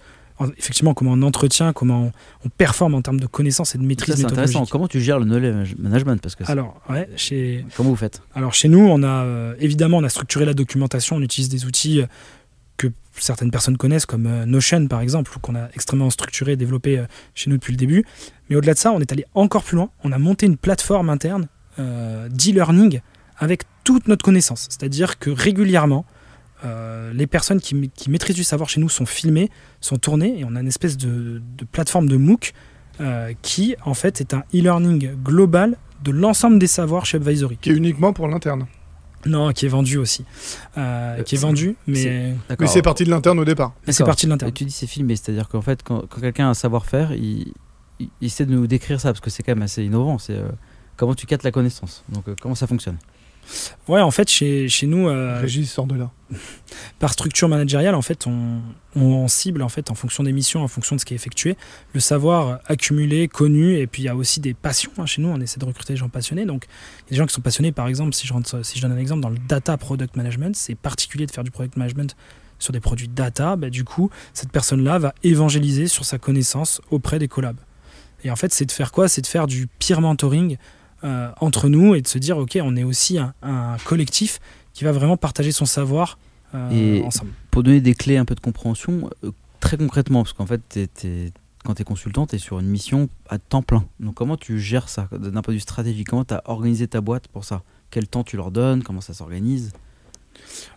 effectivement, 0.59 0.94
comment 0.94 1.12
on 1.12 1.22
entretient, 1.22 1.72
comment 1.72 2.12
on, 2.44 2.48
performe 2.50 2.94
en 2.94 3.02
termes 3.02 3.18
de 3.18 3.26
connaissances 3.26 3.74
et 3.74 3.79
de 3.79 3.83
maîtrise 3.83 4.14
C'est 4.14 4.24
intéressant. 4.24 4.64
Comment 4.66 4.87
tu 4.87 5.00
gères 5.00 5.18
le 5.18 5.24
knowledge 5.24 5.74
management? 5.76 6.20
Parce 6.22 6.37
que 6.37 6.44
Alors, 6.50 6.81
ouais, 6.88 7.09
chez. 7.16 7.66
Comment 7.76 7.90
vous 7.90 7.96
faites? 7.96 8.22
Alors, 8.35 8.55
chez 8.55 8.68
nous, 8.68 8.87
on 8.87 9.02
a 9.02 9.24
euh, 9.24 9.55
évidemment, 9.59 9.98
on 9.98 10.05
a 10.05 10.09
structuré 10.09 10.44
la 10.44 10.55
documentation. 10.55 11.16
On 11.16 11.22
utilise 11.22 11.48
des 11.48 11.64
outils 11.64 12.00
euh, 12.00 12.07
que 12.76 12.87
certaines 13.18 13.50
personnes 13.50 13.76
connaissent, 13.76 14.07
comme 14.07 14.44
Notion 14.44 14.87
par 14.87 15.00
exemple, 15.00 15.33
qu'on 15.40 15.57
a 15.57 15.68
extrêmement 15.74 16.11
structuré 16.11 16.52
et 16.52 16.57
développé 16.57 17.02
chez 17.35 17.50
nous 17.50 17.57
depuis 17.57 17.72
le 17.72 17.79
début. 17.79 18.05
Mais 18.48 18.55
au-delà 18.55 18.74
de 18.74 18.79
ça, 18.79 18.92
on 18.92 19.00
est 19.00 19.11
allé 19.11 19.24
encore 19.35 19.64
plus 19.64 19.76
loin. 19.76 19.88
On 20.05 20.12
a 20.12 20.18
monté 20.18 20.46
une 20.46 20.59
plateforme 20.59 21.09
interne 21.09 21.48
d'e-learning 21.79 23.01
avec 23.39 23.65
toute 23.85 24.09
notre 24.09 24.25
connaissance. 24.25 24.67
C'est-à-dire 24.71 25.19
que 25.19 25.31
régulièrement, 25.31 26.05
euh, 26.65 27.12
les 27.12 27.27
personnes 27.27 27.61
qui, 27.61 27.75
maîtrisent 28.09 28.37
du 28.37 28.45
savoir 28.45 28.69
chez 28.69 28.81
nous 28.81 28.89
sont 28.89 29.07
filmées, 29.07 29.51
sont 29.81 29.97
tournées, 29.97 30.41
et 30.41 30.45
on 30.45 30.57
a 30.57 30.61
une 30.61 30.69
espèce 30.69 30.97
de, 30.97 31.43
plateforme 31.71 32.09
de 32.09 32.17
MOOC 32.17 32.53
euh, 33.01 33.33
qui, 33.43 33.77
en 33.85 33.95
fait, 33.95 34.21
est 34.21 34.33
un 34.33 34.43
e-learning 34.55 35.15
global 35.23 35.77
de 36.03 36.11
l'ensemble 36.11 36.59
des 36.59 36.67
savoirs 36.67 37.05
chez 37.05 37.19
Advisory. 37.19 37.59
Qui 37.61 37.71
est 37.71 37.75
uniquement 37.75 38.12
pour 38.12 38.29
l'interne 38.29 38.67
non, 39.25 39.51
qui 39.51 39.67
est 39.67 39.69
vendu 39.69 39.97
aussi. 39.97 40.25
qui 40.75 41.35
est 41.35 41.41
vendu, 41.41 41.75
mais. 41.89 42.37
Mais 42.61 42.67
c'est 42.69 42.83
parti 42.83 43.03
de 43.03 43.11
l'interne 43.11 43.41
au 43.41 43.45
départ. 43.45 43.75
C'est 43.89 44.05
parti 44.05 44.27
de 44.27 44.31
l'interne. 44.31 44.53
Tu 44.53 44.65
dis 44.65 44.71
c'est 44.71 44.87
filmé, 44.87 45.17
c'est-à-dire 45.17 45.49
qu'en 45.49 45.62
fait, 45.62 45.83
quand, 45.83 46.07
quelqu'un 46.21 46.47
a 46.47 46.51
un 46.51 46.55
savoir-faire, 46.55 47.12
il, 47.12 47.53
il, 47.99 48.09
essaie 48.23 48.47
de 48.47 48.53
nous 48.53 48.69
décrire 48.69 49.01
ça, 49.01 49.09
parce 49.09 49.19
que 49.19 49.31
c'est 49.31 49.43
quand 49.43 49.51
même 49.51 49.65
assez 49.65 49.83
innovant. 49.83 50.19
C'est 50.19 50.39
comment 50.97 51.15
tu 51.15 51.27
captes 51.27 51.45
la 51.45 51.53
connaissance? 51.53 52.05
Donc, 52.09 52.29
euh, 52.29 52.35
comment 52.41 52.55
ça 52.55 52.67
fonctionne? 52.67 52.99
Ouais, 53.89 54.01
en 54.01 54.11
fait, 54.11 54.29
chez, 54.29 54.69
chez 54.69 54.87
nous. 54.87 55.09
Euh, 55.09 55.41
Régis 55.41 55.71
sort 55.71 55.87
de 55.87 55.95
là. 55.95 56.11
Par 56.99 57.13
structure 57.13 57.49
managériale, 57.49 57.95
en 57.95 58.03
fait, 58.03 58.27
on, 58.27 58.61
on, 58.97 59.29
cible 59.29 59.63
en 59.63 59.69
fait 59.69 59.91
en 59.91 59.95
fonction 59.95 60.25
des 60.25 60.33
missions, 60.33 60.63
en 60.63 60.69
fonction 60.69 60.97
de 60.97 61.01
ce 61.01 61.05
qui 61.05 61.15
est 61.15 61.17
effectué, 61.17 61.57
le 61.93 62.01
savoir 62.01 62.61
accumulé, 62.67 63.29
connu, 63.29 63.79
et 63.79 63.87
puis 63.87 64.03
il 64.03 64.07
y 64.07 64.09
a 64.09 64.17
aussi 64.17 64.41
des 64.41 64.55
passions. 64.55 64.91
Hein, 64.99 65.07
chez 65.07 65.23
nous, 65.23 65.29
on 65.29 65.41
essaie 65.41 65.61
de 65.61 65.65
recruter 65.65 65.93
des 65.93 65.99
gens 65.99 66.09
passionnés. 66.09 66.45
Donc, 66.45 66.67
il 66.67 67.03
y 67.05 67.09
a 67.09 67.11
des 67.11 67.17
gens 67.17 67.27
qui 67.27 67.35
sont 67.35 67.41
passionnés, 67.41 67.73
par 67.73 67.87
exemple, 67.87 68.15
si 68.15 68.27
je, 68.27 68.33
rentre, 68.33 68.65
si 68.65 68.79
je 68.79 68.83
donne 68.83 68.93
un 68.93 68.99
exemple 68.99 69.23
dans 69.23 69.31
le 69.31 69.39
data 69.39 69.77
product 69.77 70.17
management, 70.17 70.57
c'est 70.57 70.75
particulier 70.75 71.27
de 71.27 71.31
faire 71.31 71.45
du 71.45 71.51
product 71.51 71.77
management 71.77 72.17
sur 72.59 72.73
des 72.73 72.81
produits 72.81 73.09
data. 73.09 73.57
Bah, 73.57 73.71
du 73.71 73.85
coup, 73.85 74.11
cette 74.35 74.51
personne-là 74.51 74.99
va 74.99 75.15
évangéliser 75.23 75.87
sur 75.87 76.05
sa 76.05 76.19
connaissance 76.19 76.81
auprès 76.91 77.19
des 77.19 77.29
collabs. 77.29 77.61
Et 78.25 78.31
en 78.31 78.37
fait, 78.37 78.53
c'est 78.53 78.65
de 78.65 78.73
faire 78.73 78.91
quoi? 78.91 79.09
C'est 79.09 79.21
de 79.21 79.27
faire 79.27 79.47
du 79.47 79.67
peer 79.67 80.01
mentoring 80.01 80.57
euh, 81.05 81.31
entre 81.41 81.69
nous 81.69 81.95
et 81.95 82.01
de 82.01 82.09
se 82.09 82.19
dire, 82.19 82.39
ok, 82.39 82.59
on 82.63 82.77
est 82.77 82.85
aussi 82.85 83.19
un, 83.19 83.77
collectif 83.85 84.41
qui 84.73 84.85
va 84.85 84.93
vraiment 84.93 85.17
partager 85.17 85.53
son 85.53 85.65
savoir 85.65 86.19
euh, 86.55 86.71
et 86.71 87.03
ensemble. 87.05 87.33
Pour 87.51 87.63
donner 87.63 87.81
des 87.81 87.95
clés 87.95 88.17
un 88.17 88.25
peu 88.25 88.35
de 88.35 88.41
compréhension, 88.41 89.11
euh, 89.25 89.31
très 89.61 89.77
concrètement, 89.77 90.23
parce 90.23 90.33
qu'en 90.33 90.47
fait, 90.47 90.79
quand 91.65 91.75
tu 91.75 91.83
es 91.83 91.85
consultant, 91.85 92.27
tu 92.27 92.37
es 92.37 92.39
sur 92.39 92.61
une 92.61 92.69
mission 92.69 93.09
à 93.29 93.39
temps 93.39 93.63
plein. 93.63 93.85
Donc 94.01 94.15
comment 94.15 94.37
tu 94.37 94.59
gères 94.61 94.89
ça 94.89 95.09
d'un 95.13 95.43
point 95.43 95.53
de 95.53 95.57
vue 95.57 95.61
stratégique? 95.61 96.09
Comment 96.09 96.25
tu 96.25 96.35
as 96.35 96.43
organisé 96.47 96.87
ta 96.87 97.01
boîte 97.01 97.29
pour 97.29 97.45
ça? 97.45 97.63
Quel 97.91 98.07
temps 98.09 98.25
tu 98.25 98.37
leur 98.37 98.51
donnes? 98.51 98.83
Comment 98.83 99.01
ça 99.01 99.15
s'organise? 99.15 99.73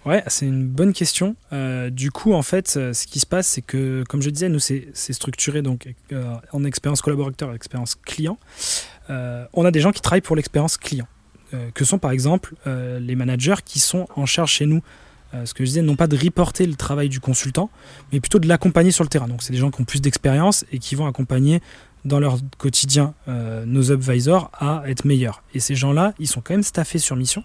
Ouais, 0.05 0.23
c'est 0.27 0.45
une 0.45 0.67
bonne 0.67 0.93
question. 0.93 1.35
Euh, 1.53 1.89
du 1.89 2.11
coup, 2.11 2.33
en 2.33 2.41
fait, 2.41 2.67
ce 2.69 3.07
qui 3.07 3.19
se 3.19 3.25
passe, 3.25 3.47
c'est 3.47 3.61
que, 3.61 4.03
comme 4.07 4.21
je 4.21 4.29
disais, 4.29 4.49
nous, 4.49 4.59
c'est 4.59 4.93
structuré 4.93 5.61
donc 5.61 5.93
euh, 6.11 6.35
en 6.51 6.63
expérience 6.63 7.01
collaborateur, 7.01 7.53
expérience 7.53 7.95
client. 7.95 8.37
On 9.09 9.65
a 9.65 9.71
des 9.71 9.79
gens 9.79 9.91
qui 9.91 10.01
travaillent 10.01 10.21
pour 10.21 10.35
l'expérience 10.35 10.77
client, 10.77 11.07
que 11.73 11.83
sont 11.83 11.97
par 11.97 12.11
exemple 12.11 12.53
les 12.65 13.15
managers 13.15 13.61
qui 13.65 13.79
sont 13.79 14.07
en 14.15 14.25
charge 14.25 14.51
chez 14.51 14.65
nous. 14.65 14.81
ce 15.45 15.53
que 15.53 15.63
je 15.63 15.69
disais, 15.69 15.81
non 15.81 15.95
pas 15.95 16.07
de 16.07 16.17
reporter 16.17 16.65
le 16.65 16.75
travail 16.75 17.09
du 17.09 17.19
consultant, 17.19 17.69
mais 18.11 18.19
plutôt 18.19 18.39
de 18.39 18.47
l'accompagner 18.47 18.91
sur 18.91 19.03
le 19.03 19.09
terrain. 19.09 19.27
Donc, 19.27 19.43
c'est 19.43 19.53
des 19.53 19.59
gens 19.59 19.71
qui 19.71 19.81
ont 19.81 19.85
plus 19.85 20.01
d'expérience 20.01 20.65
et 20.71 20.79
qui 20.79 20.95
vont 20.95 21.07
accompagner 21.07 21.61
dans 22.05 22.19
leur 22.19 22.37
quotidien 22.57 23.13
euh, 23.27 23.65
nos 23.65 23.91
advisors 23.91 24.51
à 24.53 24.83
être 24.87 25.05
meilleurs. 25.05 25.43
Et 25.53 25.59
ces 25.59 25.75
gens-là, 25.75 26.13
ils 26.19 26.27
sont 26.27 26.41
quand 26.41 26.53
même 26.53 26.63
staffés 26.63 26.99
sur 26.99 27.15
mission. 27.15 27.43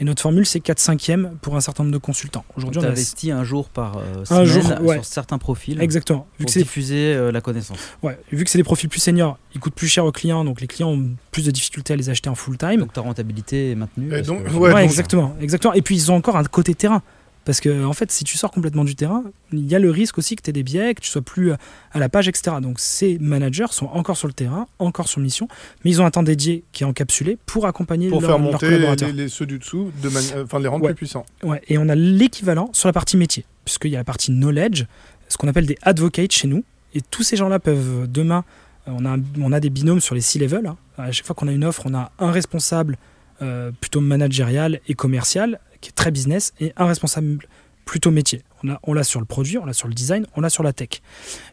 Et 0.00 0.04
notre 0.04 0.22
formule, 0.22 0.46
c'est 0.46 0.60
4 0.60 0.78
5 0.78 1.10
e 1.10 1.28
pour 1.40 1.56
un 1.56 1.60
certain 1.60 1.82
nombre 1.82 1.94
de 1.94 1.98
consultants. 1.98 2.44
Aujourd'hui, 2.56 2.80
on 2.80 2.84
investit 2.84 3.30
un 3.30 3.44
jour 3.44 3.68
par 3.68 3.98
euh, 3.98 4.24
semaine 4.24 4.44
jour, 4.44 4.92
sur 4.92 5.04
certains 5.04 5.38
profils. 5.38 5.80
Exactement. 5.80 6.26
Vu 6.38 6.44
pour 6.44 6.54
que 6.54 6.58
diffuser 6.58 7.14
euh, 7.14 7.32
la 7.32 7.40
connaissance. 7.40 7.78
Ouais. 8.02 8.18
Vu 8.30 8.44
que 8.44 8.50
c'est 8.50 8.58
des 8.58 8.64
profils 8.64 8.88
plus 8.88 9.00
seniors, 9.00 9.38
ils 9.54 9.60
coûtent 9.60 9.74
plus 9.74 9.88
cher 9.88 10.04
aux 10.04 10.12
clients, 10.12 10.44
donc 10.44 10.60
les 10.60 10.66
clients 10.66 10.90
ont 10.90 11.10
plus 11.30 11.44
de 11.44 11.50
difficultés 11.50 11.94
à 11.94 11.96
les 11.96 12.10
acheter 12.10 12.30
en 12.30 12.34
full 12.34 12.56
time. 12.56 12.80
Donc 12.80 12.92
ta 12.92 13.00
rentabilité 13.00 13.72
est 13.72 13.74
maintenue. 13.74 14.10
ouais, 14.10 14.84
exactement, 14.84 15.36
exactement. 15.40 15.74
Et 15.74 15.82
puis 15.82 15.96
ils 15.96 16.12
ont 16.12 16.16
encore 16.16 16.36
un 16.36 16.44
côté 16.44 16.74
terrain 16.74 17.02
parce 17.48 17.62
que 17.62 17.82
en 17.82 17.94
fait, 17.94 18.12
si 18.12 18.24
tu 18.24 18.36
sors 18.36 18.50
complètement 18.50 18.84
du 18.84 18.94
terrain, 18.94 19.24
il 19.54 19.66
y 19.66 19.74
a 19.74 19.78
le 19.78 19.90
risque 19.90 20.18
aussi 20.18 20.36
que 20.36 20.42
tu 20.42 20.50
aies 20.50 20.52
des 20.52 20.62
biais, 20.62 20.92
que 20.92 21.00
tu 21.00 21.08
sois 21.08 21.22
plus 21.22 21.52
à 21.52 21.98
la 21.98 22.10
page, 22.10 22.28
etc. 22.28 22.56
Donc 22.60 22.78
ces 22.78 23.16
managers 23.20 23.68
sont 23.70 23.86
encore 23.86 24.18
sur 24.18 24.28
le 24.28 24.34
terrain, 24.34 24.66
encore 24.78 25.08
sur 25.08 25.22
mission, 25.22 25.48
mais 25.82 25.92
ils 25.92 26.02
ont 26.02 26.04
un 26.04 26.10
temps 26.10 26.22
dédié 26.22 26.64
qui 26.72 26.82
est 26.82 26.86
encapsulé 26.86 27.38
pour 27.46 27.64
accompagner 27.64 28.10
pour 28.10 28.20
leur, 28.20 28.32
faire 28.32 28.38
monter 28.38 29.12
Les, 29.12 29.30
ceux 29.30 29.46
du 29.46 29.58
dessous, 29.58 29.90
de 30.02 30.10
enfin 30.42 30.58
les 30.58 30.68
rendre 30.68 30.84
plus 30.88 30.94
puissants. 30.94 31.24
Ouais, 31.42 31.62
et 31.68 31.78
on 31.78 31.88
a 31.88 31.94
l'équivalent 31.94 32.68
sur 32.74 32.86
la 32.86 32.92
partie 32.92 33.16
métier, 33.16 33.46
puisqu'il 33.64 33.92
y 33.92 33.96
a 33.96 34.00
la 34.00 34.04
partie 34.04 34.30
knowledge, 34.30 34.84
ce 35.30 35.38
qu'on 35.38 35.48
appelle 35.48 35.64
des 35.64 35.78
advocates 35.80 36.32
chez 36.32 36.48
nous, 36.48 36.64
et 36.92 37.00
tous 37.00 37.22
ces 37.22 37.36
gens-là 37.36 37.60
peuvent 37.60 38.06
demain, 38.12 38.44
on 38.86 39.06
a, 39.06 39.16
on 39.40 39.52
a 39.52 39.60
des 39.60 39.70
binômes 39.70 40.00
sur 40.00 40.14
les 40.14 40.20
six 40.20 40.38
levels. 40.38 40.66
Hein. 40.66 40.76
À 40.98 41.12
chaque 41.12 41.24
fois 41.24 41.34
qu'on 41.34 41.48
a 41.48 41.52
une 41.52 41.64
offre, 41.64 41.84
on 41.86 41.94
a 41.94 42.12
un 42.18 42.30
responsable 42.30 42.98
euh, 43.40 43.70
plutôt 43.80 44.02
managérial 44.02 44.80
et 44.86 44.92
commercial, 44.94 45.60
qui 45.80 45.90
est 45.90 45.92
très 45.92 46.10
business, 46.10 46.52
et 46.60 46.72
un 46.76 46.86
responsable 46.86 47.46
plutôt 47.84 48.10
métier. 48.10 48.42
On 48.82 48.92
l'a 48.92 49.04
sur 49.04 49.18
le 49.18 49.24
produit, 49.24 49.56
on 49.56 49.64
l'a 49.64 49.72
sur 49.72 49.88
le 49.88 49.94
design, 49.94 50.26
on 50.36 50.42
l'a 50.42 50.50
sur 50.50 50.62
la 50.62 50.72
tech. 50.72 51.00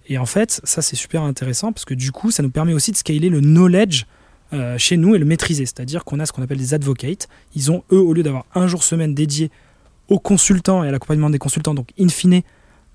Et 0.07 0.17
en 0.17 0.25
fait, 0.25 0.59
ça 0.63 0.81
c'est 0.81 0.95
super 0.95 1.21
intéressant 1.21 1.71
parce 1.71 1.85
que 1.85 1.93
du 1.93 2.11
coup, 2.11 2.29
ça 2.29 2.43
nous 2.43 2.49
permet 2.49 2.73
aussi 2.73 2.91
de 2.91 2.97
scaler 2.97 3.29
le 3.29 3.39
knowledge 3.39 4.05
euh, 4.51 4.77
chez 4.77 4.97
nous 4.97 5.15
et 5.15 5.17
le 5.17 5.25
maîtriser. 5.25 5.65
C'est-à-dire 5.65 6.03
qu'on 6.03 6.19
a 6.19 6.25
ce 6.25 6.33
qu'on 6.33 6.41
appelle 6.41 6.57
des 6.57 6.73
advocates. 6.73 7.29
Ils 7.55 7.71
ont, 7.71 7.83
eux, 7.91 7.99
au 7.99 8.13
lieu 8.13 8.21
d'avoir 8.21 8.45
un 8.53 8.67
jour 8.67 8.83
semaine 8.83 9.15
dédié 9.15 9.49
aux 10.09 10.19
consultants 10.19 10.83
et 10.83 10.89
à 10.89 10.91
l'accompagnement 10.91 11.29
des 11.29 11.39
consultants, 11.39 11.73
donc 11.73 11.89
in 11.99 12.09
fine, 12.09 12.41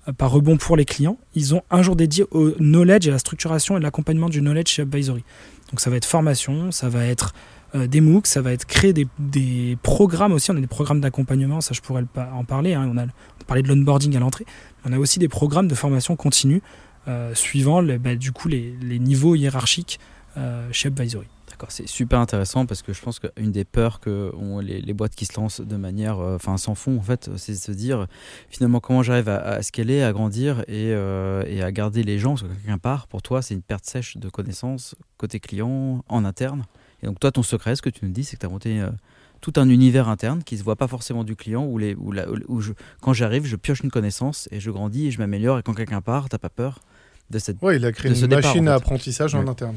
euh, 0.07 0.13
par 0.13 0.31
rebond 0.31 0.57
pour 0.57 0.77
les 0.77 0.85
clients, 0.85 1.17
ils 1.33 1.55
ont 1.55 1.63
un 1.71 1.81
jour 1.81 1.95
dédié 1.95 2.25
au 2.31 2.51
knowledge 2.59 3.07
et 3.07 3.09
à 3.09 3.13
la 3.13 3.19
structuration 3.19 3.75
et 3.77 3.79
l'accompagnement 3.79 4.29
du 4.29 4.41
knowledge 4.41 4.69
chez 4.69 4.83
Advisory. 4.83 5.23
Donc 5.71 5.79
ça 5.79 5.89
va 5.89 5.95
être 5.95 6.05
formation, 6.05 6.71
ça 6.71 6.89
va 6.89 7.05
être 7.05 7.33
euh, 7.73 7.87
des 7.87 8.01
MOOC, 8.01 8.27
ça 8.27 8.41
va 8.41 8.51
être 8.51 8.65
créer 8.65 8.93
des, 8.93 9.77
programmes 9.81 10.33
aussi. 10.33 10.51
On 10.51 10.57
a 10.57 10.59
des 10.59 10.67
programmes 10.67 11.01
d'accompagnement, 11.01 11.61
ça 11.61 11.73
je 11.73 11.81
pourrais 11.81 12.03
en 12.33 12.43
parler. 12.43 12.73
Hein. 12.73 12.91
On, 12.93 12.97
a, 12.97 13.05
parlé 13.47 13.63
de 13.63 13.67
l'onboarding 13.67 14.15
à 14.15 14.19
l'entrée. 14.19 14.45
On 14.85 14.91
a 14.91 14.97
aussi 14.97 15.19
des 15.19 15.29
programmes 15.29 15.67
de 15.67 15.75
formation 15.75 16.15
continue 16.15 16.61
euh, 17.07 17.33
suivant 17.33 17.81
bah, 17.81 18.15
du 18.15 18.31
coup 18.31 18.47
les, 18.47 18.75
niveaux 18.99 19.35
hiérarchiques 19.35 19.99
euh, 20.37 20.67
chez 20.71 20.87
Advisory. 20.87 21.27
D'accord, 21.49 21.71
c'est 21.71 21.87
super 21.87 22.19
intéressant 22.19 22.65
parce 22.65 22.81
que 22.81 22.93
je 22.93 23.01
pense 23.01 23.19
qu'une 23.19 23.51
des 23.51 23.65
peurs 23.65 23.99
que 23.99 24.31
ont 24.35 24.59
les, 24.59 24.93
boîtes 24.93 25.15
qui 25.15 25.25
se 25.25 25.39
lancent 25.39 25.61
de 25.61 25.75
manière, 25.75 26.19
enfin 26.19 26.57
sans 26.57 26.75
fond 26.75 26.97
en 26.97 27.01
fait, 27.01 27.29
c'est 27.35 27.51
de 27.53 27.57
se 27.57 27.71
dire 27.73 28.07
finalement 28.49 28.79
comment 28.79 29.03
j'arrive 29.03 29.27
à, 29.27 29.37
à, 29.37 29.61
scaler, 29.61 30.01
à 30.01 30.13
grandir 30.13 30.63
et, 30.69 30.89
et, 30.89 31.61
à 31.61 31.71
garder 31.71 32.03
les 32.03 32.19
gens 32.19 32.35
parce 32.35 32.43
que 32.43 32.47
quelqu'un 32.47 32.77
part. 32.77 33.07
Pour 33.07 33.21
toi, 33.21 33.41
c'est 33.41 33.53
une 33.53 33.61
perte 33.61 33.85
sèche 33.85 34.17
de 34.17 34.29
connaissances 34.29 34.95
côté 35.17 35.39
client 35.39 36.03
en 36.07 36.25
interne. 36.25 36.63
Et 37.03 37.07
donc 37.07 37.19
toi, 37.19 37.31
ton 37.31 37.43
secret, 37.43 37.75
ce 37.75 37.81
que 37.81 37.89
tu 37.89 38.05
nous 38.05 38.11
dis, 38.11 38.23
c'est 38.23 38.35
que 38.35 38.41
tu 38.41 38.45
as 38.45 38.49
monté 38.49 38.79
euh, 38.79 38.89
tout 39.41 39.53
un 39.55 39.67
univers 39.69 40.07
interne 40.07 40.43
qui 40.43 40.55
ne 40.55 40.59
se 40.59 40.63
voit 40.63 40.75
pas 40.75 40.87
forcément 40.87 41.23
du 41.23 41.35
client, 41.35 41.65
où, 41.65 41.77
les, 41.77 41.95
où, 41.95 42.13
où 42.47 42.61
je, 42.61 42.73
quand 43.01 43.13
j'arrive, 43.13 43.45
je 43.45 43.55
pioche 43.55 43.81
une 43.81 43.91
connaissance 43.91 44.47
et 44.51 44.59
je 44.59 44.71
grandis 44.71 45.07
et 45.07 45.11
je 45.11 45.19
m'améliore. 45.19 45.59
Et 45.59 45.63
quand 45.63 45.73
quelqu'un 45.73 46.01
part, 46.01 46.29
tu 46.29 46.35
n'as 46.35 46.39
pas 46.39 46.49
peur 46.49 46.79
de 47.29 47.39
cette 47.39 47.57
Oui, 47.61 47.77
il 47.77 47.85
a 47.85 47.91
créé 47.91 48.11
une 48.13 48.27
machine 48.27 48.67
à 48.67 48.75
apprentissage 48.75 49.35
en 49.35 49.47
interne. 49.47 49.75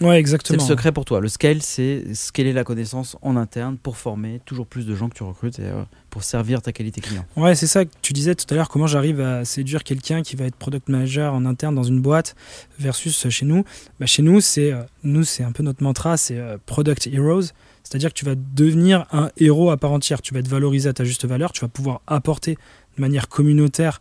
Ouais, 0.00 0.18
exactement. 0.18 0.58
C'est 0.58 0.64
le 0.64 0.76
secret 0.76 0.92
pour 0.92 1.04
toi. 1.04 1.20
Le 1.20 1.28
scale, 1.28 1.62
c'est 1.62 2.14
scaler 2.14 2.52
la 2.52 2.64
connaissance 2.64 3.16
en 3.22 3.36
interne 3.36 3.78
pour 3.78 3.96
former 3.96 4.40
toujours 4.44 4.66
plus 4.66 4.86
de 4.86 4.94
gens 4.94 5.08
que 5.08 5.14
tu 5.14 5.22
recrutes 5.22 5.58
et 5.58 5.64
euh, 5.64 5.82
pour 6.10 6.22
servir 6.22 6.60
ta 6.60 6.72
qualité 6.72 7.00
client. 7.00 7.24
Ouais, 7.36 7.54
c'est 7.54 7.66
ça 7.66 7.84
que 7.84 7.90
tu 8.02 8.12
disais 8.12 8.34
tout 8.34 8.46
à 8.50 8.54
l'heure, 8.54 8.68
comment 8.68 8.86
j'arrive 8.86 9.20
à 9.20 9.44
séduire 9.44 9.84
quelqu'un 9.84 10.22
qui 10.22 10.36
va 10.36 10.44
être 10.44 10.56
product 10.56 10.88
manager 10.88 11.32
en 11.32 11.46
interne 11.46 11.74
dans 11.74 11.82
une 11.82 12.00
boîte 12.00 12.34
versus 12.78 13.28
chez 13.28 13.46
nous. 13.46 13.64
Bah, 13.98 14.06
chez 14.06 14.22
nous, 14.22 14.40
c'est 14.40 14.72
euh, 14.72 14.82
nous, 15.02 15.24
c'est 15.24 15.44
un 15.44 15.52
peu 15.52 15.62
notre 15.62 15.82
mantra, 15.82 16.16
c'est 16.16 16.38
euh, 16.38 16.58
product 16.66 17.06
heroes. 17.06 17.52
C'est-à-dire 17.82 18.10
que 18.10 18.18
tu 18.18 18.24
vas 18.24 18.34
devenir 18.34 19.06
un 19.12 19.30
héros 19.36 19.70
à 19.70 19.76
part 19.76 19.92
entière. 19.92 20.20
Tu 20.20 20.34
vas 20.34 20.40
être 20.40 20.48
valorisé 20.48 20.88
à 20.88 20.92
ta 20.92 21.04
juste 21.04 21.24
valeur. 21.24 21.52
Tu 21.52 21.60
vas 21.60 21.68
pouvoir 21.68 22.00
apporter 22.08 22.58
de 22.96 23.00
manière 23.00 23.28
communautaire 23.28 24.00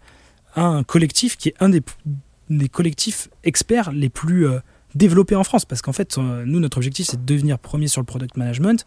à 0.55 0.63
un 0.63 0.83
collectif 0.83 1.37
qui 1.37 1.49
est 1.49 1.55
un 1.59 1.69
des, 1.69 1.83
des 2.49 2.67
collectifs 2.67 3.29
experts 3.43 3.91
les 3.91 4.09
plus 4.09 4.47
développer 4.95 5.35
en 5.35 5.43
France. 5.43 5.65
Parce 5.65 5.81
qu'en 5.81 5.93
fait, 5.93 6.17
euh, 6.17 6.43
nous, 6.45 6.59
notre 6.59 6.77
objectif, 6.77 7.07
c'est 7.07 7.23
de 7.23 7.25
devenir 7.25 7.59
premier 7.59 7.87
sur 7.87 8.01
le 8.01 8.05
product 8.05 8.37
management. 8.37 8.85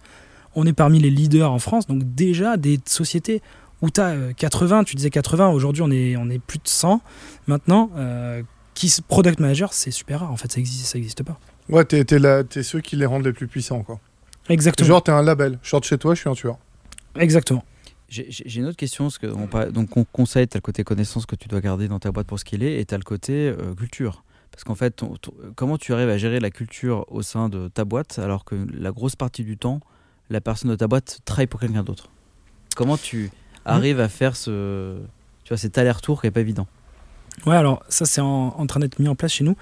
On 0.54 0.66
est 0.66 0.72
parmi 0.72 0.98
les 0.98 1.10
leaders 1.10 1.52
en 1.52 1.58
France, 1.58 1.86
donc 1.86 2.02
déjà 2.14 2.56
des 2.56 2.80
sociétés 2.86 3.42
où 3.82 3.90
tu 3.90 4.00
as 4.00 4.32
80, 4.36 4.84
tu 4.84 4.96
disais 4.96 5.10
80, 5.10 5.50
aujourd'hui 5.50 5.82
on 5.82 5.90
est, 5.90 6.16
on 6.16 6.28
est 6.30 6.38
plus 6.40 6.58
de 6.58 6.66
100. 6.66 7.00
Maintenant, 7.46 7.90
euh, 7.96 8.42
qui, 8.74 8.92
product 9.06 9.40
manager, 9.40 9.72
c'est 9.72 9.90
super 9.90 10.20
rare, 10.20 10.32
en 10.32 10.36
fait, 10.36 10.50
ça 10.50 10.58
n'existe 10.58 10.86
ça 10.86 10.98
existe 10.98 11.22
pas. 11.22 11.38
Ouais, 11.68 11.84
t'es 11.84 12.00
es, 12.00 12.62
ceux 12.62 12.80
qui 12.80 12.96
les 12.96 13.06
rendent 13.06 13.24
les 13.24 13.32
plus 13.32 13.46
puissants, 13.46 13.82
quoi. 13.82 14.00
Exactement. 14.48 14.88
Genre, 14.88 15.02
t'es 15.02 15.12
un 15.12 15.22
label. 15.22 15.58
Je 15.62 15.76
chez 15.82 15.98
toi, 15.98 16.14
je 16.14 16.20
suis 16.20 16.30
un 16.30 16.34
tueur. 16.34 16.58
Exactement. 17.18 17.62
J'ai 18.08 18.56
une 18.56 18.66
autre 18.66 18.76
question. 18.76 19.04
Parce 19.04 19.18
que 19.18 19.26
on, 19.26 19.70
donc, 19.70 19.94
on 19.96 20.04
conseille, 20.04 20.48
tu 20.48 20.56
as 20.56 20.58
le 20.58 20.62
côté 20.62 20.82
connaissance 20.82 21.26
que 21.26 21.36
tu 21.36 21.46
dois 21.46 21.60
garder 21.60 21.88
dans 21.88 21.98
ta 21.98 22.10
boîte 22.10 22.26
pour 22.26 22.38
ce 22.38 22.44
qu'il 22.44 22.62
est, 22.62 22.80
et 22.80 22.84
tu 22.86 22.94
as 22.94 22.98
le 22.98 23.04
côté 23.04 23.48
euh, 23.48 23.74
culture. 23.74 24.24
Parce 24.58 24.64
qu'en 24.64 24.74
fait, 24.74 25.04
comment 25.54 25.78
tu 25.78 25.94
arrives 25.94 26.08
à 26.08 26.18
gérer 26.18 26.40
la 26.40 26.50
culture 26.50 27.04
au 27.12 27.22
sein 27.22 27.48
de 27.48 27.68
ta 27.68 27.84
boîte 27.84 28.18
alors 28.18 28.44
que 28.44 28.56
la 28.76 28.90
grosse 28.90 29.14
partie 29.14 29.44
du 29.44 29.56
temps, 29.56 29.78
la 30.30 30.40
personne 30.40 30.68
de 30.68 30.74
ta 30.74 30.88
boîte 30.88 31.20
travaille 31.24 31.46
pour 31.46 31.60
quelqu'un 31.60 31.84
d'autre? 31.84 32.08
Comment 32.74 32.96
tu 32.96 33.26
mmh. 33.26 33.30
arrives 33.66 34.00
à 34.00 34.08
faire 34.08 34.34
ce, 34.34 34.98
tu 35.44 35.50
vois, 35.50 35.58
cet 35.58 35.78
aller-retour 35.78 36.20
qui 36.20 36.26
n'est 36.26 36.32
pas 36.32 36.40
évident? 36.40 36.66
Ouais, 37.46 37.54
alors 37.54 37.84
ça 37.88 38.04
c'est 38.04 38.20
en, 38.20 38.66
train 38.66 38.80
d'être 38.80 38.98
mis 38.98 39.06
en 39.06 39.14
place 39.14 39.34
chez 39.34 39.44
nous. 39.44 39.54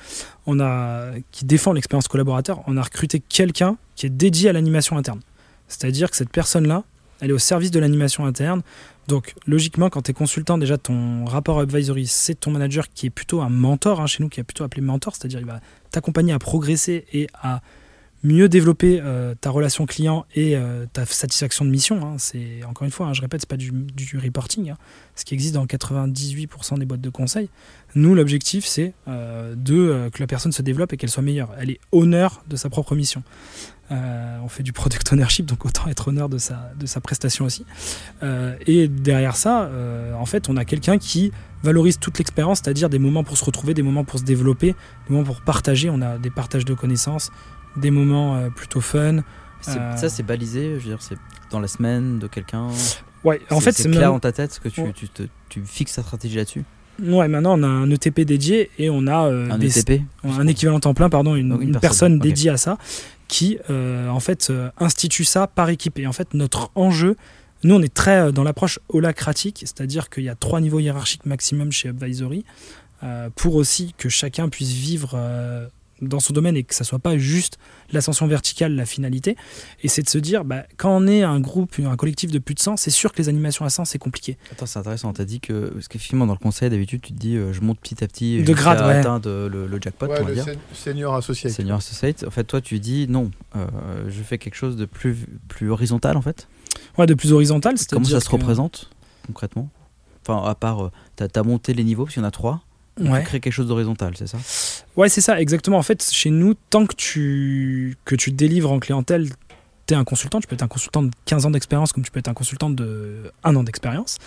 On 0.46 0.60
a 0.60 1.10
qui 1.30 1.44
défend 1.44 1.74
l'expérience 1.74 2.08
collaborateur. 2.08 2.62
On 2.66 2.78
a 2.78 2.82
recruté 2.82 3.20
quelqu'un 3.20 3.76
qui 3.96 4.06
est 4.06 4.10
dédié 4.10 4.48
à 4.48 4.54
l'animation 4.54 4.96
interne. 4.96 5.20
C'est-à-dire 5.68 6.10
que 6.10 6.16
cette 6.16 6.30
personne-là, 6.30 6.84
elle 7.20 7.28
est 7.28 7.34
au 7.34 7.38
service 7.38 7.70
de 7.70 7.80
l'animation 7.80 8.24
interne. 8.24 8.62
Donc, 9.08 9.34
logiquement, 9.46 9.88
quand 9.88 10.02
tu 10.02 10.10
es 10.10 10.14
consultant, 10.14 10.58
déjà, 10.58 10.78
ton 10.78 11.24
rapport 11.24 11.60
advisory, 11.60 12.06
c'est 12.06 12.34
ton 12.34 12.50
manager 12.50 12.88
qui 12.88 13.06
est 13.06 13.10
plutôt 13.10 13.40
un 13.40 13.48
mentor, 13.48 14.00
hein, 14.00 14.06
chez 14.06 14.22
nous, 14.22 14.28
qui 14.28 14.40
est 14.40 14.44
plutôt 14.44 14.64
appelé 14.64 14.82
mentor, 14.82 15.14
c'est-à-dire 15.14 15.38
il 15.40 15.46
va 15.46 15.60
t'accompagner 15.90 16.32
à 16.32 16.38
progresser 16.38 17.06
et 17.12 17.28
à 17.34 17.60
mieux 18.26 18.48
développer 18.48 19.00
euh, 19.02 19.34
ta 19.40 19.50
relation 19.50 19.86
client 19.86 20.26
et 20.34 20.56
euh, 20.56 20.86
ta 20.92 21.06
satisfaction 21.06 21.64
de 21.64 21.70
mission. 21.70 22.04
Hein. 22.04 22.16
C'est 22.18 22.64
encore 22.68 22.84
une 22.84 22.90
fois, 22.90 23.06
hein, 23.06 23.12
je 23.12 23.20
répète, 23.20 23.42
c'est 23.42 23.48
pas 23.48 23.56
du, 23.56 23.72
reporting, 24.22 24.74
ce 25.14 25.24
qui 25.24 25.34
existe 25.34 25.54
dans 25.54 25.64
98% 25.64 26.78
des 26.78 26.84
boîtes 26.84 27.00
de 27.00 27.10
conseil. 27.10 27.48
Nous, 27.94 28.14
l'objectif, 28.14 28.66
c'est 28.66 28.92
euh, 29.08 29.54
de 29.56 30.10
que 30.12 30.20
la 30.20 30.26
personne 30.26 30.52
se 30.52 30.62
développe 30.62 30.92
et 30.92 30.96
qu'elle 30.96 31.10
soit 31.10 31.22
meilleure. 31.22 31.50
Elle 31.58 31.70
est 31.70 31.80
honneur 31.92 32.42
de 32.48 32.56
sa 32.56 32.68
propre 32.68 32.94
mission. 32.94 33.22
On 33.88 34.48
fait 34.48 34.64
du 34.64 34.72
product 34.72 35.12
ownership, 35.12 35.46
donc 35.46 35.64
autant 35.64 35.86
être 35.86 36.08
honneur 36.08 36.28
de 36.28 36.38
sa, 36.38 36.72
de 36.76 36.86
sa 36.86 37.00
prestation 37.00 37.44
aussi. 37.44 37.64
Et 38.66 38.88
derrière 38.88 39.36
ça, 39.36 39.70
en 40.18 40.26
fait, 40.26 40.48
on 40.48 40.56
a 40.56 40.64
quelqu'un 40.64 40.98
qui 40.98 41.30
valorise 41.62 41.98
toute 41.98 42.18
l'expérience, 42.18 42.60
c'est-à-dire 42.62 42.88
des 42.88 42.98
moments 42.98 43.22
pour 43.22 43.36
se 43.36 43.44
retrouver, 43.44 43.74
des 43.74 43.82
moments 43.82 44.04
pour 44.04 44.18
se 44.18 44.24
développer, 44.24 44.74
des 45.08 45.14
moments 45.14 45.24
pour 45.24 45.40
partager. 45.40 45.88
On 45.88 46.02
a 46.02 46.18
des 46.18 46.30
partages 46.30 46.64
de 46.64 46.74
connaissances, 46.74 47.30
des 47.76 47.90
moments 47.90 48.50
plutôt 48.50 48.80
fun. 48.80 49.22
Ça, 49.60 50.08
c'est 50.08 50.22
balisé, 50.22 50.74
je 50.74 50.84
veux 50.84 50.90
dire, 50.90 51.02
c'est 51.02 51.18
dans 51.50 51.60
la 51.60 51.68
semaine 51.68 52.18
de 52.18 52.26
quelqu'un. 52.26 52.68
Ouais, 53.24 53.40
en 53.50 53.60
fait, 53.60 53.72
c'est 53.72 53.90
clair 53.90 54.12
dans 54.12 54.20
ta 54.20 54.32
tête 54.32 54.60
que 54.62 54.68
tu, 54.68 54.92
tu, 54.92 55.08
te, 55.08 55.24
tu 55.48 55.62
fixes 55.64 55.94
ta 55.94 56.02
stratégie 56.02 56.36
là-dessus. 56.36 56.64
Ouais, 57.02 57.28
maintenant 57.28 57.58
on 57.58 57.62
a 57.62 57.66
un 57.66 57.90
ETP 57.90 58.20
dédié 58.20 58.70
et 58.78 58.88
on 58.88 59.06
a 59.06 59.16
un, 59.16 59.60
ETP 59.60 60.02
un 60.24 60.46
équivalent 60.46 60.80
temps 60.80 60.94
plein, 60.94 61.10
pardon, 61.10 61.34
une, 61.34 61.78
personne, 61.78 62.18
dédiée 62.18 62.50
à 62.50 62.56
ça 62.56 62.78
qui 63.28 63.58
euh, 63.70 64.08
en 64.08 64.20
fait 64.20 64.48
euh, 64.50 64.70
institue 64.78 65.24
ça 65.24 65.46
par 65.46 65.68
équipe. 65.68 65.98
Et 65.98 66.06
en 66.06 66.12
fait, 66.12 66.32
notre 66.32 66.70
enjeu, 66.74 67.16
nous 67.64 67.74
on 67.74 67.82
est 67.82 67.92
très 67.92 68.18
euh, 68.18 68.32
dans 68.32 68.44
l'approche 68.44 68.78
holacratique, 68.88 69.58
c'est-à-dire 69.60 70.08
qu'il 70.08 70.24
y 70.24 70.28
a 70.28 70.34
trois 70.34 70.60
niveaux 70.60 70.78
hiérarchiques 70.78 71.26
maximum 71.26 71.72
chez 71.72 71.88
Advisory, 71.88 72.44
pour 73.34 73.56
aussi 73.56 73.94
que 73.98 74.08
chacun 74.08 74.48
puisse 74.48 74.72
vivre 74.72 75.18
dans 76.00 76.20
son 76.20 76.32
domaine 76.32 76.56
et 76.56 76.64
que 76.64 76.74
ça 76.74 76.84
soit 76.84 76.98
pas 76.98 77.16
juste 77.16 77.58
l'ascension 77.92 78.26
verticale, 78.26 78.74
la 78.74 78.86
finalité. 78.86 79.36
Et 79.82 79.88
c'est 79.88 80.02
de 80.02 80.08
se 80.08 80.18
dire, 80.18 80.44
bah, 80.44 80.64
quand 80.76 80.90
on 80.96 81.06
est 81.06 81.22
un 81.22 81.40
groupe, 81.40 81.74
un 81.78 81.96
collectif 81.96 82.30
de 82.30 82.38
plus 82.38 82.54
de 82.54 82.60
100, 82.60 82.76
c'est 82.76 82.90
sûr 82.90 83.12
que 83.12 83.18
les 83.18 83.28
animations 83.28 83.64
à 83.64 83.70
100, 83.70 83.86
c'est 83.86 83.98
compliqué. 83.98 84.36
Attends, 84.52 84.66
c'est 84.66 84.78
intéressant. 84.78 85.12
Tu 85.12 85.22
as 85.22 85.24
dit 85.24 85.40
que, 85.40 85.70
parce 85.70 85.88
qu'effectivement, 85.88 86.26
dans 86.26 86.34
le 86.34 86.38
conseil, 86.38 86.70
d'habitude, 86.70 87.00
tu 87.00 87.12
te 87.12 87.18
dis, 87.18 87.36
euh, 87.36 87.52
je 87.52 87.60
monte 87.60 87.80
petit 87.80 88.02
à 88.04 88.06
petit, 88.06 88.42
de 88.42 88.52
grade, 88.52 88.80
ouais. 88.80 88.98
atteindre 88.98 89.28
le, 89.28 89.66
le, 89.66 89.80
jackpot. 89.80 90.06
Ouais, 90.06 90.24
le 90.24 90.34
dire. 90.34 90.46
senior 90.72 91.14
associate. 91.14 91.52
Senior 91.52 91.78
associate. 91.78 92.24
En 92.26 92.30
fait, 92.30 92.44
toi, 92.44 92.60
tu 92.60 92.78
dis, 92.78 93.06
non, 93.08 93.30
euh, 93.56 93.66
je 94.08 94.22
fais 94.22 94.38
quelque 94.38 94.56
chose 94.56 94.76
de 94.76 94.84
plus, 94.84 95.16
plus 95.48 95.70
horizontal, 95.70 96.16
en 96.16 96.22
fait. 96.22 96.48
Ouais, 96.98 97.06
de 97.06 97.14
plus 97.14 97.32
horizontal. 97.32 97.76
Comment 97.90 98.04
ça 98.04 98.20
se 98.20 98.30
représente 98.30 98.90
concrètement? 99.26 99.68
Enfin, 100.22 100.48
à 100.48 100.54
part, 100.54 100.86
euh, 100.86 100.90
tu 101.16 101.24
as, 101.24 101.28
as 101.34 101.42
monté 101.42 101.74
les 101.74 101.84
niveaux, 101.84 102.04
parce 102.04 102.14
qu'il 102.14 102.22
y 102.22 102.24
en 102.24 102.28
a 102.28 102.32
trois 102.32 102.65
ouais. 103.00 103.22
créer 103.22 103.40
quelque 103.40 103.52
chose 103.52 103.68
d'horizontal, 103.68 104.14
c'est 104.16 104.26
ça? 104.26 104.38
Ouais, 104.96 105.08
c'est 105.08 105.20
ça, 105.20 105.40
exactement. 105.40 105.78
En 105.78 105.82
fait, 105.82 106.08
chez 106.10 106.30
nous, 106.30 106.54
tant 106.54 106.86
que 106.86 106.94
tu, 106.94 107.96
que 108.04 108.14
tu 108.14 108.30
délivres 108.32 108.72
en 108.72 108.78
clientèle, 108.78 109.28
tu 109.86 109.94
es 109.94 109.96
un 109.96 110.04
consultant, 110.04 110.40
tu 110.40 110.46
peux 110.46 110.54
être 110.54 110.62
un 110.62 110.68
consultant 110.68 111.02
de 111.02 111.10
15 111.26 111.46
ans 111.46 111.50
d'expérience 111.50 111.92
comme 111.92 112.04
tu 112.04 112.10
peux 112.10 112.18
être 112.18 112.28
un 112.28 112.34
consultant 112.34 112.70
de 112.70 113.30
1 113.44 113.56
an 113.56 113.62
d'expérience. 113.62 114.18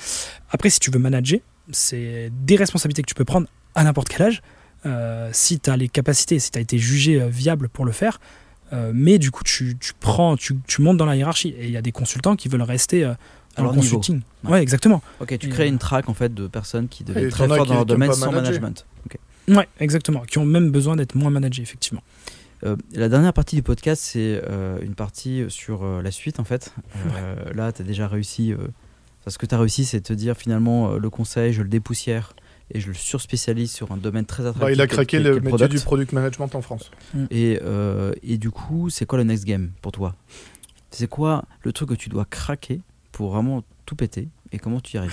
Après, 0.52 0.70
si 0.70 0.80
tu 0.80 0.92
veux 0.92 1.00
manager, 1.00 1.40
c'est 1.72 2.32
des 2.46 2.56
responsabilités 2.56 3.02
que 3.02 3.08
tu 3.08 3.16
peux 3.16 3.26
prendre 3.26 3.48
à 3.76 3.84
n'importe 3.84 4.10
quel 4.10 4.28
âge. 4.28 4.42
Euh, 4.86 5.30
si 5.34 5.60
tu 5.60 5.70
as 5.70 5.78
les 5.78 5.90
capacités, 5.90 6.40
si 6.40 6.52
tu 6.52 6.58
as 6.58 6.62
été 6.62 6.78
jugé 6.78 7.22
euh, 7.22 7.28
viable 7.28 7.68
pour 7.68 7.86
le 7.86 7.92
faire, 7.92 8.20
euh, 8.72 8.92
mais 8.94 9.18
du 9.18 9.30
coup, 9.32 9.44
tu, 9.44 9.78
tu 9.80 9.94
prends, 10.00 10.38
tu, 10.38 10.56
tu, 10.68 10.82
montes 10.82 10.98
dans 10.98 11.06
la 11.06 11.16
hiérarchie. 11.16 11.50
Et 11.60 11.66
il 11.66 11.72
y 11.72 11.78
a 11.78 11.82
des 11.82 11.92
consultants 11.92 12.36
qui 12.36 12.48
veulent 12.48 12.62
rester 12.62 13.12
dans 13.60 13.70
le 13.70 13.76
consulting. 13.76 14.22
Ouais. 14.44 14.62
exactement. 14.62 15.02
Ok, 15.20 15.38
tu 15.38 15.50
crées 15.50 15.68
une 15.68 15.78
track 15.78 16.10
en 16.10 16.14
fait 16.14 16.34
de 16.34 16.48
personnes 16.48 16.88
qui 16.88 17.04
devaient 17.04 17.24
être 17.24 17.32
très 17.32 17.48
fortes 17.48 17.68
dans 17.68 17.76
leur 17.76 17.86
domaine 17.86 18.14
sans 18.14 18.32
management. 18.32 18.86
Ouais, 19.48 19.68
exactement. 19.80 20.22
Qui 20.22 20.38
ont 20.38 20.46
même 20.46 20.72
besoin 20.72 20.96
d'être 20.96 21.16
moins 21.16 21.32
managés, 21.32 21.64
effectivement. 21.64 22.04
Euh, 22.66 22.76
la 22.94 23.10
dernière 23.10 23.34
partie 23.34 23.56
du 23.56 23.64
podcast, 23.64 24.02
c'est 24.04 24.42
euh, 24.48 24.80
une 24.82 24.96
partie 24.96 25.46
sur 25.48 25.84
euh, 25.84 26.02
la 26.02 26.12
suite 26.12 26.40
en 26.40 26.44
fait. 26.44 26.74
là, 27.56 27.72
tu 27.72 27.82
as 27.82 27.86
déjà 27.86 28.08
réussi. 28.08 28.54
ce 29.28 29.38
que 29.38 29.46
tu 29.46 29.56
as 29.56 29.60
réussi, 29.60 29.86
c'est 29.86 30.00
de 30.00 30.06
te 30.06 30.14
dire 30.14 30.36
finalement 30.36 30.94
le 30.94 31.10
conseil, 31.10 31.54
je 31.54 31.62
le 31.62 31.70
dépoussière 31.70 32.34
et 32.72 32.80
je 32.80 32.90
le 32.90 32.94
surspécialise 32.94 33.72
sur 33.72 33.92
un 33.92 33.98
domaine 33.98 34.26
très 34.26 34.44
attractif. 34.44 34.62
Bah, 34.62 34.72
il 34.72 34.82
a 34.82 34.88
craqué 34.88 35.20
le, 35.20 35.40
métier 35.40 35.68
du 35.68 35.80
product 35.80 36.12
management 36.12 36.54
en 36.54 36.62
France. 36.62 36.92
Mm. 37.14 37.26
Et, 37.32 37.60
et 38.24 38.38
du 38.38 38.52
coup, 38.52 38.90
c'est 38.90 39.06
quoi 39.06 39.18
le 39.18 39.24
next 39.24 39.46
game 39.46 39.72
pour 39.82 39.92
toi? 39.92 40.16
C'est 40.92 41.08
quoi 41.08 41.46
le 41.64 41.72
truc 41.72 41.90
que 41.90 41.96
tu 41.96 42.10
dois 42.10 42.26
craquer 42.26 42.82
pour 43.20 43.32
vraiment 43.32 43.66
tout 43.86 43.98
péter 43.98 44.30
et 44.54 44.60
comment 44.60 44.80
tu 44.80 44.96
y 44.96 44.98
arrives? 44.98 45.12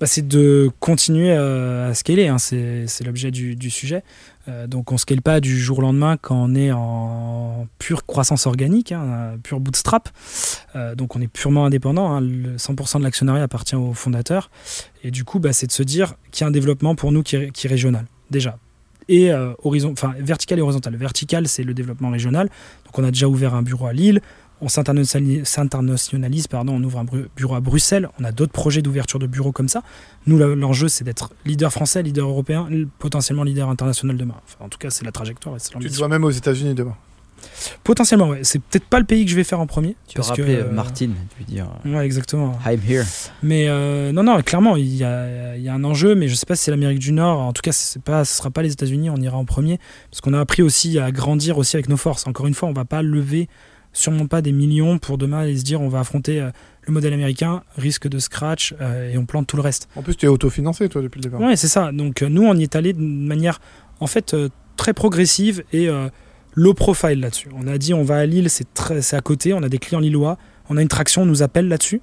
Bah, 0.00 0.06
c'est 0.06 0.26
de 0.26 0.70
continuer 0.80 1.30
à 1.32 1.92
scaler, 1.92 2.28
hein. 2.28 2.38
c'est 2.38 3.04
l'objet 3.04 3.30
du, 3.30 3.68
sujet. 3.68 4.02
Euh, 4.48 4.66
donc 4.66 4.92
on 4.92 4.94
ne 4.94 4.98
scale 4.98 5.20
pas 5.20 5.38
du 5.38 5.58
jour 5.58 5.80
au 5.80 5.82
lendemain 5.82 6.16
quand 6.16 6.36
on 6.36 6.54
est 6.54 6.72
en 6.72 7.66
pure 7.78 8.06
croissance 8.06 8.46
organique, 8.46 8.92
hein, 8.92 9.36
pure 9.42 9.60
bootstrap. 9.60 10.08
Euh, 10.74 10.94
donc 10.94 11.16
on 11.16 11.20
est 11.20 11.28
purement 11.28 11.66
indépendant, 11.66 12.10
hein. 12.10 12.22
le 12.22 12.56
100% 12.56 13.00
de 13.00 13.02
l'actionnariat 13.02 13.42
appartient 13.42 13.76
au 13.76 13.92
fondateur. 13.92 14.50
Et 15.04 15.10
du 15.10 15.24
coup, 15.24 15.38
bah, 15.38 15.52
c'est 15.52 15.66
de 15.66 15.72
se 15.72 15.82
dire 15.82 16.14
qu'il 16.30 16.42
y 16.42 16.44
a 16.44 16.46
un 16.46 16.50
développement 16.50 16.94
pour 16.94 17.12
nous 17.12 17.22
qui 17.22 17.36
est, 17.36 17.66
régional, 17.66 18.06
déjà. 18.30 18.56
Et 19.08 19.32
euh, 19.32 19.52
enfin, 19.64 20.14
vertical 20.18 20.58
et 20.58 20.62
horizontal. 20.62 20.96
Vertical, 20.96 21.46
c'est 21.46 21.62
le 21.62 21.74
développement 21.74 22.08
régional. 22.08 22.48
Donc 22.86 22.98
on 22.98 23.04
a 23.04 23.10
déjà 23.10 23.28
ouvert 23.28 23.54
un 23.54 23.62
bureau 23.62 23.84
à 23.84 23.92
Lille, 23.92 24.22
on 24.60 24.68
s'internationalise, 24.68 26.46
pardon, 26.46 26.74
on 26.74 26.82
ouvre 26.82 26.98
un 26.98 27.06
bureau 27.36 27.54
à 27.54 27.60
Bruxelles, 27.60 28.08
on 28.18 28.24
a 28.24 28.32
d'autres 28.32 28.52
projets 28.52 28.82
d'ouverture 28.82 29.18
de 29.18 29.26
bureaux 29.26 29.52
comme 29.52 29.68
ça. 29.68 29.82
Nous, 30.26 30.38
l'enjeu, 30.38 30.88
c'est 30.88 31.04
d'être 31.04 31.30
leader 31.44 31.72
français, 31.72 32.02
leader 32.02 32.28
européen, 32.28 32.68
potentiellement 32.98 33.44
leader 33.44 33.68
international 33.68 34.16
demain. 34.16 34.36
Enfin, 34.44 34.64
en 34.64 34.68
tout 34.68 34.78
cas, 34.78 34.90
c'est 34.90 35.04
la 35.04 35.12
trajectoire. 35.12 35.56
tu 35.80 35.88
te 35.88 35.96
vois 35.96 36.08
même 36.08 36.24
aux 36.24 36.30
États-Unis 36.30 36.74
demain 36.74 36.96
Potentiellement, 37.84 38.28
ouais. 38.28 38.40
C'est 38.42 38.58
peut-être 38.58 38.84
pas 38.84 38.98
le 38.98 39.04
pays 39.04 39.24
que 39.24 39.30
je 39.30 39.36
vais 39.36 39.44
faire 39.44 39.60
en 39.60 39.66
premier. 39.66 39.96
Tu 40.06 40.18
vas 40.18 40.24
rappeler 40.24 40.56
euh, 40.56 40.70
Martine, 40.70 41.14
tu 41.30 41.38
veux 41.38 41.44
dire. 41.44 41.68
Ouais, 41.84 42.04
exactement. 42.04 42.58
I'm 42.66 42.80
here. 42.86 43.04
Mais 43.42 43.68
euh, 43.68 44.12
non, 44.12 44.22
non, 44.22 44.40
clairement, 44.42 44.76
il 44.76 44.94
y, 44.94 45.04
a, 45.04 45.56
il 45.56 45.62
y, 45.62 45.68
a, 45.68 45.74
un 45.74 45.84
enjeu, 45.84 46.14
mais 46.14 46.28
je 46.28 46.34
sais 46.34 46.46
pas 46.46 46.56
si 46.56 46.64
c'est 46.64 46.70
l'Amérique 46.70 46.98
du 46.98 47.12
Nord. 47.12 47.40
En 47.40 47.52
tout 47.52 47.62
cas, 47.62 47.72
c'est 47.72 48.02
pas, 48.02 48.24
ce 48.24 48.36
sera 48.36 48.50
pas 48.50 48.62
les 48.62 48.72
États-Unis. 48.72 49.10
On 49.10 49.16
ira 49.16 49.36
en 49.36 49.44
premier 49.44 49.78
parce 50.10 50.20
qu'on 50.20 50.34
a 50.34 50.40
appris 50.40 50.62
aussi 50.62 50.98
à 50.98 51.10
grandir 51.10 51.58
aussi 51.58 51.76
avec 51.76 51.88
nos 51.88 51.96
forces. 51.96 52.26
Encore 52.26 52.46
une 52.46 52.54
fois, 52.54 52.68
on 52.68 52.72
va 52.72 52.84
pas 52.84 53.02
lever 53.02 53.48
sûrement 53.98 54.26
pas 54.26 54.42
des 54.42 54.52
millions 54.52 54.98
pour 54.98 55.18
demain 55.18 55.44
et 55.44 55.56
se 55.56 55.64
dire 55.64 55.80
on 55.80 55.88
va 55.88 56.00
affronter 56.00 56.40
euh, 56.40 56.50
le 56.82 56.92
modèle 56.92 57.12
américain, 57.12 57.62
risque 57.76 58.08
de 58.08 58.18
scratch 58.18 58.74
euh, 58.80 59.12
et 59.12 59.18
on 59.18 59.26
plante 59.26 59.46
tout 59.46 59.56
le 59.56 59.62
reste. 59.62 59.88
En 59.96 60.02
plus, 60.02 60.16
tu 60.16 60.26
es 60.26 60.28
autofinancé 60.28 60.88
toi 60.88 61.02
depuis 61.02 61.18
le 61.18 61.24
départ. 61.24 61.40
Oui, 61.40 61.56
c'est 61.56 61.68
ça. 61.68 61.90
Donc 61.92 62.22
euh, 62.22 62.28
nous, 62.28 62.44
on 62.44 62.54
y 62.54 62.62
est 62.62 62.76
allé 62.76 62.92
de 62.92 63.00
manière 63.00 63.60
en 64.00 64.06
fait 64.06 64.36
très 64.76 64.94
progressive 64.94 65.64
et 65.72 65.88
low 66.54 66.72
profile 66.72 67.18
là-dessus. 67.18 67.48
On 67.52 67.66
a 67.66 67.78
dit 67.78 67.92
on 67.94 68.04
va 68.04 68.18
à 68.18 68.26
Lille, 68.26 68.48
c'est 68.48 69.14
à 69.14 69.20
côté, 69.20 69.52
on 69.52 69.62
a 69.64 69.68
des 69.68 69.78
clients 69.78 69.98
lillois, 69.98 70.38
on 70.68 70.76
a 70.76 70.82
une 70.82 70.88
traction, 70.88 71.22
on 71.22 71.26
nous 71.26 71.42
appelle 71.42 71.66
là-dessus. 71.66 72.00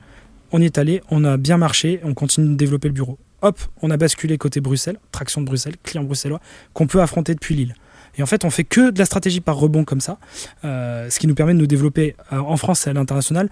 On 0.51 0.61
y 0.61 0.65
est 0.65 0.77
allé, 0.77 1.01
on 1.09 1.23
a 1.23 1.37
bien 1.37 1.57
marché, 1.57 2.01
on 2.03 2.13
continue 2.13 2.49
de 2.49 2.55
développer 2.55 2.89
le 2.89 2.93
bureau. 2.93 3.17
Hop, 3.41 3.59
on 3.81 3.91
a 3.91 3.97
basculé 3.97 4.37
côté 4.37 4.59
Bruxelles, 4.59 4.97
traction 5.13 5.39
de 5.39 5.45
Bruxelles, 5.45 5.75
client 5.81 6.03
bruxellois, 6.03 6.41
qu'on 6.73 6.87
peut 6.87 7.01
affronter 7.01 7.33
depuis 7.33 7.55
Lille. 7.55 7.75
Et 8.17 8.23
en 8.23 8.25
fait, 8.25 8.45
on 8.45 8.49
fait 8.49 8.63
que 8.63 8.91
de 8.91 8.99
la 8.99 9.05
stratégie 9.05 9.41
par 9.41 9.57
rebond 9.57 9.83
comme 9.83 10.01
ça, 10.01 10.17
euh, 10.63 11.09
ce 11.09 11.19
qui 11.19 11.27
nous 11.27 11.35
permet 11.35 11.53
de 11.53 11.59
nous 11.59 11.67
développer 11.67 12.15
euh, 12.31 12.37
en 12.37 12.57
France 12.57 12.87
et 12.87 12.89
à 12.89 12.93
l'international 12.93 13.49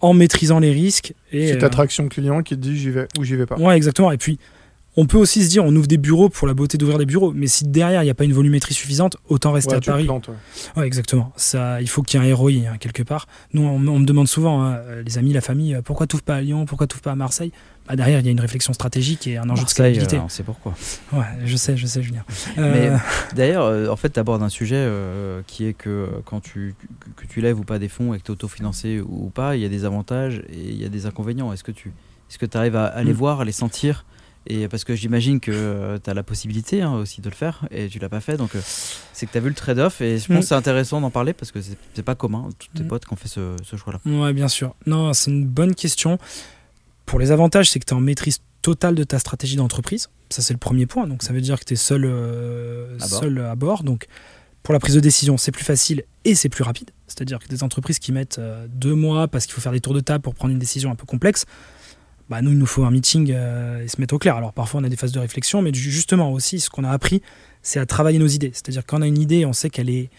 en 0.00 0.14
maîtrisant 0.14 0.60
les 0.60 0.72
risques. 0.72 1.14
C'est 1.30 1.58
ta 1.58 1.66
euh, 1.66 1.68
traction 1.68 2.08
client 2.08 2.42
qui 2.42 2.56
te 2.56 2.60
dit 2.60 2.76
j'y 2.76 2.90
vais 2.90 3.06
ou 3.18 3.24
j'y 3.24 3.36
vais 3.36 3.46
pas. 3.46 3.56
Ouais, 3.56 3.76
exactement. 3.76 4.10
Et 4.12 4.18
puis, 4.18 4.38
on 4.96 5.06
peut 5.06 5.16
aussi 5.16 5.44
se 5.44 5.50
dire 5.50 5.64
on 5.64 5.74
ouvre 5.74 5.86
des 5.86 5.98
bureaux 5.98 6.28
pour 6.28 6.46
la 6.46 6.54
beauté 6.54 6.78
d'ouvrir 6.78 6.98
des 6.98 7.06
bureaux, 7.06 7.32
mais 7.34 7.46
si 7.46 7.64
derrière 7.64 8.02
il 8.02 8.06
n'y 8.06 8.10
a 8.10 8.14
pas 8.14 8.24
une 8.24 8.32
volumétrie 8.32 8.74
suffisante, 8.74 9.16
autant 9.28 9.52
rester 9.52 9.74
à 9.74 9.80
Paris. 9.80 10.08
ouais. 10.76 10.86
exactement. 10.86 11.32
Ça, 11.36 11.80
il 11.80 11.88
faut 11.88 12.02
qu'il 12.02 12.22
y 12.22 12.26
ait 12.26 12.30
un 12.30 12.34
ROI 12.34 12.50
hein, 12.68 12.76
quelque 12.78 13.02
part. 13.02 13.26
Nous, 13.52 13.62
on, 13.62 13.78
me 13.78 14.04
demande 14.04 14.28
souvent, 14.28 14.62
hein, 14.62 14.80
les 15.04 15.18
amis, 15.18 15.32
la 15.32 15.40
famille, 15.40 15.78
pourquoi 15.84 16.06
tu 16.06 16.16
pas 16.18 16.36
à 16.36 16.40
Lyon, 16.40 16.66
pourquoi 16.66 16.86
tu 16.86 16.98
pas 16.98 17.12
à 17.12 17.16
Marseille? 17.16 17.52
Bah, 17.90 17.96
derrière, 17.96 18.20
il 18.20 18.26
y 18.26 18.28
a 18.28 18.32
une 18.32 18.40
réflexion 18.40 18.72
stratégique 18.72 19.26
et 19.26 19.36
un 19.36 19.50
enjeu 19.50 19.64
de 19.64 19.68
scalabilité. 19.68 20.18
on 20.18 20.28
sait 20.28 20.44
pourquoi? 20.44 20.74
Ouais, 21.12 21.24
je 21.44 21.56
sais, 21.56 21.76
je 21.76 21.86
sais, 21.86 22.02
Julien. 22.02 22.24
Mais 22.56 22.88
euh, 22.88 22.96
d'ailleurs, 23.34 23.64
euh, 23.64 23.88
en 23.88 23.96
fait, 23.96 24.10
tu 24.10 24.20
abordes 24.20 24.44
un 24.44 24.48
sujet 24.48 24.76
euh, 24.76 25.42
qui 25.48 25.66
est 25.66 25.72
que 25.72 26.08
quand 26.24 26.40
tu, 26.40 26.76
que, 27.16 27.26
tu 27.26 27.40
lèves 27.40 27.58
ou 27.58 27.64
pas 27.64 27.80
des 27.80 27.88
fonds 27.88 28.14
et 28.14 28.18
que 28.18 28.22
tu 28.22 28.28
es 28.28 28.30
autofinancé 28.30 29.00
ou 29.00 29.30
pas, 29.30 29.56
il 29.56 29.62
y 29.62 29.64
a 29.64 29.68
des 29.68 29.84
avantages 29.84 30.42
et 30.50 30.60
il 30.60 30.80
y 30.80 30.84
a 30.84 30.88
des 30.88 31.06
inconvénients. 31.06 31.52
Est-ce 31.52 31.64
que 31.64 31.72
tu 31.72 31.92
est-ce 32.30 32.38
que 32.38 32.56
arrives 32.56 32.76
à, 32.76 33.02
les 33.02 33.12
mm. 33.12 33.16
voir, 33.16 33.40
à 33.40 33.44
les 33.44 33.50
sentir? 33.50 34.04
Et 34.50 34.68
parce 34.68 34.84
que 34.84 34.94
j'imagine 34.94 35.38
que 35.40 35.98
tu 36.02 36.10
as 36.10 36.14
la 36.14 36.22
possibilité 36.22 36.82
hein, 36.82 36.94
aussi 36.94 37.20
de 37.20 37.28
le 37.28 37.34
faire 37.34 37.66
et 37.70 37.88
tu 37.88 37.98
l'as 37.98 38.08
pas 38.08 38.20
fait, 38.20 38.36
donc 38.36 38.50
c'est 39.12 39.26
que 39.26 39.32
tu 39.32 39.38
as 39.38 39.40
vu 39.40 39.48
le 39.48 39.54
trade-off 39.54 40.00
et 40.00 40.18
je 40.18 40.26
pense 40.26 40.36
mm. 40.36 40.40
que 40.40 40.46
c'est 40.46 40.54
intéressant 40.54 41.00
d'en 41.00 41.10
parler 41.10 41.32
parce 41.32 41.52
que 41.52 41.60
c'est 41.60 42.02
pas 42.02 42.14
commun, 42.14 42.48
toutes 42.58 42.72
tes 42.72 42.82
mm. 42.82 42.88
potes 42.88 43.04
qui 43.04 43.12
ont 43.12 43.16
fait 43.16 43.28
ce, 43.28 43.54
ce 43.62 43.76
choix-là. 43.76 44.00
Ouais, 44.06 44.32
bien 44.32 44.48
sûr. 44.48 44.74
Non, 44.86 45.12
c'est 45.12 45.30
une 45.30 45.46
bonne 45.46 45.74
question. 45.74 46.18
Pour 47.06 47.18
les 47.18 47.30
avantages, 47.30 47.70
c'est 47.70 47.78
que 47.80 47.84
tu 47.84 47.94
es 47.94 47.96
en 47.96 48.00
maîtrise 48.00 48.40
totale 48.62 48.94
de 48.94 49.04
ta 49.04 49.18
stratégie 49.18 49.56
d'entreprise. 49.56 50.08
Ça, 50.28 50.42
c'est 50.42 50.52
le 50.52 50.58
premier 50.58 50.86
point. 50.86 51.06
Donc, 51.06 51.22
ça 51.22 51.32
veut 51.32 51.40
dire 51.40 51.58
que 51.58 51.64
tu 51.64 51.74
es 51.74 51.76
seul, 51.76 52.04
euh, 52.04 52.96
à, 53.00 53.06
seul 53.06 53.34
bord. 53.34 53.50
à 53.50 53.54
bord. 53.56 53.82
Donc, 53.84 54.06
pour 54.62 54.72
la 54.72 54.80
prise 54.80 54.94
de 54.94 55.00
décision, 55.00 55.36
c'est 55.36 55.52
plus 55.52 55.64
facile 55.64 56.04
et 56.24 56.34
c'est 56.34 56.48
plus 56.48 56.62
rapide. 56.62 56.90
C'est-à-dire 57.06 57.38
que 57.38 57.48
des 57.48 57.62
entreprises 57.62 57.98
qui 57.98 58.12
mettent 58.12 58.38
euh, 58.38 58.66
deux 58.68 58.94
mois 58.94 59.26
parce 59.26 59.46
qu'il 59.46 59.54
faut 59.54 59.60
faire 59.60 59.72
des 59.72 59.80
tours 59.80 59.94
de 59.94 60.00
table 60.00 60.22
pour 60.22 60.34
prendre 60.34 60.52
une 60.52 60.58
décision 60.58 60.90
un 60.90 60.94
peu 60.94 61.06
complexe, 61.06 61.46
bah 62.30 62.42
nous, 62.42 62.52
il 62.52 62.58
nous 62.58 62.66
faut 62.66 62.84
un 62.84 62.92
meeting 62.92 63.32
euh, 63.34 63.82
et 63.84 63.88
se 63.88 64.00
mettre 64.00 64.14
au 64.14 64.18
clair. 64.18 64.36
Alors, 64.36 64.52
parfois, 64.52 64.80
on 64.80 64.84
a 64.84 64.88
des 64.88 64.96
phases 64.96 65.10
de 65.10 65.18
réflexion, 65.18 65.62
mais 65.62 65.74
justement 65.74 66.32
aussi, 66.32 66.60
ce 66.60 66.70
qu'on 66.70 66.84
a 66.84 66.90
appris, 66.90 67.22
c'est 67.60 67.80
à 67.80 67.86
travailler 67.86 68.20
nos 68.20 68.28
idées. 68.28 68.52
C'est-à-dire 68.54 68.86
qu'on 68.86 69.02
a 69.02 69.06
une 69.06 69.18
idée, 69.18 69.44
on 69.44 69.52
sait 69.52 69.68
qu'elle 69.68 69.90
est 69.90 70.10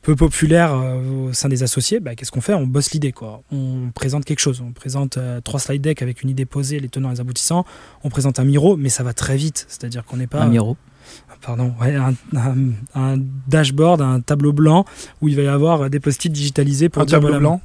peu 0.00 0.16
populaire 0.16 0.72
euh, 0.74 1.28
au 1.28 1.32
sein 1.32 1.48
des 1.48 1.62
associés, 1.62 2.00
bah, 2.00 2.14
qu'est-ce 2.14 2.30
qu'on 2.30 2.40
fait? 2.40 2.54
On 2.54 2.66
bosse 2.66 2.92
l'idée. 2.92 3.12
quoi. 3.12 3.42
On 3.52 3.90
présente 3.94 4.24
quelque 4.24 4.40
chose. 4.40 4.62
On 4.66 4.72
présente 4.72 5.18
euh, 5.18 5.40
trois 5.42 5.60
slide 5.60 5.82
decks 5.82 6.02
avec 6.02 6.22
une 6.22 6.30
idée 6.30 6.46
posée, 6.46 6.80
les 6.80 6.88
tenants 6.88 7.10
et 7.10 7.14
les 7.14 7.20
aboutissants. 7.20 7.66
On 8.04 8.08
présente 8.08 8.38
un 8.38 8.44
miro, 8.44 8.76
mais 8.78 8.88
ça 8.88 9.02
va 9.02 9.12
très 9.12 9.36
vite. 9.36 9.66
C'est-à-dire 9.68 10.04
qu'on 10.04 10.16
n'est 10.16 10.26
pas. 10.26 10.42
Un 10.42 10.48
miro 10.48 10.76
Pardon, 11.42 11.74
un, 12.94 13.18
dashboard, 13.46 14.00
un 14.00 14.20
tableau 14.20 14.54
blanc 14.54 14.86
où 15.20 15.28
il 15.28 15.36
va 15.36 15.42
y 15.42 15.46
avoir 15.46 15.90
des 15.90 16.00
post-it 16.00 16.32
digitalisés 16.32 16.88
pour 16.88 17.02
un 17.02 17.06
tableau 17.06 17.38
blanc. 17.38 17.60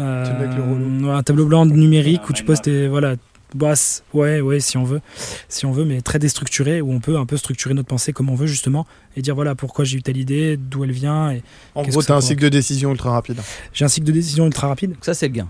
Euh, 0.00 1.14
un 1.14 1.22
tableau 1.22 1.46
blanc 1.46 1.66
numérique 1.66 2.28
où 2.28 2.32
tu 2.32 2.44
postes 2.44 2.68
voilà 2.68 3.16
basse, 3.54 4.04
ouais, 4.12 4.40
ouais, 4.40 4.60
si 4.60 4.76
on 4.76 4.84
veut, 4.84 5.00
si 5.48 5.66
on 5.66 5.72
veut, 5.72 5.84
mais 5.84 6.00
très 6.00 6.18
déstructuré 6.18 6.80
où 6.80 6.92
on 6.92 7.00
peut 7.00 7.16
un 7.16 7.26
peu 7.26 7.36
structurer 7.36 7.74
notre 7.74 7.88
pensée 7.88 8.12
comme 8.12 8.30
on 8.30 8.34
veut 8.34 8.46
justement 8.46 8.86
et 9.16 9.22
dire 9.22 9.34
voilà 9.34 9.54
pourquoi 9.54 9.84
j'ai 9.84 9.98
eu 9.98 10.02
telle 10.02 10.16
idée, 10.16 10.56
d'où 10.56 10.84
elle 10.84 10.92
vient. 10.92 11.30
Et 11.30 11.42
en 11.74 11.82
gros, 11.82 12.02
tu 12.02 12.12
as 12.12 12.16
un 12.16 12.20
cycle 12.20 12.42
de 12.42 12.48
décision 12.48 12.90
ultra 12.90 13.10
rapide. 13.10 13.40
J'ai 13.72 13.84
un 13.84 13.88
cycle 13.88 14.06
de 14.06 14.12
décision 14.12 14.46
ultra 14.46 14.68
rapide. 14.68 14.96
Ça, 15.00 15.14
c'est 15.14 15.28
le 15.28 15.34
gain. 15.34 15.48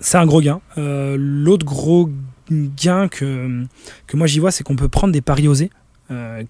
C'est 0.00 0.18
un 0.18 0.26
gros 0.26 0.40
gain. 0.40 0.60
Euh, 0.78 1.16
l'autre 1.18 1.66
gros 1.66 2.10
gain 2.50 3.08
que, 3.08 3.64
que 4.06 4.16
moi 4.16 4.26
j'y 4.26 4.38
vois, 4.38 4.50
c'est 4.50 4.64
qu'on 4.64 4.76
peut 4.76 4.88
prendre 4.88 5.12
des 5.12 5.20
paris 5.20 5.48
osés. 5.48 5.70
Euh, 6.10 6.42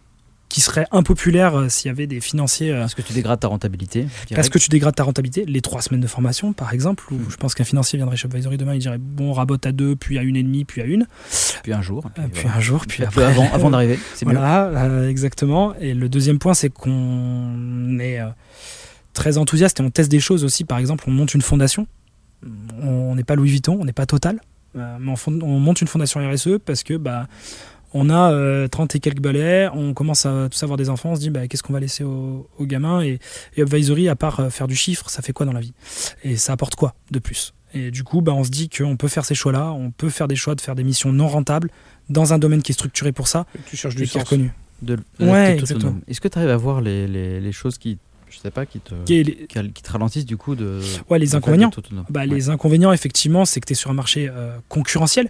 qui 0.50 0.60
serait 0.60 0.86
impopulaire 0.90 1.54
euh, 1.54 1.68
s'il 1.70 1.88
y 1.88 1.90
avait 1.90 2.06
des 2.06 2.20
financiers. 2.20 2.72
Parce 2.72 2.94
que 2.94 3.00
tu 3.00 3.14
dégrades 3.14 3.40
ta 3.40 3.48
rentabilité. 3.48 4.06
Parce 4.34 4.50
que 4.50 4.58
tu 4.58 4.68
dégrades 4.68 4.94
ta 4.94 5.04
rentabilité. 5.04 5.46
Les 5.46 5.62
trois 5.62 5.80
semaines 5.80 6.02
de 6.02 6.06
formation, 6.06 6.52
par 6.52 6.74
exemple, 6.74 7.04
où 7.10 7.14
hmm. 7.14 7.30
je 7.30 7.36
pense 7.36 7.54
qu'un 7.54 7.64
financier 7.64 7.96
viendrait 7.96 8.16
chez 8.16 8.26
Advisory 8.26 8.58
demain, 8.58 8.74
il 8.74 8.80
dirait 8.80 8.98
bon, 8.98 9.32
rabote 9.32 9.64
à 9.64 9.72
deux, 9.72 9.96
puis 9.96 10.18
à 10.18 10.22
une 10.22 10.36
et 10.36 10.42
demie, 10.42 10.66
puis 10.66 10.82
à 10.82 10.84
une. 10.84 11.06
Puis 11.62 11.72
un 11.72 11.80
jour. 11.80 12.10
Puis, 12.32 12.46
un 12.46 12.60
jour, 12.60 12.84
puis 12.86 13.04
après. 13.04 13.24
Avant, 13.24 13.50
avant 13.52 13.70
d'arriver, 13.70 13.98
voilà, 14.22 15.08
exactement. 15.08 15.74
Et 15.76 15.94
le 15.94 16.08
deuxième 16.08 16.38
point, 16.38 16.52
c'est 16.52 16.68
qu'on 16.68 17.98
est 18.00 18.20
très 19.12 19.38
enthousiaste 19.38 19.80
et 19.80 19.82
on 19.82 19.90
teste 19.90 20.10
des 20.10 20.20
choses 20.20 20.44
aussi. 20.44 20.64
Par 20.64 20.78
exemple, 20.78 21.04
on 21.06 21.10
monte 21.10 21.34
une 21.34 21.42
fondation. 21.42 21.86
On 22.82 23.14
n'est 23.14 23.24
pas 23.24 23.34
Louis 23.34 23.50
Vuitton, 23.50 23.78
on 23.80 23.84
n'est 23.84 23.92
pas 23.92 24.06
Total. 24.06 24.40
mais 24.74 25.14
on, 25.26 25.58
monte 25.60 25.80
une 25.80 25.88
fondation 25.88 26.20
RSE 26.28 26.58
parce 26.64 26.82
que 26.82 26.94
bah, 26.94 27.26
on 27.92 28.10
a 28.10 28.68
30 28.68 28.94
euh, 28.94 28.96
et 28.96 29.00
quelques 29.00 29.20
balais, 29.20 29.68
on 29.74 29.94
commence 29.94 30.26
à 30.26 30.48
tous 30.50 30.62
avoir 30.62 30.76
des 30.76 30.90
enfants, 30.90 31.10
on 31.10 31.14
se 31.16 31.20
dit 31.20 31.30
bah, 31.30 31.48
qu'est-ce 31.48 31.62
qu'on 31.62 31.72
va 31.72 31.80
laisser 31.80 32.04
aux, 32.04 32.46
gamins 32.60 33.02
et, 33.02 33.18
et, 33.56 33.62
Advisory, 33.62 34.08
à 34.08 34.16
part 34.16 34.40
euh, 34.40 34.50
faire 34.50 34.68
du 34.68 34.76
chiffre, 34.76 35.10
ça 35.10 35.22
fait 35.22 35.32
quoi 35.32 35.46
dans 35.46 35.52
la 35.52 35.60
vie? 35.60 35.72
Et 36.22 36.36
ça 36.36 36.52
apporte 36.52 36.76
quoi 36.76 36.94
de 37.10 37.18
plus? 37.18 37.52
Et 37.74 37.90
du 37.90 38.02
coup, 38.04 38.20
bah, 38.20 38.32
on 38.32 38.44
se 38.44 38.50
dit 38.50 38.68
qu'on 38.68 38.96
peut 38.96 39.08
faire 39.08 39.24
ces 39.24 39.34
choix-là, 39.34 39.72
on 39.72 39.90
peut 39.90 40.10
faire 40.10 40.28
des 40.28 40.36
choix 40.36 40.54
de 40.54 40.60
faire 40.60 40.74
des 40.74 40.84
missions 40.84 41.12
non 41.12 41.28
rentables 41.28 41.70
dans 42.08 42.32
un 42.32 42.38
domaine 42.38 42.62
qui 42.62 42.72
est 42.72 42.74
structuré 42.74 43.12
pour 43.12 43.28
ça 43.28 43.46
tu 43.66 43.76
cherches 43.76 43.94
du 43.94 44.04
est 44.04 44.18
reconnu. 44.18 44.52
De, 44.82 44.98
ouais, 45.20 45.58
Est-ce 46.08 46.20
que 46.20 46.28
tu 46.28 46.38
arrives 46.38 46.50
à 46.50 46.56
voir 46.56 46.80
les, 46.80 47.06
les, 47.06 47.52
choses 47.52 47.76
qui 47.76 47.98
je 48.30 48.38
sais 48.38 48.50
pas, 48.50 48.64
qui 48.64 48.80
te, 48.80 48.94
qui, 49.04 49.82
te 49.82 49.92
ralentissent 49.92 50.24
du 50.24 50.36
coup 50.36 50.54
de. 50.54 50.80
Ouais, 51.10 51.18
les 51.18 51.34
inconvénients. 51.34 51.70
Bah, 52.08 52.24
Les 52.26 52.48
inconvénients, 52.48 52.92
effectivement, 52.92 53.44
c'est 53.44 53.60
que 53.60 53.66
tu 53.66 53.72
es 53.72 53.76
sur 53.76 53.90
un 53.90 53.94
marché 53.94 54.30
euh, 54.30 54.56
concurrentiel. 54.68 55.28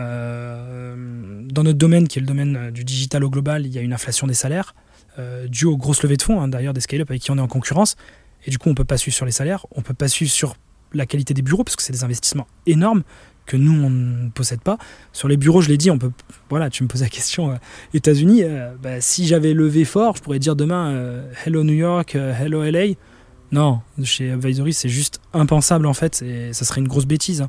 Euh, 0.00 1.42
dans 1.44 1.62
notre 1.62 1.78
domaine, 1.78 2.08
qui 2.08 2.18
est 2.18 2.20
le 2.20 2.26
domaine 2.26 2.56
euh, 2.56 2.70
du 2.70 2.84
digital 2.84 3.24
au 3.24 3.30
global, 3.30 3.66
il 3.66 3.72
y 3.72 3.78
a 3.78 3.80
une 3.80 3.92
inflation 3.92 4.26
des 4.26 4.34
salaires, 4.34 4.74
euh, 5.18 5.46
due 5.46 5.66
aux 5.66 5.76
grosses 5.76 6.02
levées 6.02 6.16
de 6.16 6.22
fonds, 6.22 6.40
hein, 6.40 6.48
d'ailleurs 6.48 6.74
des 6.74 6.80
scale-up 6.80 7.10
avec 7.10 7.22
qui 7.22 7.30
on 7.30 7.38
est 7.38 7.42
en 7.42 7.48
concurrence. 7.48 7.96
Et 8.46 8.50
du 8.50 8.58
coup, 8.58 8.68
on 8.68 8.74
peut 8.74 8.84
pas 8.84 8.96
suivre 8.96 9.14
sur 9.14 9.26
les 9.26 9.32
salaires, 9.32 9.66
on 9.70 9.82
peut 9.82 9.94
pas 9.94 10.08
suivre 10.08 10.30
sur 10.30 10.56
la 10.92 11.06
qualité 11.06 11.34
des 11.34 11.42
bureaux, 11.42 11.64
parce 11.64 11.76
que 11.76 11.82
c'est 11.82 11.92
des 11.92 12.04
investissements 12.04 12.46
énormes. 12.66 13.02
que 13.46 13.58
nous, 13.58 13.84
on 13.84 13.90
ne 13.90 14.30
possède 14.30 14.62
pas. 14.62 14.78
Sur 15.12 15.28
les 15.28 15.36
bureaux, 15.36 15.60
je 15.60 15.68
l'ai 15.68 15.76
dit, 15.76 15.90
on 15.90 15.98
peut. 15.98 16.10
Voilà, 16.48 16.70
tu 16.70 16.82
me 16.82 16.88
poses 16.88 17.02
la 17.02 17.10
question. 17.10 17.58
États-Unis, 17.92 18.42
bah, 18.82 19.02
si 19.02 19.26
j'avais 19.26 19.52
levé 19.52 19.84
fort, 19.84 20.16
je 20.16 20.22
pourrais 20.22 20.38
dire 20.38 20.56
demain 20.56 21.22
Hello 21.44 21.62
New 21.62 21.74
York, 21.74 22.14
Hello 22.14 22.64
LA. 22.64 22.94
Non, 23.52 23.82
chez 24.02 24.32
Advisory, 24.32 24.72
c'est 24.72 24.88
juste 24.88 25.20
impensable 25.32 25.86
en 25.86 25.94
fait. 25.94 26.22
Et 26.22 26.52
ça 26.52 26.64
serait 26.64 26.80
une 26.80 26.88
grosse 26.88 27.06
bêtise. 27.06 27.42
Hein. 27.42 27.48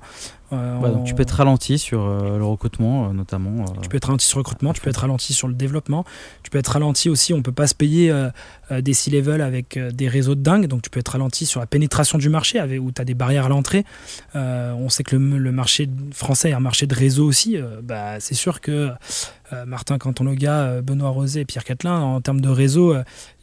Euh, 0.54 1.04
tu 1.04 1.16
peux 1.16 1.24
être 1.24 1.32
ralenti 1.32 1.80
sur 1.80 2.02
euh, 2.02 2.38
le 2.38 2.46
recrutement, 2.46 3.10
euh, 3.10 3.14
notamment. 3.14 3.66
Tu 3.82 3.89
peux 3.89 3.98
être 3.98 4.06
ralenti 4.06 4.26
sur 4.26 4.38
le 4.38 4.41
recrutement, 4.41 4.74
tu 4.74 4.82
peux 4.82 4.89
être 4.89 5.02
ralenti 5.02 5.34
sur 5.34 5.48
le 5.48 5.56
développement, 5.56 6.06
tu 6.43 6.52
peux 6.52 6.60
être 6.60 6.68
ralenti 6.68 7.10
aussi. 7.10 7.34
On 7.34 7.41
peut 7.41 7.52
pas 7.52 7.68
se 7.68 7.76
payer 7.76 8.14
des 8.72 8.93
C-level 8.93 9.41
avec 9.41 9.80
des 9.80 10.08
réseaux 10.08 10.36
de 10.36 10.41
dingue, 10.41 10.68
donc 10.68 10.82
tu 10.82 10.89
peux 10.89 11.00
être 11.00 11.10
ralenti 11.10 11.46
sur 11.46 11.60
la 11.60 11.66
pénétration 11.66 12.18
du 12.18 12.30
marché, 12.30 12.60
avec, 12.60 12.82
où 12.82 12.91
tu 12.91 13.02
as 13.02 13.06
des 13.06 13.14
barrières 13.14 13.46
à 13.46 13.50
l'entrée. 13.50 13.86
on 14.34 14.89
sait 14.89 15.04
que 15.04 15.16
le, 15.16 15.52
marché 15.52 15.89
français 16.12 16.50
est 16.50 16.54
un 16.54 16.60
marché 16.60 16.86
de 16.88 16.96
réseau 16.96 17.26
aussi. 17.26 17.58
bah, 17.84 18.20
c'est 18.20 18.36
sûr 18.36 18.62
que 18.62 18.91
Martin 19.66 19.98
Cantologa, 19.98 20.82
Benoît 20.82 21.10
Rosé 21.10 21.41
et 21.41 21.46
Pierre 21.46 21.64
Catelin, 21.64 22.00
en 22.00 22.22
termes 22.22 22.41
de 22.41 22.50
réseau, 22.50 22.96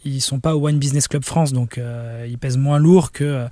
ils 0.05 0.20
sont 0.20 0.40
pas 0.40 0.55
au 0.57 0.66
Wine 0.66 0.78
Business 0.78 1.09
Club 1.09 1.24
France, 1.24 1.53
donc 1.53 1.80
ils 2.28 2.38
pèsent 2.38 2.59
moins 2.59 2.78
lourd 2.78 3.12
que 3.12 3.46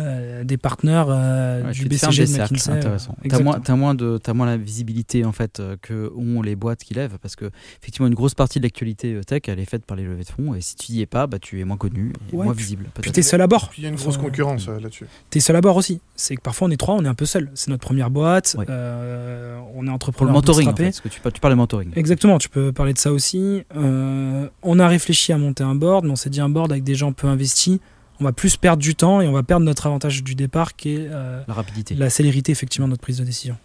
euh, 0.00 0.44
des 0.44 0.56
partenaires 0.56 1.06
euh, 1.08 1.70
du 1.72 1.86
BCG 1.86 2.26
de 2.26 2.38
McKinsey. 2.38 2.72
Intéressant. 2.72 3.16
T'as 3.28 3.40
moins, 3.40 3.60
as 3.64 3.76
moins 3.76 3.94
de, 3.94 4.18
as 4.24 4.34
moins 4.34 4.46
la 4.46 4.56
visibilité 4.56 5.24
en 5.24 5.32
fait 5.32 5.60
euh, 5.60 5.76
que 5.80 6.12
ont 6.16 6.42
les 6.42 6.56
boîtes 6.56 6.82
qui 6.82 6.94
lèvent 6.94 7.18
parce 7.20 7.36
que 7.36 7.50
effectivement 7.80 8.06
une 8.06 8.14
grosse 8.14 8.34
partie 8.34 8.58
de 8.58 8.64
l'actualité 8.64 9.20
tech 9.26 9.42
elle 9.46 9.58
est 9.58 9.64
faite 9.64 9.84
par 9.84 9.96
les 9.96 10.04
levées 10.04 10.24
de 10.24 10.28
fonds 10.28 10.54
et 10.54 10.60
si 10.60 10.76
tu 10.76 10.92
y 10.92 11.00
es 11.02 11.06
pas, 11.06 11.26
bah 11.26 11.38
tu 11.38 11.60
es 11.60 11.64
moins 11.64 11.76
connu, 11.76 12.12
et 12.32 12.36
moins 12.36 12.52
visible. 12.52 12.86
Puis 13.00 13.12
t'es 13.12 13.22
seul 13.22 13.40
à 13.42 13.46
bord. 13.46 13.70
Il 13.76 13.84
y 13.84 13.86
a 13.86 13.90
une 13.90 13.96
grosse 13.96 14.18
concurrence 14.18 14.68
là-dessus. 14.68 15.06
T'es 15.30 15.40
seul 15.40 15.56
à 15.56 15.60
bord 15.60 15.76
aussi. 15.76 16.00
C'est 16.16 16.36
que 16.36 16.42
parfois 16.42 16.68
on 16.68 16.70
est 16.70 16.76
trois, 16.76 16.94
on 16.94 17.04
est 17.04 17.08
un 17.08 17.14
peu 17.14 17.26
seul. 17.26 17.50
C'est 17.54 17.70
notre 17.70 17.86
première 17.86 18.10
boîte. 18.10 18.56
on 18.58 19.86
est 19.86 19.90
entrepreneur. 19.90 20.10
Pour 20.20 20.26
le 20.26 20.32
mentoring, 20.32 20.68
en 20.68 20.76
fait, 20.76 21.00
que 21.00 21.08
tu, 21.08 21.20
tu 21.20 21.40
parles 21.40 21.54
de 21.54 21.58
mentoring. 21.58 21.92
Exactement. 21.96 22.38
Tu 22.38 22.48
peux 22.48 22.72
parler 22.72 22.92
de 22.92 22.98
ça 22.98 23.12
aussi. 23.12 23.62
on 23.74 24.78
a 24.78 24.88
réfléchi 24.88 25.32
à 25.32 25.38
monter 25.38 25.64
un 25.64 25.74
board, 25.74 26.04
mais 26.04 26.10
on 26.10 26.16
s'est 26.16 26.30
dit 26.30 26.40
un 26.40 26.48
board 26.48 26.72
avec 26.72 26.84
des 26.84 26.94
gens 26.94 27.12
peu 27.12 27.26
investis 27.26 27.78
on 28.20 28.24
va 28.24 28.32
plus 28.32 28.56
perdre 28.56 28.82
du 28.82 28.94
temps 28.94 29.20
et 29.20 29.28
on 29.28 29.32
va 29.32 29.42
perdre 29.42 29.64
notre 29.64 29.86
avantage 29.86 30.22
du 30.22 30.34
départ 30.34 30.76
qui 30.76 30.94
est 30.94 31.08
euh, 31.10 31.42
la 31.48 31.54
rapidité. 31.54 31.94
La 31.94 32.10
célérité 32.10 32.52
effectivement 32.52 32.86
de 32.86 32.90
notre 32.90 33.02
prise 33.02 33.18
de 33.18 33.24
décision. 33.24 33.56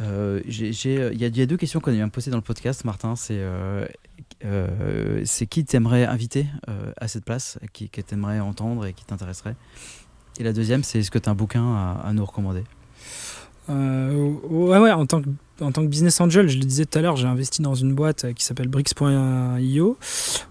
Euh, 0.00 0.40
il 0.46 1.20
y, 1.20 1.42
a 1.42 1.46
deux 1.46 1.58
questions 1.58 1.78
qu'on 1.78 1.90
a 1.90 1.94
bien 1.94 2.08
posées 2.08 2.30
dans 2.30 2.38
le 2.38 2.42
podcast, 2.42 2.86
Martin. 2.86 3.16
C'est 3.16 3.38
euh, 3.38 3.86
qui 5.50 5.64
t'aimerais 5.66 6.06
inviter 6.06 6.46
à 6.96 7.06
cette 7.06 7.26
place, 7.26 7.58
qui, 7.74 7.90
qui 7.90 8.02
t'aimerais 8.02 8.40
entendre 8.40 8.86
et 8.86 8.94
qui 8.94 9.04
t'intéresserait? 9.04 9.56
Et 10.38 10.42
la 10.42 10.54
deuxième, 10.54 10.82
c'est 10.84 11.00
est-ce 11.00 11.10
que 11.10 11.18
tu 11.18 11.28
as 11.28 11.32
un 11.32 11.34
bouquin 11.34 11.74
à, 11.74 12.00
à 12.02 12.12
nous 12.14 12.24
recommander? 12.24 12.64
Ouais, 13.68 14.78
ouais, 14.78 14.90
en 14.90 15.04
tant 15.04 15.20
que 15.20 15.28
en 15.60 15.72
tant 15.72 15.82
que 15.82 15.88
business 15.88 16.20
angel, 16.20 16.48
je 16.48 16.58
le 16.58 16.64
disais 16.64 16.86
tout 16.86 16.98
à 16.98 17.02
l'heure, 17.02 17.16
j'ai 17.16 17.26
investi 17.26 17.62
dans 17.62 17.74
une 17.74 17.94
boîte 17.94 18.32
qui 18.34 18.44
s'appelle 18.44 18.68
Brix.io 18.68 19.98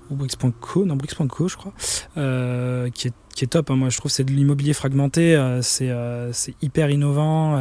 ou 0.09 0.15
Brix.co, 0.15 0.85
non 0.85 0.95
Brix.co 0.95 1.47
je 1.47 1.57
crois, 1.57 1.73
euh, 2.17 2.89
qui 2.89 3.07
est 3.07 3.13
qui 3.39 3.45
est 3.45 3.47
top. 3.47 3.71
Hein. 3.71 3.77
Moi, 3.77 3.89
je 3.89 3.97
trouve 3.97 4.11
c'est 4.11 4.25
de 4.25 4.31
l'immobilier 4.31 4.73
fragmenté, 4.73 5.33
euh, 5.33 5.61
euh, 5.81 6.29
c'est 6.33 6.53
hyper 6.61 6.89
innovant. 6.89 7.57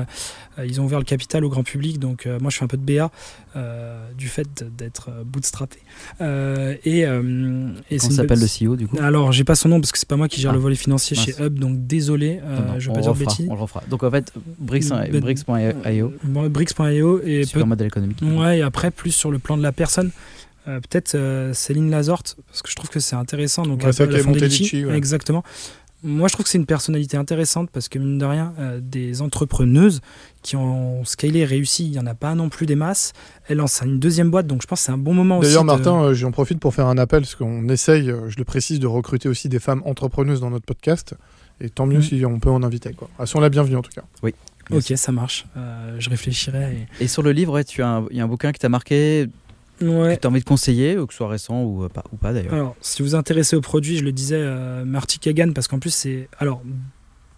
Euh, 0.59 0.67
ils 0.67 0.81
ont 0.81 0.85
ouvert 0.85 0.99
le 0.99 1.05
capital 1.05 1.45
au 1.45 1.49
grand 1.49 1.63
public, 1.63 2.01
donc 2.01 2.27
moi, 2.41 2.51
je 2.51 2.57
fais 2.57 2.65
un 2.65 2.69
peu 2.69 2.77
de 2.77 2.83
BA 2.83 3.13
du 4.17 4.29
fait 4.29 4.65
d'être 4.77 5.11
bootstrappé. 5.25 5.79
et, 6.21 7.03
et 7.03 7.05
Comment 7.05 8.11
s'appelle 8.11 8.41
le 8.41 8.47
CEO 8.47 8.75
du 8.75 8.89
coup? 8.89 8.97
Alors, 9.01 9.31
j'ai 9.31 9.45
pas 9.45 9.55
son 9.55 9.69
nom 9.69 9.81
parce 9.81 9.93
que 9.93 9.99
c'est 9.99 10.09
pas 10.09 10.17
moi 10.17 10.27
qui 10.27 10.41
gère 10.41 10.53
le 10.53 10.59
ah, 10.59 10.63
volet 10.63 10.75
financier 10.75 11.17
chez 11.17 11.33
Hub, 11.41 11.61
donc 11.61 11.87
désolé, 11.87 12.41
je 12.79 12.89
vais 12.89 12.95
pas 12.95 13.01
dire 13.01 13.15
bêtises. 13.15 13.47
On 13.49 13.55
le 13.55 13.61
refera. 13.61 13.85
Donc 13.89 14.03
en 14.03 14.11
fait, 14.11 14.33
Brix.io. 14.59 15.21
Brix.io 16.51 17.21
et 17.25 17.45
le 17.55 17.65
modèle 17.65 17.87
économique. 17.87 18.19
Ouais, 18.23 18.59
et 18.59 18.63
après 18.63 18.91
plus 18.91 19.13
sur 19.13 19.31
le 19.31 19.39
plan 19.39 19.57
de 19.57 19.63
la 19.63 19.71
personne. 19.71 20.11
Euh, 20.67 20.81
peut-être 20.81 21.15
euh, 21.15 21.53
Céline 21.55 21.91
Lazorte, 21.91 22.37
parce 22.47 22.63
que 22.63 22.71
je 22.71 22.77
trouve 22.77 22.91
que 22.91 23.01
c'est 23.01 23.17
intéressant. 23.17 23.63
Donc, 23.63 23.83
ouais, 23.83 23.91
la 24.07 24.97
Exactement. 24.97 25.43
Moi, 26.05 26.29
je 26.29 26.35
trouve 26.35 26.45
que 26.45 26.51
c'est 26.51 26.59
une 26.59 26.67
personnalité 26.67 27.17
intéressante 27.17 27.71
parce 27.73 27.89
que, 27.89 27.99
mine 27.99 28.19
de 28.19 28.25
rien, 28.25 28.55
euh, 28.61 28.79
des 28.81 29.21
entrepreneuses 29.21 30.01
qui 30.43 30.55
ont 30.57 31.05
scalé 31.05 31.41
et 31.41 31.45
réussi, 31.45 31.87
il 31.87 31.91
n'y 31.91 31.99
en 31.99 32.07
a 32.07 32.15
pas 32.15 32.35
non 32.35 32.49
plus 32.51 32.67
des 32.67 32.77
masses. 32.77 33.13
Elle 33.49 33.57
lance 33.57 33.81
une 33.83 33.99
deuxième 33.99 34.31
boîte, 34.31 34.47
donc 34.47 34.63
je 34.63 34.67
pense 34.67 34.81
que 34.81 34.87
c'est 34.87 34.93
un 34.93 34.99
bon 34.99 35.15
moment 35.15 35.39
aussi. 35.39 35.49
D'ailleurs, 35.49 35.65
Martin, 35.65 36.13
j'en 36.13 36.31
profite 36.31 36.61
pour 36.61 36.75
faire 36.75 36.87
un 36.87 36.99
appel 36.99 37.23
parce 37.23 37.35
qu'on 37.35 37.69
essaye, 37.69 38.07
je 38.07 38.37
le 38.37 38.45
précise, 38.45 38.79
de 38.79 38.87
recruter 38.87 39.29
aussi 39.29 39.49
des 39.49 39.59
femmes 39.59 39.83
entrepreneuses 39.87 40.41
dans 40.41 40.51
notre 40.51 40.67
podcast. 40.67 41.15
Et 41.61 41.71
tant 41.71 41.87
mieux 41.87 41.99
mm. 41.99 42.03
si 42.03 42.25
on 42.25 42.39
peut 42.39 42.51
en 42.51 42.63
inviter. 42.63 42.93
Quoi. 42.93 43.09
Ah, 43.19 43.27
sont 43.27 43.41
la 43.41 43.49
bienvenue 43.49 43.77
en 43.77 43.83
tout 43.83 43.91
cas. 43.91 44.05
Oui. 44.23 44.35
Ok, 44.71 44.93
ça 44.97 45.11
marche. 45.11 45.47
je 45.99 46.11
réfléchirai. 46.11 46.87
Et... 47.01 47.09
sur 47.09 47.23
le 47.23 47.33
livre, 47.33 47.61
tu 47.63 47.83
as 47.83 48.05
il 48.11 48.19
y 48.19 48.21
a 48.21 48.25
un 48.25 48.29
bouquin 48.29 48.53
qui 48.53 48.61
t'a 48.61 48.69
marqué 48.69 49.29
que 49.79 50.21
tu 50.21 50.27
as 50.27 50.31
envie 50.31 50.41
de 50.41 50.45
conseiller, 50.45 50.95
que 50.95 51.13
ce 51.13 51.17
soit 51.19 51.29
récent 51.29 51.63
ou 51.63 51.85
euh, 51.85 51.89
pas, 51.89 52.05
ou 52.13 52.17
pas 52.17 52.33
d'ailleurs 52.33 52.53
Alors, 52.53 52.77
si 52.81 53.03
vous 53.03 53.11
vous 53.11 53.15
intéressez 53.15 53.57
au 53.57 53.61
produit, 53.61 53.97
je 53.97 54.05
le 54.05 54.13
disais, 54.13 54.39
euh, 54.39 54.85
Marty 54.85 55.19
Kagan, 55.19 55.53
parce 55.53 55.69
qu'en 55.69 55.79
plus, 55.79 55.91
c'est. 55.91 56.29
Alors, 56.39 56.63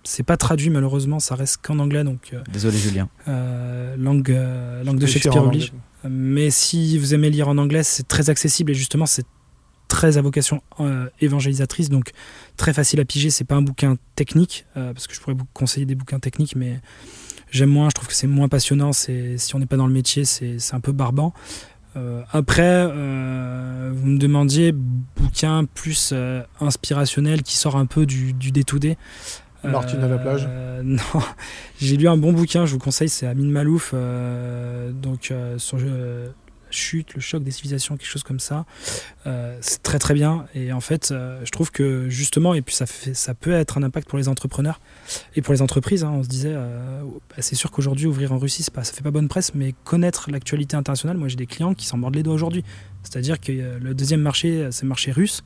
c'est 0.02 0.22
pas 0.22 0.36
traduit 0.36 0.70
malheureusement, 0.70 1.18
ça 1.18 1.34
reste 1.34 1.58
qu'en 1.62 1.78
anglais. 1.78 2.04
Donc, 2.04 2.30
euh, 2.32 2.40
Désolé 2.52 2.78
Julien. 2.78 3.08
langue, 3.26 4.36
langue 4.84 4.98
de 4.98 5.06
Shakespeare 5.06 5.44
oblige. 5.44 5.72
Mais 6.08 6.50
si 6.50 6.96
vous 6.96 7.12
aimez 7.12 7.28
lire 7.28 7.48
en 7.48 7.58
anglais, 7.58 7.82
c'est 7.82 8.08
très 8.08 8.30
accessible 8.30 8.70
et 8.72 8.74
justement, 8.74 9.04
c'est 9.04 9.26
très 9.88 10.16
à 10.16 10.22
vocation 10.22 10.62
évangélisatrice, 11.20 11.90
donc 11.90 12.12
très 12.56 12.72
facile 12.72 13.00
à 13.00 13.04
piger. 13.04 13.28
C'est 13.28 13.44
pas 13.44 13.56
un 13.56 13.62
bouquin 13.62 13.98
technique, 14.16 14.64
parce 14.74 15.06
que 15.06 15.14
je 15.14 15.20
pourrais 15.20 15.34
vous 15.34 15.46
conseiller 15.52 15.84
des 15.84 15.94
bouquins 15.94 16.18
techniques, 16.20 16.56
mais 16.56 16.80
j'aime 17.50 17.68
moins, 17.68 17.90
je 17.90 17.94
trouve 17.94 18.08
que 18.08 18.14
c'est 18.14 18.26
moins 18.26 18.48
passionnant. 18.48 18.92
Si 18.94 19.54
on 19.54 19.58
n'est 19.58 19.66
pas 19.66 19.76
dans 19.76 19.86
le 19.86 19.92
métier, 19.92 20.24
c'est 20.24 20.56
un 20.72 20.80
peu 20.80 20.92
barbant. 20.92 21.34
Euh, 21.96 22.22
après, 22.32 22.62
euh, 22.88 23.90
vous 23.92 24.06
me 24.06 24.18
demandiez 24.18 24.72
bouquin 24.72 25.64
plus 25.64 26.10
euh, 26.12 26.42
inspirationnel 26.60 27.42
qui 27.42 27.56
sort 27.56 27.76
un 27.76 27.86
peu 27.86 28.06
du, 28.06 28.32
du 28.32 28.52
day-to-day. 28.52 28.96
Martine 29.62 30.02
à 30.02 30.08
la 30.08 30.16
plage 30.16 30.48
Non, 30.84 31.02
j'ai 31.78 31.96
lu 31.96 32.08
un 32.08 32.16
bon 32.16 32.32
bouquin, 32.32 32.64
je 32.64 32.72
vous 32.72 32.78
conseille, 32.78 33.10
c'est 33.10 33.26
Amin 33.26 33.50
Malouf, 33.50 33.94
donc 35.02 35.34
sur 35.58 35.78
chute, 36.70 37.14
le 37.14 37.20
choc 37.20 37.42
des 37.42 37.50
civilisations, 37.50 37.96
quelque 37.96 38.08
chose 38.08 38.22
comme 38.22 38.40
ça. 38.40 38.64
Euh, 39.26 39.56
c'est 39.60 39.82
très 39.82 39.98
très 39.98 40.14
bien. 40.14 40.46
Et 40.54 40.72
en 40.72 40.80
fait, 40.80 41.10
euh, 41.10 41.40
je 41.44 41.50
trouve 41.50 41.70
que 41.70 42.08
justement, 42.08 42.54
et 42.54 42.62
puis 42.62 42.74
ça, 42.74 42.86
ça 42.86 43.34
peut 43.34 43.52
être 43.52 43.78
un 43.78 43.82
impact 43.82 44.08
pour 44.08 44.18
les 44.18 44.28
entrepreneurs 44.28 44.80
et 45.34 45.42
pour 45.42 45.52
les 45.52 45.62
entreprises. 45.62 46.04
Hein. 46.04 46.12
on 46.12 46.22
se 46.22 46.28
disait, 46.28 46.52
euh, 46.54 47.02
bah, 47.30 47.36
c'est 47.38 47.54
sûr 47.54 47.70
qu'aujourd'hui, 47.70 48.06
ouvrir 48.06 48.32
en 48.32 48.38
Russie, 48.38 48.64
pas, 48.72 48.84
ça 48.84 48.92
fait 48.92 49.02
pas 49.02 49.10
bonne 49.10 49.28
presse, 49.28 49.54
mais 49.54 49.74
connaître 49.84 50.30
l'actualité 50.30 50.76
internationale, 50.76 51.16
moi 51.16 51.28
j'ai 51.28 51.36
des 51.36 51.46
clients 51.46 51.74
qui 51.74 51.86
s'en 51.86 51.98
mordent 51.98 52.16
les 52.16 52.22
doigts 52.22 52.34
aujourd'hui. 52.34 52.64
C'est-à-dire 53.02 53.40
que 53.40 53.52
le 53.52 53.94
deuxième 53.94 54.20
marché, 54.20 54.68
c'est 54.70 54.82
le 54.82 54.88
marché 54.88 55.10
russe. 55.10 55.42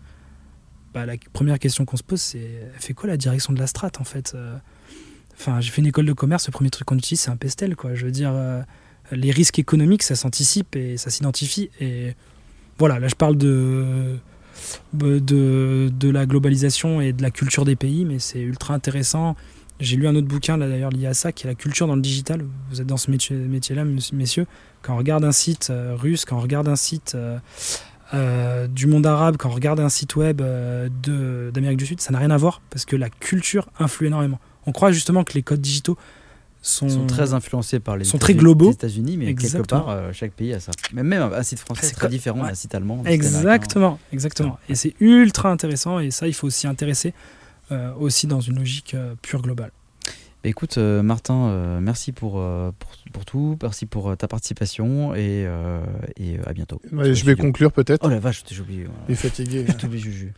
Bah, 0.93 1.07
la 1.07 1.15
première 1.33 1.59
question 1.59 1.85
qu'on 1.85 1.97
se 1.97 2.03
pose, 2.03 2.21
c'est 2.21 2.71
fait 2.79 2.95
quoi 2.95 3.09
la 3.09 3.17
direction 3.17 3.53
de 3.53 3.59
la 3.59 3.67
strat 3.67 3.93
en 3.99 4.05
fait 4.05 4.37
Enfin, 5.37 5.61
j'ai 5.61 5.73
fait 5.73 5.81
une 5.81 5.89
école 5.89 6.07
de 6.07 6.13
commerce, 6.13 6.47
le 6.47 6.53
premier 6.53 6.71
truc 6.71 6.87
qu'on 6.87 6.97
utilise, 6.97 7.21
c'est 7.21 7.31
un 7.31 7.37
pestel, 7.37 7.75
quoi. 7.75 7.95
Je 7.95 8.05
veux 8.05 8.13
dire 8.13 8.33
les 9.13 9.31
risques 9.31 9.59
économiques, 9.59 10.03
ça 10.03 10.15
s'anticipe 10.15 10.77
et 10.77 10.97
ça 10.97 11.11
s'identifie. 11.11 11.71
Et 11.81 12.15
voilà, 12.79 12.99
là 12.99 13.09
je 13.09 13.15
parle 13.15 13.37
de, 13.37 14.19
de, 14.93 16.11
la 16.11 16.27
globalisation 16.27 17.01
et 17.01 17.13
de 17.13 17.23
la 17.23 17.31
culture 17.31 17.65
des 17.65 17.77
pays, 17.77 18.05
mais 18.05 18.19
c'est 18.19 18.41
ultra 18.41 18.75
intéressant. 18.75 19.37
J'ai 19.81 19.97
lu 19.97 20.07
un 20.07 20.15
autre 20.15 20.29
bouquin 20.29 20.57
là 20.57 20.69
d'ailleurs 20.69 20.91
lié 20.91 21.07
à 21.07 21.15
ça, 21.15 21.33
qui 21.33 21.47
est 21.47 21.51
la 21.51 21.57
culture 21.57 21.87
dans 21.87 21.97
le 21.97 22.03
digital. 22.03 22.45
Vous 22.71 22.81
êtes 22.81 22.87
dans 22.87 22.97
ce 22.97 23.11
métier-là, 23.11 23.85
messieurs. 24.13 24.47
Quand 24.83 24.95
on 24.95 24.99
regarde 24.99 25.25
un 25.25 25.33
site 25.33 25.69
euh, 25.71 25.97
russe, 25.97 26.25
quand 26.25 26.37
on 26.37 26.41
regarde 26.41 26.69
un 26.69 26.77
site 26.77 27.15
euh, 27.15 27.39
euh, 28.13 28.69
du 28.69 28.87
monde 28.87 29.07
arabe, 29.07 29.37
quand 29.37 29.49
on 29.49 29.55
regarde 29.55 29.81
un 29.81 29.89
site 29.89 30.15
web 30.15 30.41
d'Amérique 30.41 31.79
du 31.79 31.87
Sud, 31.87 32.01
ça 32.01 32.13
n'a 32.13 32.19
rien 32.19 32.31
à 32.31 32.37
voir 32.37 32.61
parce 32.71 32.85
que 32.85 32.95
la 32.95 33.11
culture 33.11 33.69
influe 33.79 34.07
énormément. 34.07 34.39
On 34.67 34.73
croit 34.73 34.93
justement 34.93 35.25
que 35.25 35.33
les 35.35 35.43
codes 35.43 35.61
digitaux 35.61 35.99
sont, 36.65 37.07
très 37.07 37.35
influencés 37.35 37.79
par 37.79 37.97
les, 37.97 38.05
sont 38.05 38.19
très 38.19 38.35
globaux. 38.35 38.73
États-Unis, 38.73 39.17
mais 39.17 39.35
quelque 39.35 39.63
part, 39.63 39.91
euh, 39.91 40.13
chaque 40.13 40.33
pays 40.33 40.53
a 40.55 40.61
ça. 40.61 40.73
Même, 40.93 41.07
même 41.07 41.23
un 41.23 41.43
site 41.43 41.61
français, 41.61 41.87
c'est 41.87 41.95
très 41.95 42.09
différent 42.09 42.43
d'un 42.43 42.55
site 42.55 42.75
allemand. 42.75 43.03
Exactement, 43.05 43.99
exactement. 44.13 44.59
Et 44.69 44.75
c'est 44.75 44.95
ultra 45.01 45.51
intéressant, 45.51 46.01
et 46.01 46.11
ça, 46.11 46.27
il 46.27 46.35
faut 46.35 46.51
s'y 46.51 46.67
intéresser 46.67 47.13
euh, 47.71 47.93
aussi 47.95 48.27
dans 48.27 48.41
une 48.41 48.59
logique 48.59 48.95
euh, 48.95 49.15
pure 49.21 49.43
globale. 49.43 49.73
Bah, 50.43 50.51
écoute, 50.51 50.77
Martin, 50.79 51.81
merci 51.81 52.13
pour, 52.13 52.33
pour, 52.33 52.91
pour, 53.13 53.25
tout, 53.25 53.59
merci 53.63 53.87
pour 53.87 54.17
ta 54.17 54.29
participation, 54.29 55.15
et, 55.15 55.47
et 56.19 56.39
à 56.47 56.53
bientôt. 56.53 56.81
je 56.93 57.25
vais 57.25 57.37
conclure 57.37 57.73
peut-être. 57.73 58.05
Oh 58.05 58.09
la 58.09 58.21
vache, 58.21 58.43
j'ai 58.51 58.61
oublié. 58.61 58.87
Il 59.09 59.13
est 59.13 59.17
fatigué. 59.17 59.67
Je 59.67 59.87
oublié, 59.87 60.03
Juju. 60.03 60.33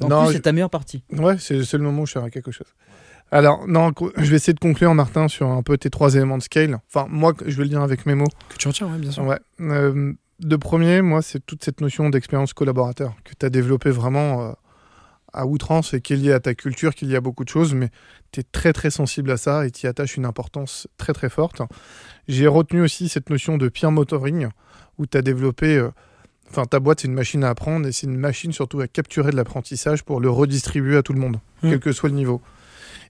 En 0.00 0.08
non, 0.08 0.24
plus, 0.24 0.34
c'est 0.34 0.40
ta 0.42 0.52
meilleure 0.52 0.70
partie. 0.70 1.02
Ouais, 1.12 1.36
c'est 1.38 1.54
le 1.54 1.64
seul 1.64 1.80
moment 1.80 2.02
où 2.02 2.06
je 2.06 2.12
ferai 2.12 2.30
quelque 2.30 2.52
chose. 2.52 2.68
Alors, 3.32 3.66
non, 3.68 3.92
je 4.16 4.30
vais 4.30 4.36
essayer 4.36 4.54
de 4.54 4.58
conclure, 4.58 4.94
Martin, 4.94 5.28
sur 5.28 5.48
un 5.48 5.62
peu 5.62 5.78
tes 5.78 5.90
trois 5.90 6.14
éléments 6.14 6.38
de 6.38 6.42
scale. 6.42 6.78
Enfin, 6.88 7.06
moi, 7.08 7.32
je 7.46 7.56
vais 7.56 7.62
le 7.62 7.68
dire 7.68 7.82
avec 7.82 8.06
mes 8.06 8.14
mots. 8.14 8.28
Que 8.48 8.56
tu 8.56 8.68
retiens, 8.68 8.88
oui, 8.92 8.98
bien 8.98 9.10
sûr. 9.10 9.24
Ouais. 9.24 9.38
Euh, 9.60 10.12
de 10.40 10.56
premier, 10.56 11.02
moi, 11.02 11.22
c'est 11.22 11.44
toute 11.44 11.64
cette 11.64 11.80
notion 11.80 12.10
d'expérience 12.10 12.52
collaborateur 12.52 13.14
que 13.24 13.32
tu 13.38 13.46
as 13.46 13.50
développée 13.50 13.90
vraiment 13.90 14.42
euh, 14.42 14.52
à 15.32 15.46
outrance 15.46 15.94
et 15.94 16.00
qui 16.00 16.14
est 16.14 16.16
lié 16.16 16.32
à 16.32 16.40
ta 16.40 16.54
culture, 16.54 16.94
qui 16.94 17.04
est 17.04 17.08
lié 17.08 17.16
à 17.16 17.20
beaucoup 17.20 17.44
de 17.44 17.48
choses, 17.48 17.74
mais 17.74 17.90
tu 18.32 18.40
es 18.40 18.42
très 18.42 18.72
très 18.72 18.90
sensible 18.90 19.30
à 19.30 19.36
ça 19.36 19.66
et 19.66 19.70
tu 19.70 19.86
y 19.86 19.88
attaches 19.88 20.16
une 20.16 20.24
importance 20.24 20.88
très 20.96 21.12
très 21.12 21.28
forte. 21.28 21.62
J'ai 22.26 22.46
retenu 22.46 22.80
aussi 22.80 23.08
cette 23.08 23.30
notion 23.30 23.58
de 23.58 23.68
peer 23.68 23.92
motoring 23.92 24.48
où 24.98 25.06
tu 25.06 25.16
as 25.16 25.22
développé. 25.22 25.76
Euh, 25.76 25.90
enfin, 26.50 26.64
ta 26.64 26.80
boîte, 26.80 27.00
c'est 27.00 27.08
une 27.08 27.14
machine 27.14 27.44
à 27.44 27.50
apprendre 27.50 27.86
et 27.86 27.92
c'est 27.92 28.06
une 28.06 28.18
machine 28.18 28.52
surtout 28.52 28.80
à 28.80 28.88
capturer 28.88 29.30
de 29.30 29.36
l'apprentissage 29.36 30.02
pour 30.02 30.20
le 30.20 30.30
redistribuer 30.30 30.96
à 30.96 31.02
tout 31.02 31.12
le 31.12 31.20
monde, 31.20 31.38
mmh. 31.62 31.70
quel 31.70 31.80
que 31.80 31.92
soit 31.92 32.08
le 32.08 32.14
niveau. 32.16 32.40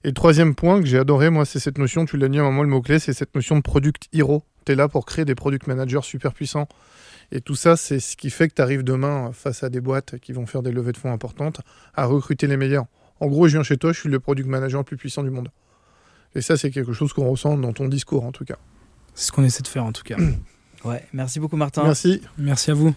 Et 0.03 0.07
le 0.07 0.13
troisième 0.13 0.55
point 0.55 0.79
que 0.79 0.87
j'ai 0.87 0.97
adoré, 0.97 1.29
moi, 1.29 1.45
c'est 1.45 1.59
cette 1.59 1.77
notion, 1.77 2.05
tu 2.05 2.17
l'as 2.17 2.27
dit 2.27 2.39
à 2.39 2.41
un 2.41 2.45
moment, 2.45 2.63
le 2.63 2.69
mot-clé, 2.69 2.99
c'est 2.99 3.13
cette 3.13 3.35
notion 3.35 3.55
de 3.55 3.61
product 3.61 4.07
hero. 4.13 4.43
Tu 4.65 4.71
es 4.71 4.75
là 4.75 4.87
pour 4.87 5.05
créer 5.05 5.25
des 5.25 5.35
product 5.35 5.67
managers 5.67 6.01
super 6.01 6.33
puissants. 6.33 6.67
Et 7.31 7.39
tout 7.39 7.55
ça, 7.55 7.77
c'est 7.77 7.99
ce 7.99 8.17
qui 8.17 8.29
fait 8.29 8.49
que 8.49 8.55
tu 8.55 8.61
arrives 8.61 8.83
demain 8.83 9.31
face 9.31 9.63
à 9.63 9.69
des 9.69 9.79
boîtes 9.79 10.17
qui 10.19 10.33
vont 10.33 10.45
faire 10.45 10.63
des 10.63 10.71
levées 10.71 10.91
de 10.91 10.97
fonds 10.97 11.13
importantes 11.13 11.61
à 11.93 12.05
recruter 12.05 12.47
les 12.47 12.57
meilleurs. 12.57 12.85
En 13.19 13.27
gros, 13.27 13.47
je 13.47 13.53
viens 13.53 13.63
chez 13.63 13.77
toi, 13.77 13.93
je 13.93 13.99
suis 13.99 14.09
le 14.09 14.19
product 14.19 14.49
manager 14.49 14.81
le 14.81 14.85
plus 14.85 14.97
puissant 14.97 15.23
du 15.23 15.29
monde. 15.29 15.49
Et 16.35 16.41
ça, 16.41 16.57
c'est 16.57 16.71
quelque 16.71 16.93
chose 16.93 17.13
qu'on 17.13 17.29
ressent 17.29 17.57
dans 17.57 17.71
ton 17.71 17.87
discours, 17.87 18.25
en 18.25 18.31
tout 18.31 18.45
cas. 18.45 18.57
C'est 19.13 19.27
ce 19.27 19.31
qu'on 19.31 19.43
essaie 19.43 19.63
de 19.63 19.67
faire, 19.67 19.85
en 19.85 19.91
tout 19.91 20.03
cas. 20.03 20.17
ouais, 20.85 21.05
merci 21.13 21.39
beaucoup, 21.39 21.57
Martin. 21.57 21.83
Merci. 21.83 22.21
Merci 22.37 22.71
à 22.71 22.73
vous. 22.73 22.93